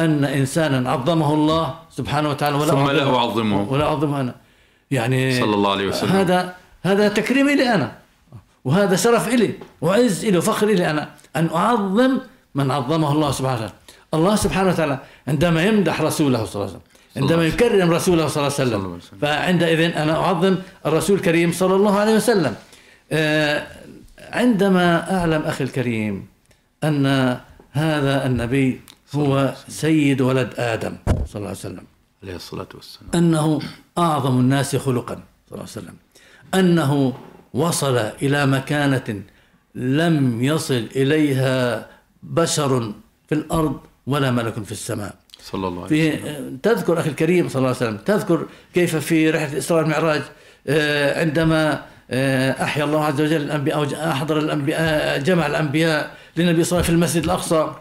أن 0.00 0.24
إنسانا 0.24 0.90
عظمه 0.90 1.34
الله 1.34 1.74
سبحانه 1.90 2.30
وتعالى 2.30 2.56
ولا 2.56 2.70
ثم 2.70 2.90
لا 2.90 3.04
أعظمه- 3.04 3.14
أعظمه. 3.18 3.62
ولا 3.72 3.84
أعظمه 3.84 4.20
أنا. 4.20 4.34
يعني 4.90 5.40
صلى 5.40 5.54
الله 5.54 5.70
عليه 5.72 5.86
وسلم. 5.88 6.10
هذا 6.12 6.54
هذا 6.82 7.08
تكريم 7.08 7.48
لي 7.50 7.74
أنا. 7.74 7.92
وهذا 8.64 8.96
شرف 8.96 9.28
إلي 9.28 9.54
وعز 9.80 10.24
إلي 10.24 10.38
وفخر 10.38 10.68
إلي 10.68 10.90
أنا 10.90 11.10
أن 11.36 11.46
أعظم 11.54 12.20
من 12.54 12.70
عظمه 12.70 13.12
الله 13.12 13.30
سبحانه 13.30 13.54
وتعالى. 13.54 13.72
الله 14.14 14.36
سبحانه 14.36 14.70
وتعالى 14.70 14.98
عندما 15.28 15.62
يمدح 15.64 16.00
رسوله 16.00 16.44
صلى 16.44 16.54
الله 16.54 16.66
عليه 16.66 16.76
وسلم 16.76 16.80
عندما 17.16 17.46
يكرم 17.46 17.90
رسوله 17.90 18.28
صلى 18.28 18.46
الله 18.46 18.60
عليه 18.60 18.96
وسلم. 18.96 19.18
فعندئذ 19.20 19.80
أنا 19.96 20.16
أعظم 20.16 20.56
الرسول 20.86 21.16
الكريم 21.16 21.52
صلى 21.52 21.74
الله 21.74 21.98
عليه 21.98 22.14
وسلم. 22.14 22.54
آه، 23.12 23.66
عندما 24.32 25.16
أعلم 25.18 25.42
أخي 25.42 25.64
الكريم 25.64 26.26
أن 26.84 27.06
هذا 27.72 28.26
النبي 28.26 28.80
هو 29.14 29.54
سيد 29.68 30.20
ولد 30.20 30.54
آدم 30.58 30.96
صلى 31.06 31.36
الله 31.36 31.48
عليه 31.48 31.58
وسلم. 31.58 31.84
عليه 32.22 32.36
الصلاة 32.36 32.68
والسلام. 32.74 33.10
أنه 33.14 33.60
أعظم 33.98 34.40
الناس 34.40 34.76
خلقا 34.76 35.14
صلى 35.14 35.52
الله 35.52 35.60
عليه 35.60 35.62
وسلم. 35.62 35.96
أنه 36.54 37.12
وصل 37.54 37.96
إلى 38.22 38.46
مكانة 38.46 39.08
لم 39.74 40.44
يصل 40.44 40.86
إليها 40.96 41.86
بشر 42.22 42.92
في 43.28 43.34
الأرض 43.34 43.80
ولا 44.06 44.30
ملك 44.30 44.64
في 44.64 44.72
السماء. 44.72 45.14
صلى 45.42 45.68
الله 45.68 45.84
عليه 45.84 46.14
وسلم. 46.22 46.58
تذكر 46.62 47.00
أخي 47.00 47.10
الكريم 47.10 47.48
صلى 47.48 47.56
الله 47.56 47.68
عليه 47.68 47.76
وسلم 47.76 47.96
تذكر 47.96 48.46
كيف 48.74 48.96
في 48.96 49.30
رحلة 49.30 49.52
الإسراء 49.52 49.80
والمعراج 49.82 50.22
آه، 50.66 51.20
عندما 51.20 51.82
آه، 52.10 52.62
أحيا 52.64 52.84
الله 52.84 53.04
عز 53.04 53.20
وجل 53.20 53.36
الأنبياء 53.42 53.76
أو 53.76 53.84
ج- 53.84 53.94
أحضر 53.94 54.38
الأنبياء 54.38 55.18
جمع 55.22 55.46
الأنبياء 55.46 56.16
للنبي 56.36 56.64
صلى 56.64 56.76
الله 56.76 56.76
عليه 56.76 56.78
وسلم 56.78 56.82
في 56.82 56.90
المسجد 56.90 57.24
الأقصى. 57.24 57.74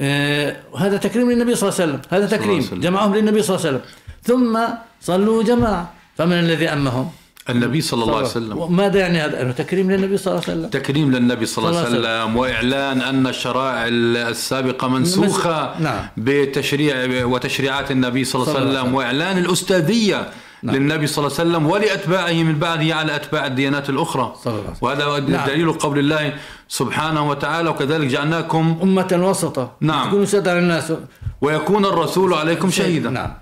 آه، 0.00 0.56
وهذا 0.72 0.96
تكريم 0.96 1.30
للنبي 1.32 1.54
صلى 1.54 1.68
الله 1.68 1.80
عليه 1.80 1.92
وسلم 1.92 2.02
هذا 2.10 2.26
تكريم. 2.36 2.80
جمعهم 2.80 3.14
للنبي 3.14 3.42
صلى 3.42 3.56
الله 3.56 3.66
عليه 3.66 3.78
وسلم. 3.78 3.90
ثم 4.22 4.58
صلوا 5.00 5.42
جماعة 5.42 5.92
فمن 6.16 6.32
الذي 6.32 6.68
أمهم؟ 6.68 7.10
النبي 7.50 7.80
صلى 7.80 8.02
الله 8.02 8.16
عليه 8.16 8.26
وسلم 8.26 8.76
ماذا 8.76 8.98
يعني 8.98 9.18
هذا 9.20 9.42
أنه 9.42 9.52
تكريم 9.52 9.90
للنبي 9.90 10.16
صلى 10.16 10.32
الله 10.32 10.44
عليه 10.48 10.58
وسلم 10.58 10.70
تكريم 10.70 11.12
للنبي 11.12 11.46
صلى 11.46 11.68
الله 11.68 11.78
عليه 11.78 11.88
وسلم 11.88 12.36
وإعلان 12.36 13.00
أن 13.00 13.26
الشرائع 13.26 13.86
السابقة 13.88 14.88
منسوخة 14.88 15.80
نعم. 15.80 16.06
بتشريع 16.16 17.24
وتشريعات 17.24 17.90
النبي 17.90 18.24
صلى 18.24 18.42
الله 18.42 18.56
عليه 18.56 18.70
وسلم 18.70 18.94
وإعلان 18.94 19.38
الأستاذية 19.38 20.28
نعم. 20.62 20.76
للنبي 20.76 21.06
صلى 21.06 21.26
الله 21.26 21.38
عليه 21.38 21.50
وسلم 21.50 21.66
ولأتباعه 21.66 22.32
من 22.32 22.58
بعده 22.58 22.94
على 22.94 23.16
أتباع 23.16 23.46
الديانات 23.46 23.90
الأخرى 23.90 24.34
صلى 24.44 24.52
الله 24.52 24.64
عليه 24.64 25.04
وهذا 25.06 25.28
نعم. 25.28 25.46
دليل 25.46 25.72
قول 25.72 25.98
الله 25.98 26.34
سبحانه 26.68 27.28
وتعالى 27.28 27.68
وكذلك 27.68 28.06
جعلناكم 28.06 28.78
أمة 28.82 29.20
وسطا 29.28 29.76
نعم. 29.80 30.08
تكونوا 30.08 30.24
سادة 30.24 30.50
على 30.50 30.60
الناس 30.60 30.92
ويكون 31.40 31.84
الرسول 31.84 32.34
عليكم 32.34 32.70
شهيدا 32.70 33.10
نعم 33.10 33.32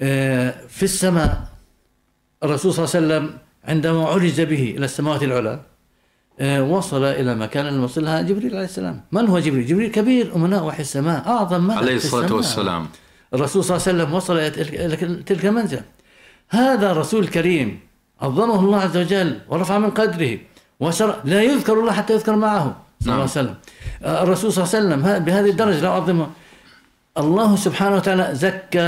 آه، 0.00 0.54
في 0.68 0.82
السماء 0.82 1.56
الرسول 2.42 2.74
صلى 2.74 2.84
الله 2.84 2.96
عليه 2.96 3.06
وسلم 3.06 3.45
عندما 3.66 4.04
عرج 4.08 4.40
به 4.40 4.74
إلى 4.76 4.84
السماوات 4.84 5.22
العلى 5.22 5.60
آه، 6.40 6.62
وصل 6.62 7.04
إلى 7.04 7.34
مكان 7.34 7.66
لم 7.66 7.84
يصلها 7.84 8.22
جبريل 8.22 8.54
عليه 8.56 8.64
السلام. 8.64 9.00
من 9.12 9.26
هو 9.28 9.38
جبريل؟ 9.38 9.66
جبريل 9.66 9.90
كبير 9.90 10.36
أمناء 10.36 10.64
وحي 10.64 10.80
السماء 10.80 11.28
أعظم 11.28 11.66
ملك 11.66 11.76
عليه 11.76 11.96
الصلاة. 11.96 12.32
والسلام. 12.34 12.88
الرسول 13.34 13.64
صلى 13.64 13.76
الله 13.76 13.88
عليه 13.88 13.96
وسلم 14.02 14.14
وصل 14.14 14.36
إلى 14.38 14.50
تلك- 15.26 15.44
المنزلة 15.44 15.82
هذا 16.50 16.90
الرسول 16.92 17.24
الكريم 17.24 17.80
عظمه 18.20 18.60
الله 18.60 18.80
عز 18.80 18.96
وجل 18.96 19.38
ورفع 19.48 19.78
من 19.78 19.90
قدره 19.90 20.38
وشر 20.80 21.16
لا 21.24 21.42
يذكر 21.42 21.72
الله 21.80 21.92
حتى 21.92 22.12
يذكر 22.12 22.36
معه 22.36 22.76
صلى 23.00 23.06
الله 23.12 23.14
عليه 23.14 23.24
وسلم. 23.24 23.54
آه، 24.04 24.22
الرسول 24.22 24.52
صلى 24.52 24.64
الله 24.64 24.76
عليه 24.76 24.86
وسلم 24.86 25.24
بهذه 25.24 25.50
الدرجة 25.50 25.80
لا 25.80 25.88
أعظمه 25.88 26.26
الله 27.18 27.56
سبحانه 27.56 27.96
وتعالى 27.96 28.30
زكى 28.32 28.80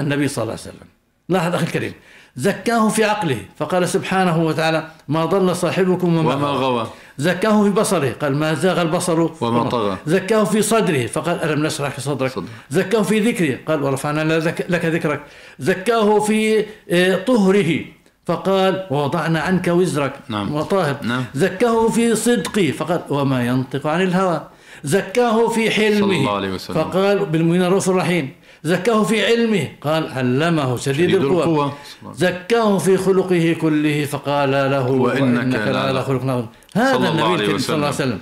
النبي 0.00 0.28
صلى 0.28 0.42
الله 0.42 0.52
عليه 0.52 0.62
وسلم. 0.62 0.88
لاحظ 1.28 1.54
أخي 1.54 1.64
الكريم 1.64 1.92
زكاه 2.36 2.88
في 2.88 3.04
عقله. 3.04 3.38
فقال 3.58 3.88
سبحانه 3.88 4.44
وتعالى 4.44 4.88
ما 5.08 5.24
ضل 5.24 5.56
صاحبكم 5.56 6.16
وما, 6.16 6.34
وما 6.34 6.48
غوى. 6.48 6.86
زكاه 7.18 7.64
في 7.64 7.70
بصره. 7.70 8.12
قال 8.22 8.36
ما 8.36 8.54
زاغ 8.54 8.82
البصر 8.82 9.28
وما 9.40 9.68
طغى. 9.68 9.96
زكاه 10.06 10.44
في 10.44 10.62
صدره. 10.62 11.06
فقال 11.06 11.42
ألم 11.42 11.66
نشرح 11.66 12.00
صدرك؟ 12.00 12.30
صدر. 12.30 12.48
زكاه 12.70 13.02
في 13.02 13.20
ذكره. 13.20 13.58
قال 13.68 13.82
ورفعنا 13.82 14.38
لك 14.68 14.84
ذكرك. 14.84 15.20
زكاه 15.58 16.20
في 16.20 16.64
آه، 16.90 17.14
طهره. 17.16 17.80
فقال 18.26 18.86
ووضعنا 18.90 19.40
عنك 19.40 19.68
وزرك. 19.68 20.12
نعم. 20.28 20.54
وطاهر. 20.54 20.96
نعم. 21.02 21.24
زكاه 21.34 21.88
في 21.88 22.14
صدقه. 22.16 22.70
فقال 22.70 23.00
وما 23.10 23.46
ينطق 23.46 23.86
عن 23.86 24.02
الهوى. 24.02 24.46
زكاه 24.84 25.48
في 25.48 25.70
حلمه. 25.70 26.00
صلى 26.00 26.16
الله 26.16 26.36
عليه 26.36 26.52
وسلم. 26.52 26.74
فقال 26.76 27.26
بالمؤمنين 27.26 27.62
رؤوف 27.62 27.88
رحيم 27.88 28.32
زكاه 28.64 29.02
في 29.02 29.26
علمه. 29.26 29.68
قال 29.80 30.12
علمه 30.12 30.76
شديد, 30.76 30.94
شديد 30.94 31.14
القوى, 31.14 31.44
القوى. 31.44 31.72
زكاه 32.14 32.78
في 32.78 32.96
خلقه 32.96 33.56
كله 33.60 34.04
فقال 34.04 34.50
له 34.50 34.90
وإنك 34.90 35.20
وإنك 35.20 35.68
لعلى 35.68 36.02
خلق. 36.02 36.22
عظيم 36.22 36.46
هذا 36.74 36.92
صلى 36.92 37.08
الله 37.08 37.26
النبي 37.26 37.42
الكريم 37.42 37.58
صلى 37.58 37.76
الله 37.76 37.86
عليه 37.86 37.96
وسلم. 37.96 38.18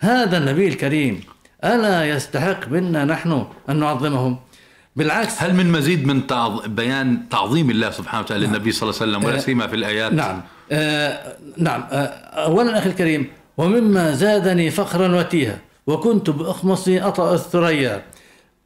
هذا 0.00 0.38
النبي 0.38 0.68
الكريم 0.68 1.20
ألا 1.64 2.08
يستحق 2.08 2.68
منا 2.68 3.04
نحن 3.04 3.46
أن 3.70 3.76
نعظمه 3.76 4.38
بالعكس. 4.96 5.42
هل 5.42 5.54
من 5.54 5.72
مزيد 5.72 6.06
من 6.06 6.26
تعظ... 6.26 6.66
بيان 6.66 7.28
تعظيم 7.28 7.70
الله 7.70 7.90
سبحانه 7.90 8.22
وتعالى 8.22 8.46
للنبي 8.46 8.72
صلى 8.72 8.90
الله 8.90 9.02
عليه 9.02 9.12
وسلم 9.12 9.24
ولا 9.24 9.38
سيما 9.38 9.66
في 9.66 9.76
الآيات؟ 9.76 10.12
نعم. 10.12 10.42
آه 10.72 11.36
نعم. 11.56 11.84
آه 11.90 12.06
أولا 12.44 12.78
أخي 12.78 12.90
الكريم 12.90 13.26
ومما 13.56 14.12
زادني 14.12 14.70
فخرا 14.70 15.16
وتيها 15.16 15.58
وكنت 15.86 16.30
بأخمصي 16.30 17.00
أطأ 17.00 17.34
الثريا. 17.34 18.02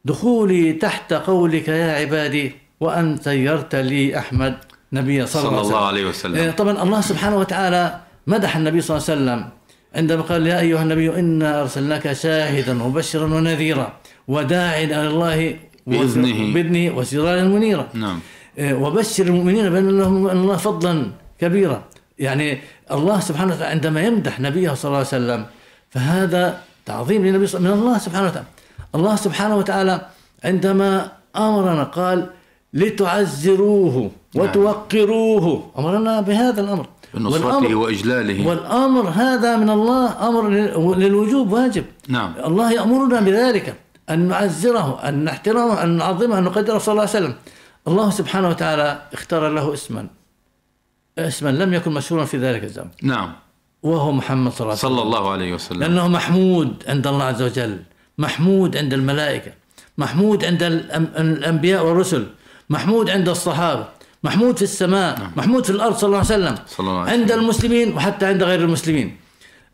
دخولي 0.05 0.73
تحت 0.73 1.13
قولك 1.13 1.67
يا 1.67 1.93
عبادي 1.93 2.55
وأن 2.79 3.17
سيرت 3.17 3.75
لي 3.75 4.17
أحمد 4.17 4.55
نبي 4.93 5.25
صلى, 5.25 5.43
صلى 5.43 5.61
الله 5.61 5.85
عليه 5.85 6.05
وسلم. 6.05 6.35
آه، 6.35 6.51
طبعا 6.51 6.83
الله 6.83 7.01
سبحانه 7.01 7.37
وتعالى 7.37 7.99
مدح 8.27 8.57
النبي 8.57 8.81
صلى 8.81 8.97
الله 8.97 9.09
عليه 9.09 9.21
وسلم. 9.21 9.49
عندما 9.95 10.21
قال 10.21 10.47
يا 10.47 10.59
أيها 10.59 10.83
النبي 10.83 11.19
إنا 11.19 11.61
أرسلناك 11.61 12.13
شاهدا 12.13 12.83
وبشرا 12.83 13.23
ونذيرا 13.23 13.93
وداعيا 14.27 14.85
إلى 14.85 15.07
الله 15.07 15.55
بإذنه. 15.87 16.53
بإذنه 16.53 16.97
وسراجا 16.97 17.43
منيرا. 17.43 17.87
نعم. 17.93 18.19
إيه، 18.57 18.73
وبشر 18.73 19.23
المؤمنين 19.23 19.69
بأن 19.69 19.99
لهم 19.99 20.29
الله 20.29 20.57
فضلا 20.57 21.11
كبيرا. 21.39 21.83
يعني 22.19 22.61
الله 22.91 23.19
سبحانه 23.19 23.53
وتعالى 23.53 23.71
عندما 23.71 24.01
يمدح 24.01 24.39
نبيه 24.39 24.73
صلى 24.73 24.89
الله 24.89 24.97
عليه 24.97 25.07
وسلم 25.07 25.45
فهذا 25.89 26.61
تعظيم 26.85 27.25
للنبي 27.25 27.47
من 27.59 27.71
الله 27.71 27.97
سبحانه 27.97 28.27
وتعالى. 28.27 28.47
الله 28.95 29.15
سبحانه 29.15 29.55
وتعالى 29.55 30.01
عندما 30.43 31.11
أمرنا 31.35 31.83
قال 31.83 32.29
لتعزروه 32.73 34.11
وتوقروه. 34.35 35.71
أمرنا 35.79 36.21
بهذا 36.21 36.61
الأمر. 36.61 36.87
بنصرته 37.13 37.75
وإجلاله. 37.75 38.47
والأمر 38.47 39.09
هذا 39.09 39.57
من 39.57 39.69
الله 39.69 40.05
لل- 40.49 40.99
للوجوب 40.99 41.51
واجب. 41.51 41.85
نعم. 42.07 42.33
الله 42.45 42.71
يأمرنا 42.71 43.19
بذلك 43.21 43.75
أن 44.09 44.19
نعزره 44.27 44.99
أن 45.07 45.23
نحترمه 45.23 45.83
أن 45.83 45.89
نعظمه 45.89 46.39
أن 46.39 46.43
نقدره 46.43 46.77
صلى 46.77 46.91
الله 46.91 47.01
عليه 47.01 47.17
وسلم. 47.17 47.33
الله 47.87 48.09
سبحانه 48.09 48.49
وتعالى 48.49 49.01
اختار 49.13 49.49
له 49.49 49.73
اسما. 49.73 50.07
اسما 51.17 51.49
لم 51.49 51.73
يكن 51.73 51.91
مشهورا 51.91 52.25
في 52.25 52.37
ذلك 52.37 52.63
الزمن. 52.63 52.89
نعم. 53.03 53.33
وهو 53.83 54.11
محمد 54.11 54.51
صلى 54.51 54.61
الله 54.61 54.73
عليه 54.73 54.83
وسلم. 54.83 54.95
صلى 54.95 55.01
الله 55.03 55.31
عليه 55.31 55.53
وسلم. 55.53 55.79
لأنه 55.79 56.07
محمود 56.07 56.83
عند 56.87 57.07
الله 57.07 57.23
عز 57.23 57.41
وجل. 57.41 57.79
محمود 58.17 58.77
عند 58.77 58.93
الملائكة 58.93 59.51
محمود 59.97 60.45
عند 60.45 60.63
الأنبياء 60.63 61.85
والرسل 61.85 62.27
محمود 62.69 63.09
عند 63.09 63.29
الصحابة 63.29 63.85
محمود 64.23 64.57
في 64.57 64.61
السماء 64.61 65.31
محمود 65.35 65.63
في 65.65 65.69
الأرض 65.69 65.95
صلى 65.97 66.07
الله 66.07 66.17
عليه 66.17 66.27
وسلم 66.27 66.55
صلى 66.67 66.87
الله 66.89 66.99
عليه 66.99 67.11
عند 67.11 67.23
وسلم. 67.31 67.39
المسلمين 67.39 67.93
وحتى 67.93 68.25
عند 68.25 68.43
غير 68.43 68.59
المسلمين. 68.59 69.17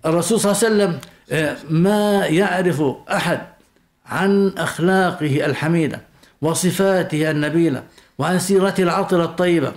الرسول 0.05 0.39
صلى 0.39 0.51
الله 0.51 0.63
عليه 0.63 0.75
وسلم 0.75 0.99
آه، 1.31 1.57
ما 1.69 2.25
يعرف 2.25 2.83
أحد 3.11 3.41
عن 4.05 4.53
أخلاقه 4.57 5.45
الحميدة 5.45 6.01
وصفاته 6.41 7.31
النبيلة 7.31 7.83
وعن 8.17 8.39
سيرته 8.39 8.83
العطرة 8.83 9.23
الطيبة. 9.23 9.71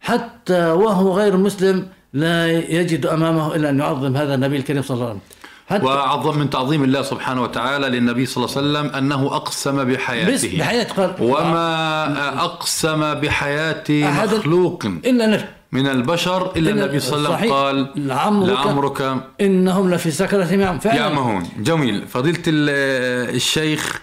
حتى 0.00 0.66
وهو 0.66 1.12
غير 1.12 1.36
مسلم 1.36 1.88
لا 2.12 2.46
يجد 2.52 3.06
أمامه 3.06 3.56
إلا 3.56 3.70
أن 3.70 3.78
يعظم 3.78 4.16
هذا 4.16 4.34
النبي 4.34 4.56
الكريم 4.56 4.82
صلى 4.82 4.94
الله 4.94 5.06
عليه 5.08 5.16
وسلم. 5.16 5.39
حتى 5.70 5.84
وأعظم 5.84 6.38
من 6.38 6.50
تعظيم 6.50 6.84
الله 6.84 7.02
سبحانه 7.02 7.42
وتعالى 7.42 7.88
للنبي 7.88 8.26
صلى 8.26 8.44
الله 8.44 8.56
عليه 8.56 8.68
وسلم 8.68 8.96
أنه 8.96 9.26
أقسم 9.36 9.76
بس 9.84 9.94
بحياته 9.96 10.58
بحياة 10.58 10.84
قال 10.96 11.14
وما 11.20 12.44
أقسم 12.44 13.14
بحياة 13.14 13.84
مخلوق 13.90 14.84
إلا 14.84 15.26
نفسه. 15.26 15.48
من 15.72 15.86
البشر 15.86 16.52
إلا- 16.52 16.56
النبي 16.56 17.00
صلى 17.00 17.16
الله 17.18 17.34
عليه. 17.36 17.46
وسلم 17.46 17.54
قال 17.54 17.90
لعمرك- 18.08 18.48
لعمرك 18.66 19.16
إنهم 19.40 19.90
لفي 19.90 20.10
سكرتهم 20.10 20.60
يعمهون 20.60 20.80
يعمهون 20.96 21.48
جميل. 21.58 22.06
فضيلة 22.08 22.42
ال- 22.46 23.34
الشيخ 23.36 24.00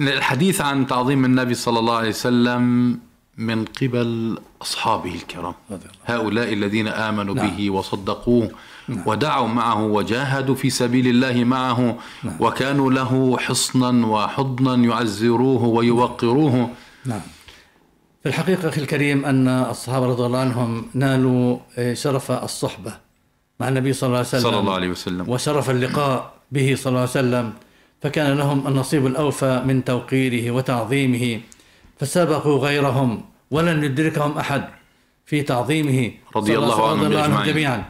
الحديث 0.00 0.60
عن 0.60 0.86
تعظيم 0.86 1.24
النبي 1.24 1.54
صلى 1.54 1.78
الله 1.78 1.96
عليه 1.96 2.08
وسلم 2.08 2.98
من 3.38 3.64
قبل 3.64 4.38
أصحابه 4.62 5.14
الكرام. 5.14 5.54
هؤلاء 6.06 6.52
الذين 6.52 6.88
آمنوا 6.88 7.34
نعم. 7.34 7.48
به 7.48 7.70
وصدقوه 7.70 8.50
ودعوا 9.06 9.48
معه 9.48 9.84
وجاهدوا 9.84 10.54
في 10.54 10.70
سبيل 10.70 11.06
الله 11.06 11.44
معه 11.44 11.98
وكانوا 12.40 12.90
له 12.92 13.38
حصنا 13.38 14.06
وحضنا 14.06 14.74
يعزروه 14.74 15.64
ويوقروه. 15.64 16.70
نعم. 17.04 17.20
في 18.22 18.28
الحقيقة 18.28 18.68
أخي 18.68 18.80
الكريم 18.80 19.24
أن 19.24 19.48
الصحابة 19.48 20.06
رضي 20.06 20.26
الله 20.26 20.38
عنهم 20.38 20.86
نالوا 20.94 21.58
آه، 21.78 21.94
شرف 21.94 22.30
الصحبة 22.30 22.92
مع 23.60 23.68
النبي 23.68 23.92
صلى 23.92 24.06
الله 24.06 24.18
عليه 24.18 24.28
وسلم 24.28 24.42
صلى 24.42 24.58
الله 24.58 24.74
عليه 24.74 24.88
وسلم. 24.88 25.28
وشرف 25.28 25.70
اللقاء 25.70 26.34
به 26.52 26.74
صلى 26.74 26.90
الله 26.90 27.00
عليه 27.00 27.10
وسلم. 27.10 27.52
فكان 28.02 28.36
لهم 28.36 28.66
النصيب 28.66 29.06
الأوفى 29.06 29.62
من 29.66 29.84
توقيره 29.84 30.50
وتعظيمه. 30.50 31.40
فسبقوا 31.98 32.58
غيرهم 32.58 33.24
ولن 33.50 33.84
يدركهم 33.84 34.38
أحد 34.38 34.64
في 35.26 35.42
تعظيمه 35.42 36.10
رضي 36.36 36.58
الله 36.58 36.90
عنهم 36.90 37.04
رضي 37.04 37.18
أجمعين. 37.24 37.52
جميعا 37.52 37.84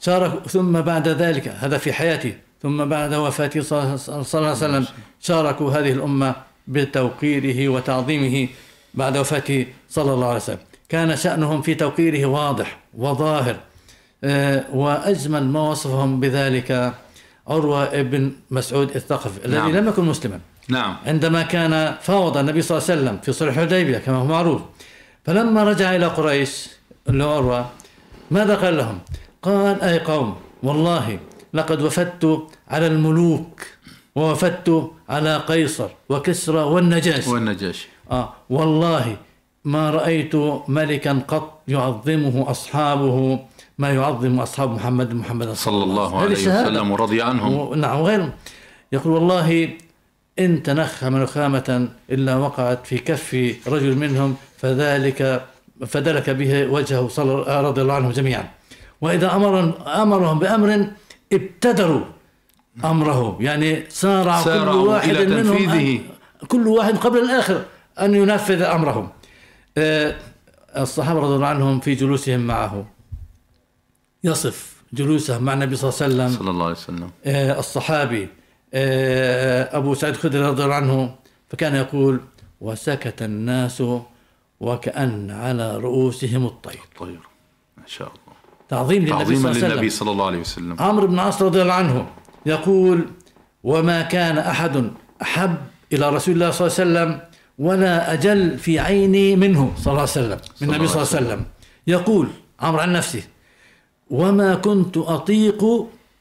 شارك 0.00 0.48
ثم 0.48 0.80
بعد 0.80 1.08
ذلك 1.08 1.48
هذا 1.48 1.78
في 1.78 1.92
حياته 1.92 2.34
ثم 2.62 2.84
بعد 2.84 3.14
وفاته 3.14 3.62
صلى 3.62 3.98
الله 4.34 4.48
عليه 4.48 4.50
وسلم 4.50 4.86
شاركوا 5.20 5.70
هذه 5.72 5.92
الأمة 5.92 6.34
بتوقيره 6.68 7.68
وتعظيمه 7.68 8.48
بعد 8.94 9.16
وفاته 9.16 9.66
صلى 9.88 10.14
الله 10.14 10.26
عليه 10.26 10.36
وسلم 10.36 10.58
كان 10.88 11.16
شأنهم 11.16 11.62
في 11.62 11.74
توقيره 11.74 12.26
واضح 12.26 12.78
وظاهر 12.94 13.56
آه، 14.24 14.64
وأجمل 14.72 15.44
ما 15.44 15.60
وصفهم 15.60 16.20
بذلك 16.20 16.94
عروة 17.48 17.84
ابن 17.84 18.32
مسعود 18.50 18.90
الثقفي 18.96 19.44
الذي 19.44 19.58
نعم. 19.58 19.76
لم 19.76 19.88
يكن 19.88 20.04
مسلما 20.04 20.40
نعم. 20.70 20.96
عندما 21.06 21.42
كان 21.42 21.94
فاوض 22.00 22.36
النبي 22.36 22.62
صلى 22.62 22.78
الله 22.78 22.90
عليه 22.90 23.00
وسلم 23.00 23.18
في 23.22 23.32
صلح 23.32 23.58
الحديبية 23.58 23.98
كما 23.98 24.16
هو 24.16 24.24
معروف 24.24 24.62
فلما 25.24 25.64
رجع 25.64 25.96
إلى 25.96 26.06
قريش 26.06 26.68
اللي 27.08 27.24
هو 27.24 27.64
ماذا 28.30 28.54
قال 28.54 28.76
لهم؟ 28.76 28.98
قال 29.42 29.82
أي 29.82 29.98
قوم 29.98 30.36
والله 30.62 31.18
لقد 31.54 31.82
وفدت 31.82 32.46
على 32.68 32.86
الملوك 32.86 33.60
ووفدت 34.14 34.90
على 35.08 35.36
قيصر 35.36 35.88
وكسرى 36.08 36.62
والنجاشي 36.62 37.30
والنجاشي 37.30 37.88
آه 38.10 38.32
والله 38.50 39.16
ما 39.64 39.90
رأيت 39.90 40.34
ملكا 40.68 41.22
قط 41.28 41.62
يعظمه 41.68 42.50
أصحابه 42.50 43.38
ما 43.78 43.90
يعظم 43.90 44.40
أصحاب 44.40 44.70
محمد 44.70 45.14
محمد 45.14 45.52
صلى 45.52 45.84
الله 45.84 46.20
عليه. 46.20 46.32
وسلم. 46.32 46.90
ورضي 46.90 47.22
عنهم. 47.22 47.74
نعم 47.74 48.00
وغيرهم. 48.00 48.32
يقول 48.92 49.12
والله 49.12 49.68
إن 50.38 50.62
تنخم 50.62 51.16
نخامة 51.16 51.88
إلا 52.10 52.36
وقعت 52.36 52.86
في 52.86 52.98
كف 52.98 53.34
رجل 53.66 53.96
منهم 53.96 54.36
فذلك 54.58 55.46
فدلك 55.86 56.30
به 56.30 56.66
وجهه 56.66 57.08
صلى 57.08 57.60
رضي 57.60 57.82
الله 57.82 57.94
عنهم 57.94 58.10
جميعا. 58.10 58.50
وإذا 59.00 59.36
أمر 59.36 59.74
أمرهم 60.02 60.38
بأمر 60.38 60.86
ابتدروا 61.32 62.04
أمره. 62.84 63.36
يعني 63.40 63.84
سارع 63.88 64.42
كل 64.42 64.68
واحد 64.68 65.08
إلى 65.08 65.42
منهم 65.42 65.58
تنفيذه. 65.58 66.00
أن 66.42 66.46
كل 66.48 66.68
واحد 66.68 66.96
قبل 66.96 67.18
الآخر 67.18 67.64
أن 68.00 68.14
ينفذ 68.14 68.62
أمره 68.62 69.12
آه، 69.78 70.14
الصحابة 70.76 71.20
رضي 71.20 71.34
الله 71.34 71.46
عنهم 71.46 71.80
في 71.80 71.94
جلوسهم 71.94 72.40
معه. 72.40 72.86
يصف 74.24 74.72
جلوسه 74.92 75.38
مع 75.38 75.52
النبي 75.52 75.76
صلى 75.76 75.90
الله 75.90 76.02
عليه 76.02 76.14
وسلم. 76.14 76.38
صلى 76.38 76.50
الله 76.50 76.64
عليه 76.64 76.74
وسلم. 76.74 77.10
آه، 77.24 77.58
الصحابي. 77.58 78.28
أبو 78.74 79.94
سعيد 79.94 80.14
الخدري 80.14 80.42
رضي 80.42 80.64
الله 80.64 80.74
عنه 80.74 81.14
فكان 81.48 81.74
يقول 81.74 82.20
وسكت 82.60 83.22
الناس 83.22 83.82
وكأن 84.60 85.30
على 85.30 85.76
رؤوسهم 85.76 86.46
الطير. 86.46 86.80
طيب 86.98 87.20
ما 87.76 87.84
شاء 87.86 88.08
الله. 88.08 88.36
تعظيم 88.68 89.04
للنبي 89.04 89.36
صلى 89.36 89.50
الله 89.50 89.64
عليه 89.64 89.68
للنبي 89.68 89.90
صلى 89.90 90.10
الله 90.10 90.26
عليه 90.26 90.38
وسلم. 90.38 90.76
عمرو 90.80 91.06
بن 91.06 91.14
العاص 91.14 91.42
رضي 91.42 91.62
الله 91.62 91.74
عنه 91.74 92.06
يقول 92.46 93.04
وما 93.64 94.02
كان 94.02 94.38
أحد 94.38 94.90
أحب 95.22 95.56
إلى 95.92 96.10
رسول 96.10 96.34
الله 96.34 96.50
صلى 96.50 96.66
الله 96.66 97.00
عليه 97.00 97.10
وسلم 97.10 97.20
ولا 97.58 98.12
أجل 98.12 98.58
في 98.58 98.78
عيني 98.78 99.36
منه 99.36 99.72
صلى 99.76 99.86
الله 99.86 100.00
عليه 100.00 100.10
وسلم 100.10 100.38
من 100.60 100.68
النبي 100.68 100.86
صلى 100.86 101.02
الله 101.02 101.16
عليه 101.16 101.26
وسلم. 101.26 101.44
يقول 101.86 102.28
عمرو 102.60 102.80
عن 102.80 102.92
نفسه 102.92 103.22
وما 104.10 104.54
كنت 104.54 104.96
أطيق 104.96 105.64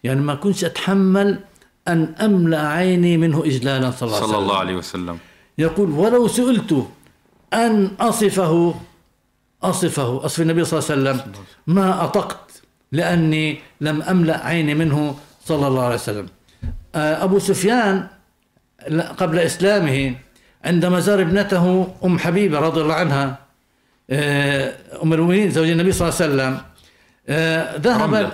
يعني 0.03 0.21
ما 0.21 0.35
كنتش 0.35 0.65
أتحمل 0.65 1.39
أن 1.88 2.13
أملأ 2.21 2.67
عيني 2.67 3.17
منه 3.17 3.45
إجلالا 3.45 3.91
صلى 3.91 4.07
الله 4.07 4.17
عليه 4.17 4.25
صلى 4.27 4.38
وسلم 4.38 4.43
الله 4.43 4.57
عليه 4.57 4.75
وسلم. 4.75 5.17
يقول 5.57 5.89
ولو 5.91 6.27
سئلت 6.27 6.88
أن 7.53 7.91
أصفه 7.99 8.75
أصفه 9.63 10.25
أصف 10.25 10.41
النبي 10.41 10.65
صلى 10.65 10.80
الله 10.80 10.89
عليه 11.11 11.21
وسلم 11.21 11.34
ما 11.67 12.03
أطقت 12.03 12.61
لأني 12.91 13.59
لم 13.82 14.01
أملأ 14.01 14.45
عيني 14.45 14.75
منه 14.75 15.15
صلى 15.45 15.67
الله 15.67 15.84
عليه 15.84 15.95
وسلم. 15.95 16.27
آه، 16.95 17.23
أبو 17.23 17.39
سفيان 17.39 18.07
قبل 19.17 19.39
إسلامه 19.39 20.15
عندما 20.65 20.99
زار 20.99 21.21
ابنته 21.21 21.88
أم 22.05 22.19
حبيبة 22.19 22.59
رضي 22.59 22.82
الله 22.82 22.93
عنها 22.93 23.39
آه، 24.09 24.75
أم 25.03 25.13
المؤمنين 25.13 25.51
زوج 25.51 25.69
النبي 25.69 25.91
صلى 25.91 26.07
الله 26.09 26.21
عليه 26.21 26.25
وسلم 26.34 26.61
آه، 27.30 27.77
ذهب. 27.77 28.32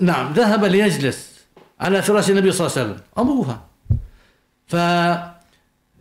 نعم 0.00 0.32
ذهب 0.32 0.64
ليجلس. 0.64 1.35
على 1.80 2.02
فراش 2.02 2.30
النبي 2.30 2.52
صلى 2.52 2.66
الله 2.66 2.78
عليه 2.78 2.88
وسلم. 2.90 3.02
أبوها 3.16 3.60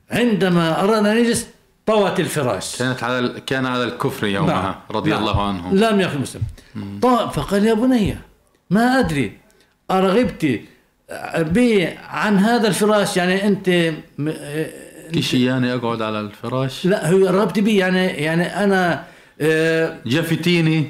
فعندما 0.09 0.83
أراد 0.83 1.05
أن 1.05 1.17
يجلس 1.17 1.47
طوت 1.85 2.19
الفراش. 2.19 2.75
كانت 2.77 3.03
على 3.03 3.41
كان 3.45 3.65
على 3.65 3.83
الكفر 3.83 4.27
يومها 4.27 4.81
رضي 4.91 5.09
نعم. 5.09 5.19
الله 5.19 5.47
عنه. 5.47 5.73
لم 5.73 6.01
يكن 6.01 6.21
مسلم. 6.21 6.41
طيب 7.01 7.29
فقال 7.29 7.65
يا 7.65 7.73
بني 7.73 8.17
ما 8.69 8.99
أدري 8.99 9.37
أرغبت 9.91 10.59
بي 11.37 11.85
عن 12.09 12.37
هذا 12.37 12.67
الفراش؟ 12.67 13.17
يعني 13.17 13.47
أنت 13.47 13.69
م- 14.17 14.31
كيشياني 15.13 15.73
أقعد 15.73 16.01
على 16.01 16.19
الفراش؟ 16.19 16.85
لا 16.85 17.09
هو 17.11 17.17
رغبت 17.27 17.59
بي 17.59 17.77
يعني 17.77 18.05
يعني 18.07 18.63
أنا 18.63 19.03
آه، 19.41 19.97
جفتيني 20.05 20.85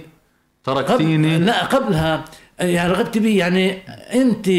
قبل 0.66 0.86
تركتيني 0.86 1.38
لا 1.40 1.66
قبلها 1.66 2.26
يعني 2.60 2.92
رغبت 2.92 3.18
بي 3.18 3.36
يعني 3.36 3.82
أنت 4.14 4.50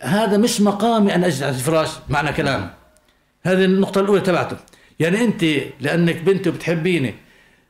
هذا 0.00 0.36
مش 0.36 0.60
مقامي 0.60 1.14
أن 1.14 1.24
أجلس 1.24 1.42
على 1.42 1.54
الفراش 1.54 1.88
معنى 2.08 2.32
كلام. 2.32 2.70
هذه 3.42 3.64
النقطة 3.64 4.00
الأولى 4.00 4.20
تبعته. 4.20 4.56
يعني 5.00 5.24
أنت 5.24 5.44
لأنك 5.80 6.16
بنتي 6.16 6.48
وبتحبيني 6.48 7.14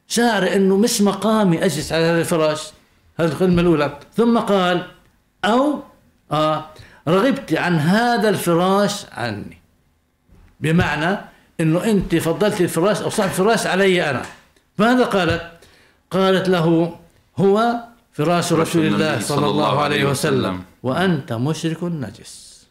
شاعر 0.09 0.57
أنه 0.57 0.77
مش 0.77 1.01
مقامي 1.01 1.65
أجلس 1.65 1.93
على 1.93 2.05
هذا 2.05 2.21
الفراش. 2.21 2.63
هذه 3.21 3.33
الكلمة 3.33 3.61
الأولى. 3.63 3.99
ثم 4.17 4.39
قال 4.39 4.87
أو 5.45 5.83
آه 6.33 6.65
رغبت 7.09 7.55
عن 7.55 7.79
هذا 7.79 8.29
الفراش 8.29 9.07
عني. 9.13 9.59
بمعنى 10.61 11.19
أنه 11.61 11.85
أنت 11.85 12.15
فضلت 12.15 12.61
الفراش 12.61 13.03
أو 13.03 13.11
صاحب 13.11 13.29
الفراش 13.29 13.67
علي 13.67 14.11
أنا. 14.11 14.23
ماذا 14.79 15.05
قالت؟ 15.05 15.51
قالت 16.11 16.49
له 16.49 16.97
هو 17.39 17.75
فراش 18.15 18.53
رسول 18.53 18.87
الله 18.87 19.21
صلى 19.21 19.47
الله 19.47 19.83
عليه 19.83 20.05
وسلم. 20.05 20.63
وأنت 20.83 21.33
مشرك 21.33 21.85
نجس. 21.85 22.67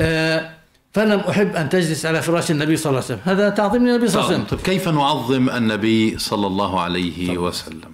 آه، 0.00 0.50
فلم 0.92 1.20
أحب 1.20 1.56
أن 1.56 1.68
تجلس 1.68 2.06
على 2.06 2.22
فراش 2.22 2.50
النبي 2.50 2.76
صلى 2.76 2.90
الله 2.90 3.02
عليه 3.04 3.14
وسلم. 3.14 3.20
هذا 3.24 3.50
تعظيم 3.50 3.86
للنبي 3.86 4.08
صلى 4.08 4.20
الله 4.22 4.34
عليه 4.34 4.44
وسلم. 4.44 4.58
طيب 4.58 4.60
كيف 4.60 4.88
نعظم 4.88 5.50
النبي 5.50 6.18
صلى 6.18 6.46
الله 6.46 6.80
عليه 6.80 7.38
وسلم؟ 7.38 7.92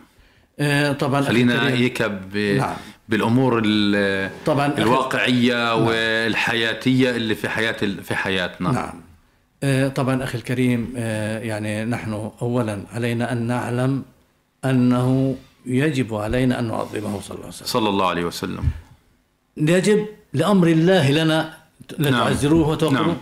آه، 0.60 0.92
طبعا 0.92 1.20
أخي 1.20 1.28
خلينا 1.28 1.54
الكريم، 1.54 1.76
هيك 1.76 2.02
ب... 2.02 2.36
نعم. 2.36 2.76
بالأمور 3.08 3.62
ال... 3.64 4.30
طبعا 4.46 4.78
الواقعية 4.78 5.74
والحياتية 5.74 7.10
اللي 7.10 7.34
في 7.34 7.48
حياة. 7.48 7.76
في 8.02 8.14
حياتنا. 8.14 8.72
نعم. 8.72 9.00
آه، 9.62 9.88
طبعا 9.88 10.24
أخي 10.24 10.38
الكريم 10.38 10.92
يعني 10.96 11.84
نحن 11.84 12.30
أولا 12.42 12.84
علينا 12.92 13.32
أن 13.32 13.46
نعلم 13.46 14.02
أنه 14.64 15.36
يجب 15.66 16.14
علينا 16.14 16.58
أن 16.58 16.68
نعظمه 16.68 17.20
صلى 17.20 17.34
الله 17.34 17.44
عليه 17.44 17.48
وسلم. 17.48 17.66
صلى 17.66 17.88
الله 17.88 18.06
عليه 18.06 18.24
وسلم. 18.24 18.64
يجب 19.56 20.06
لأمر 20.32 20.66
الله 20.66 21.10
لنا 21.10 21.54
نعم. 21.98 22.14
لتعزروه 22.14 22.68
وتوقروه. 22.68 23.06
نعم. 23.06 23.16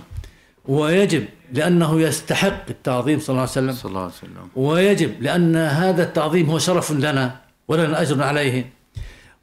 ويجب 0.65 1.25
لأنه 1.53 2.01
يستحق 2.01 2.69
التعظيم 2.71 3.21
صلى 3.21 3.29
الله 3.29 3.41
عليه 3.41 3.51
وسلم. 3.51 3.73
صلى 3.73 3.89
الله 3.89 4.01
عليه 4.01 4.13
وسلم. 4.13 4.49
ويجب 4.57 5.23
لأن 5.23 5.57
هذا 5.57 6.03
التعظيم 6.03 6.51
هو 6.51 6.59
شرف 6.59 6.93
لنا 6.93 7.37
ولنا 7.69 8.03
أجر 8.03 8.23
عليه. 8.23 8.71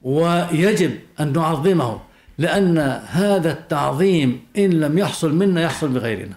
ويجب 0.01 0.99
أن 1.19 1.33
نعظمه 1.33 1.99
لأن 2.37 2.77
هذا 3.07 3.51
التعظيم 3.51 4.41
إن 4.57 4.69
لم 4.69 4.97
يحصل 4.97 5.33
منا 5.33 5.61
يحصل 5.61 5.87
بغيرنا. 5.87 6.35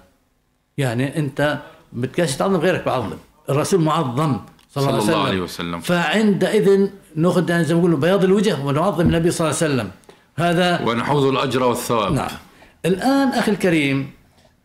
يعني 0.79 1.19
أنت 1.19 1.59
بتكاش 1.93 2.37
تعظم 2.37 2.57
غيرك 2.57 2.85
بعظم. 2.87 3.11
الرسول 3.51 3.81
معظم. 3.81 4.37
صلى 4.75 4.91
الله, 4.91 5.01
صلى 5.01 5.15
الله 5.15 5.27
عليه 5.29 5.41
وسلم. 5.41 5.81
فعندئذ 5.81 6.89
نأخذ 7.17 7.51
يعني 7.51 7.65
زي 7.65 7.75
ما 7.75 7.81
يقولوا 7.81 7.99
بياض 7.99 8.25
الوجه 8.25 8.61
ونعظم 8.65 9.01
النبي 9.01 9.31
صلى 9.31 9.51
الله 9.51 9.59
عليه 9.63 9.73
وسلم. 9.73 9.91
هذا 10.39 10.81
ونحوز 10.87 11.25
الأجر 11.25 11.63
والثواب. 11.63 12.13
نعم. 12.13 12.31
الآن 12.87 13.29
أخي 13.29 13.51
الكريم 13.53 14.11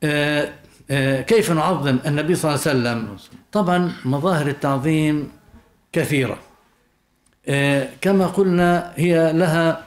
آه، 0.03 0.49
آه، 0.91 1.21
كيف 1.21 1.51
نعظم 1.51 1.97
النبي 2.05 2.35
صلى 2.35 2.55
الله 2.55 2.61
عليه 2.67 2.71
وسلم؟ 2.79 3.17
طبعا 3.51 3.91
مظاهر 4.05 4.47
التعظيم 4.47 5.29
كثيرة. 5.91 6.37
آه، 7.47 7.89
كما 8.01 8.27
قلنا 8.27 8.93
هي 8.95 9.33
لها 9.33 9.83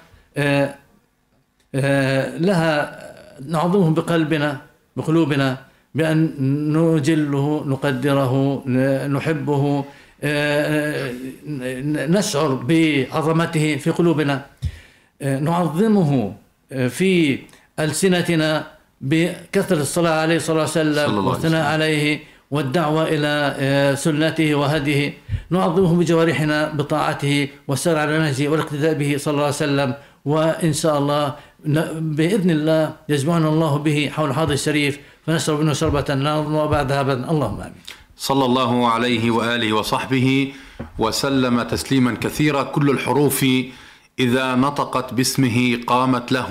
لها 2.39 3.01
نعظمه 3.49 3.91
بقلبنا 3.91 4.61
بقلوبنا 4.97 5.57
بأن 5.95 6.35
نجله 6.77 7.65
نقدره 7.67 8.63
نحبه 9.09 9.85
نشعر 12.17 12.55
بعظمته 12.55 13.77
في 13.77 13.91
قلوبنا. 13.91 14.47
آه، 15.23 15.39
نعظمه 15.39 16.33
آه، 16.73 16.89
في 16.89 17.39
ألسنتنا 17.81 18.67
بكثرة 19.01 19.81
الصلاة 19.81 20.21
عليه 20.21 20.39
صلى 20.39 20.53
الله 20.53 20.69
عليه 20.77 20.81
وسلم 20.81 21.27
والثناء 21.27 21.65
عليه 21.73 22.21
والدعوة 22.51 23.03
إلى 23.09 23.57
آه، 23.59 23.95
سنته 23.95 24.55
وهديه. 24.55 25.13
نعظمه 25.51 25.95
بجوارحنا 25.97 26.69
بطاعته 26.69 27.49
والسير 27.69 27.99
على 27.99 28.19
نهجه 28.19 28.49
والاقتداء 28.49 28.95
به 28.95 29.17
صلى 29.19 29.33
الله 29.33 29.45
عليه 29.45 29.55
وسلم. 29.55 29.95
وإن 30.25 30.73
شاء 30.73 30.99
الله 30.99 31.35
بإذن 32.17 32.51
الله 32.51 32.93
يجمعنا 33.09 33.49
الله 33.49 33.79
به 33.79 34.11
حول 34.15 34.31
هذا 34.31 34.53
الشريف. 34.53 34.99
فنشرب 35.27 35.61
منه 35.61 35.73
شربة 35.73 36.15
لا 36.15 36.33
نظمأ 36.35 36.67
بعدها 36.67 37.01
أبدا. 37.01 37.31
اللهم 37.31 37.61
آمين. 37.61 37.73
صلى 38.21 38.45
الله 38.45 38.89
عليه 38.89 39.31
وآله 39.31 39.73
وصحبه 39.73 40.53
وسلم 40.99 41.63
تسليما 41.63 42.13
كثيرا. 42.21 42.63
كل 42.63 42.91
الحروف 42.91 43.47
إذا 44.19 44.55
نطقت 44.55 45.15
باسمه 45.15 45.81
قامت 45.87 46.33
له 46.33 46.51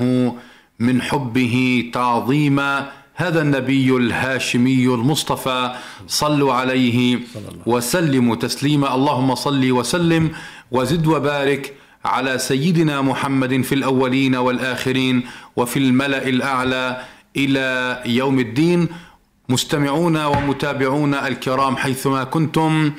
من 0.79 1.01
حبه 1.01 1.55
تعظيما. 1.93 2.91
هذا 3.15 3.41
النبي 3.41 3.97
الهاشمي 3.97 4.85
المصطفى 4.85 5.75
صلوا 6.07 6.53
عليه 6.53 7.19
وسلموا 7.65 8.35
تسليما. 8.35 8.95
اللهم 8.95 9.35
صل 9.35 9.71
وسلم 9.71 10.31
وزد 10.71 11.07
وبارك 11.07 11.73
على 12.05 12.37
سيدنا 12.37 13.01
محمد 13.01 13.61
في 13.61 13.75
الأولين 13.75 14.35
والآخرين 14.35 15.21
وفي 15.55 15.79
الملأ 15.79 16.27
الأعلى 16.27 17.01
إلى 17.37 18.01
يوم 18.05 18.39
الدين. 18.39 18.87
مستمعون 19.49 20.17
ومتابعون 20.25 21.13
الكرام 21.13 21.77
حيثما 21.77 22.23
كنتم 22.23 22.91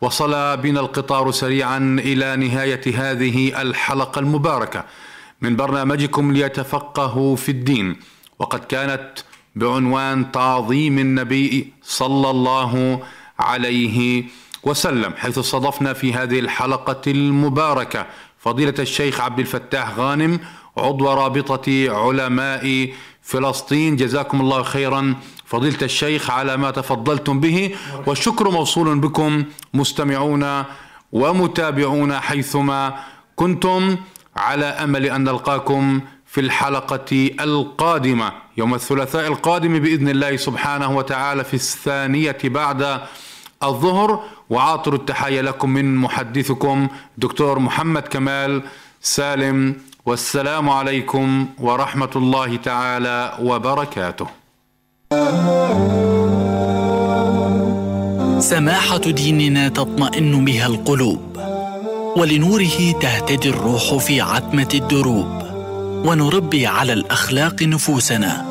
وصل 0.00 0.56
بنا 0.56 0.80
القطار 0.80 1.30
سريعا 1.30 1.78
إلى 2.00 2.36
نهاية 2.36 2.80
هذه 2.96 3.62
الحلقة 3.62 4.18
المباركة. 4.18 4.84
من 5.40 5.56
برنامجكم 5.56 6.32
ليتفقهوا 6.32 7.36
في 7.36 7.48
الدين 7.48 7.96
وقد 8.38 8.64
كانت 8.64 9.10
بعنوان 9.54 10.32
تعظيم 10.32 10.98
النبي 10.98 11.72
صلى 11.82 12.30
الله 12.30 13.02
عليه 13.38 14.24
وسلم 14.62 15.14
حيث 15.16 15.38
استضفنا 15.38 15.92
في 15.92 16.12
هذه 16.14 16.38
الحلقة 16.38 17.00
المباركة 17.06 18.06
فضيلة 18.38 18.74
الشيخ 18.78 19.20
عبد 19.20 19.38
الفتاح 19.38 19.98
غانم 19.98 20.40
عضو 20.76 21.12
رابطة 21.12 21.86
علماء 21.88 22.88
فلسطين. 23.22 23.96
جزاكم 23.96 24.40
الله 24.40 24.62
خيرا 24.62 25.14
فضيلة 25.46 25.78
الشيخ 25.82 26.30
على 26.30 26.56
ما 26.56 26.70
تفضلتم 26.70 27.40
به 27.40 27.74
والشكر 28.06 28.50
موصول 28.50 28.98
بكم 28.98 29.44
مستمعون 29.74 30.64
ومتابعون 31.12 32.18
حيثما 32.20 32.94
كنتم 33.36 33.96
على 34.36 34.64
أمل 34.64 35.06
أن 35.06 35.24
نلقاكم 35.24 36.00
في 36.26 36.40
الحلقة 36.40 37.30
القادمة 37.40 38.32
يوم 38.56 38.74
الثلاثاء 38.74 39.26
القادم 39.26 39.78
بإذن 39.78 40.08
الله 40.08 40.36
سبحانه 40.36 40.96
وتعالى 40.96 41.44
في 41.44 41.54
الثانية 41.54 42.38
بعد 42.44 43.00
الظهر 43.62 44.22
وعاطر 44.50 44.94
التحيه 44.94 45.40
لكم 45.40 45.70
من 45.70 45.96
محدثكم 45.96 46.88
دكتور 47.18 47.58
محمد 47.58 48.02
كمال 48.02 48.62
سالم 49.00 49.76
والسلام 50.06 50.70
عليكم 50.70 51.48
ورحمة 51.58 52.10
الله 52.16 52.56
تعالى 52.56 53.38
وبركاته. 53.42 54.45
سماحة 58.40 58.98
ديننا 58.98 59.68
تطمئن 59.68 60.44
بها 60.44 60.66
القلوب 60.66 61.38
ولنوره 62.16 62.92
تهتدي 63.02 63.48
الروح 63.48 63.96
في 63.96 64.20
عتمة 64.20 64.68
الدروب 64.74 65.42
ونربي 66.06 66.66
على 66.66 66.92
الأخلاق 66.92 67.62
نفوسنا 67.62 68.44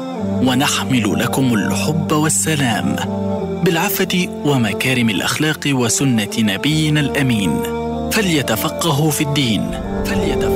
ونحمل 0.43 1.20
لكم 1.20 1.53
الحب 1.53 2.12
والسلام 2.12 2.95
بالعفة 3.64 4.28
ومكارم 4.45 5.10
الأخلاق 5.10 5.60
وسنة 5.68 6.32
نبينا 6.39 6.99
الأمين. 6.99 7.64
فليتفقهوا 8.12 9.12
في 9.12 9.22
الدين 9.22 9.72
فليتفقهوا 10.06 10.55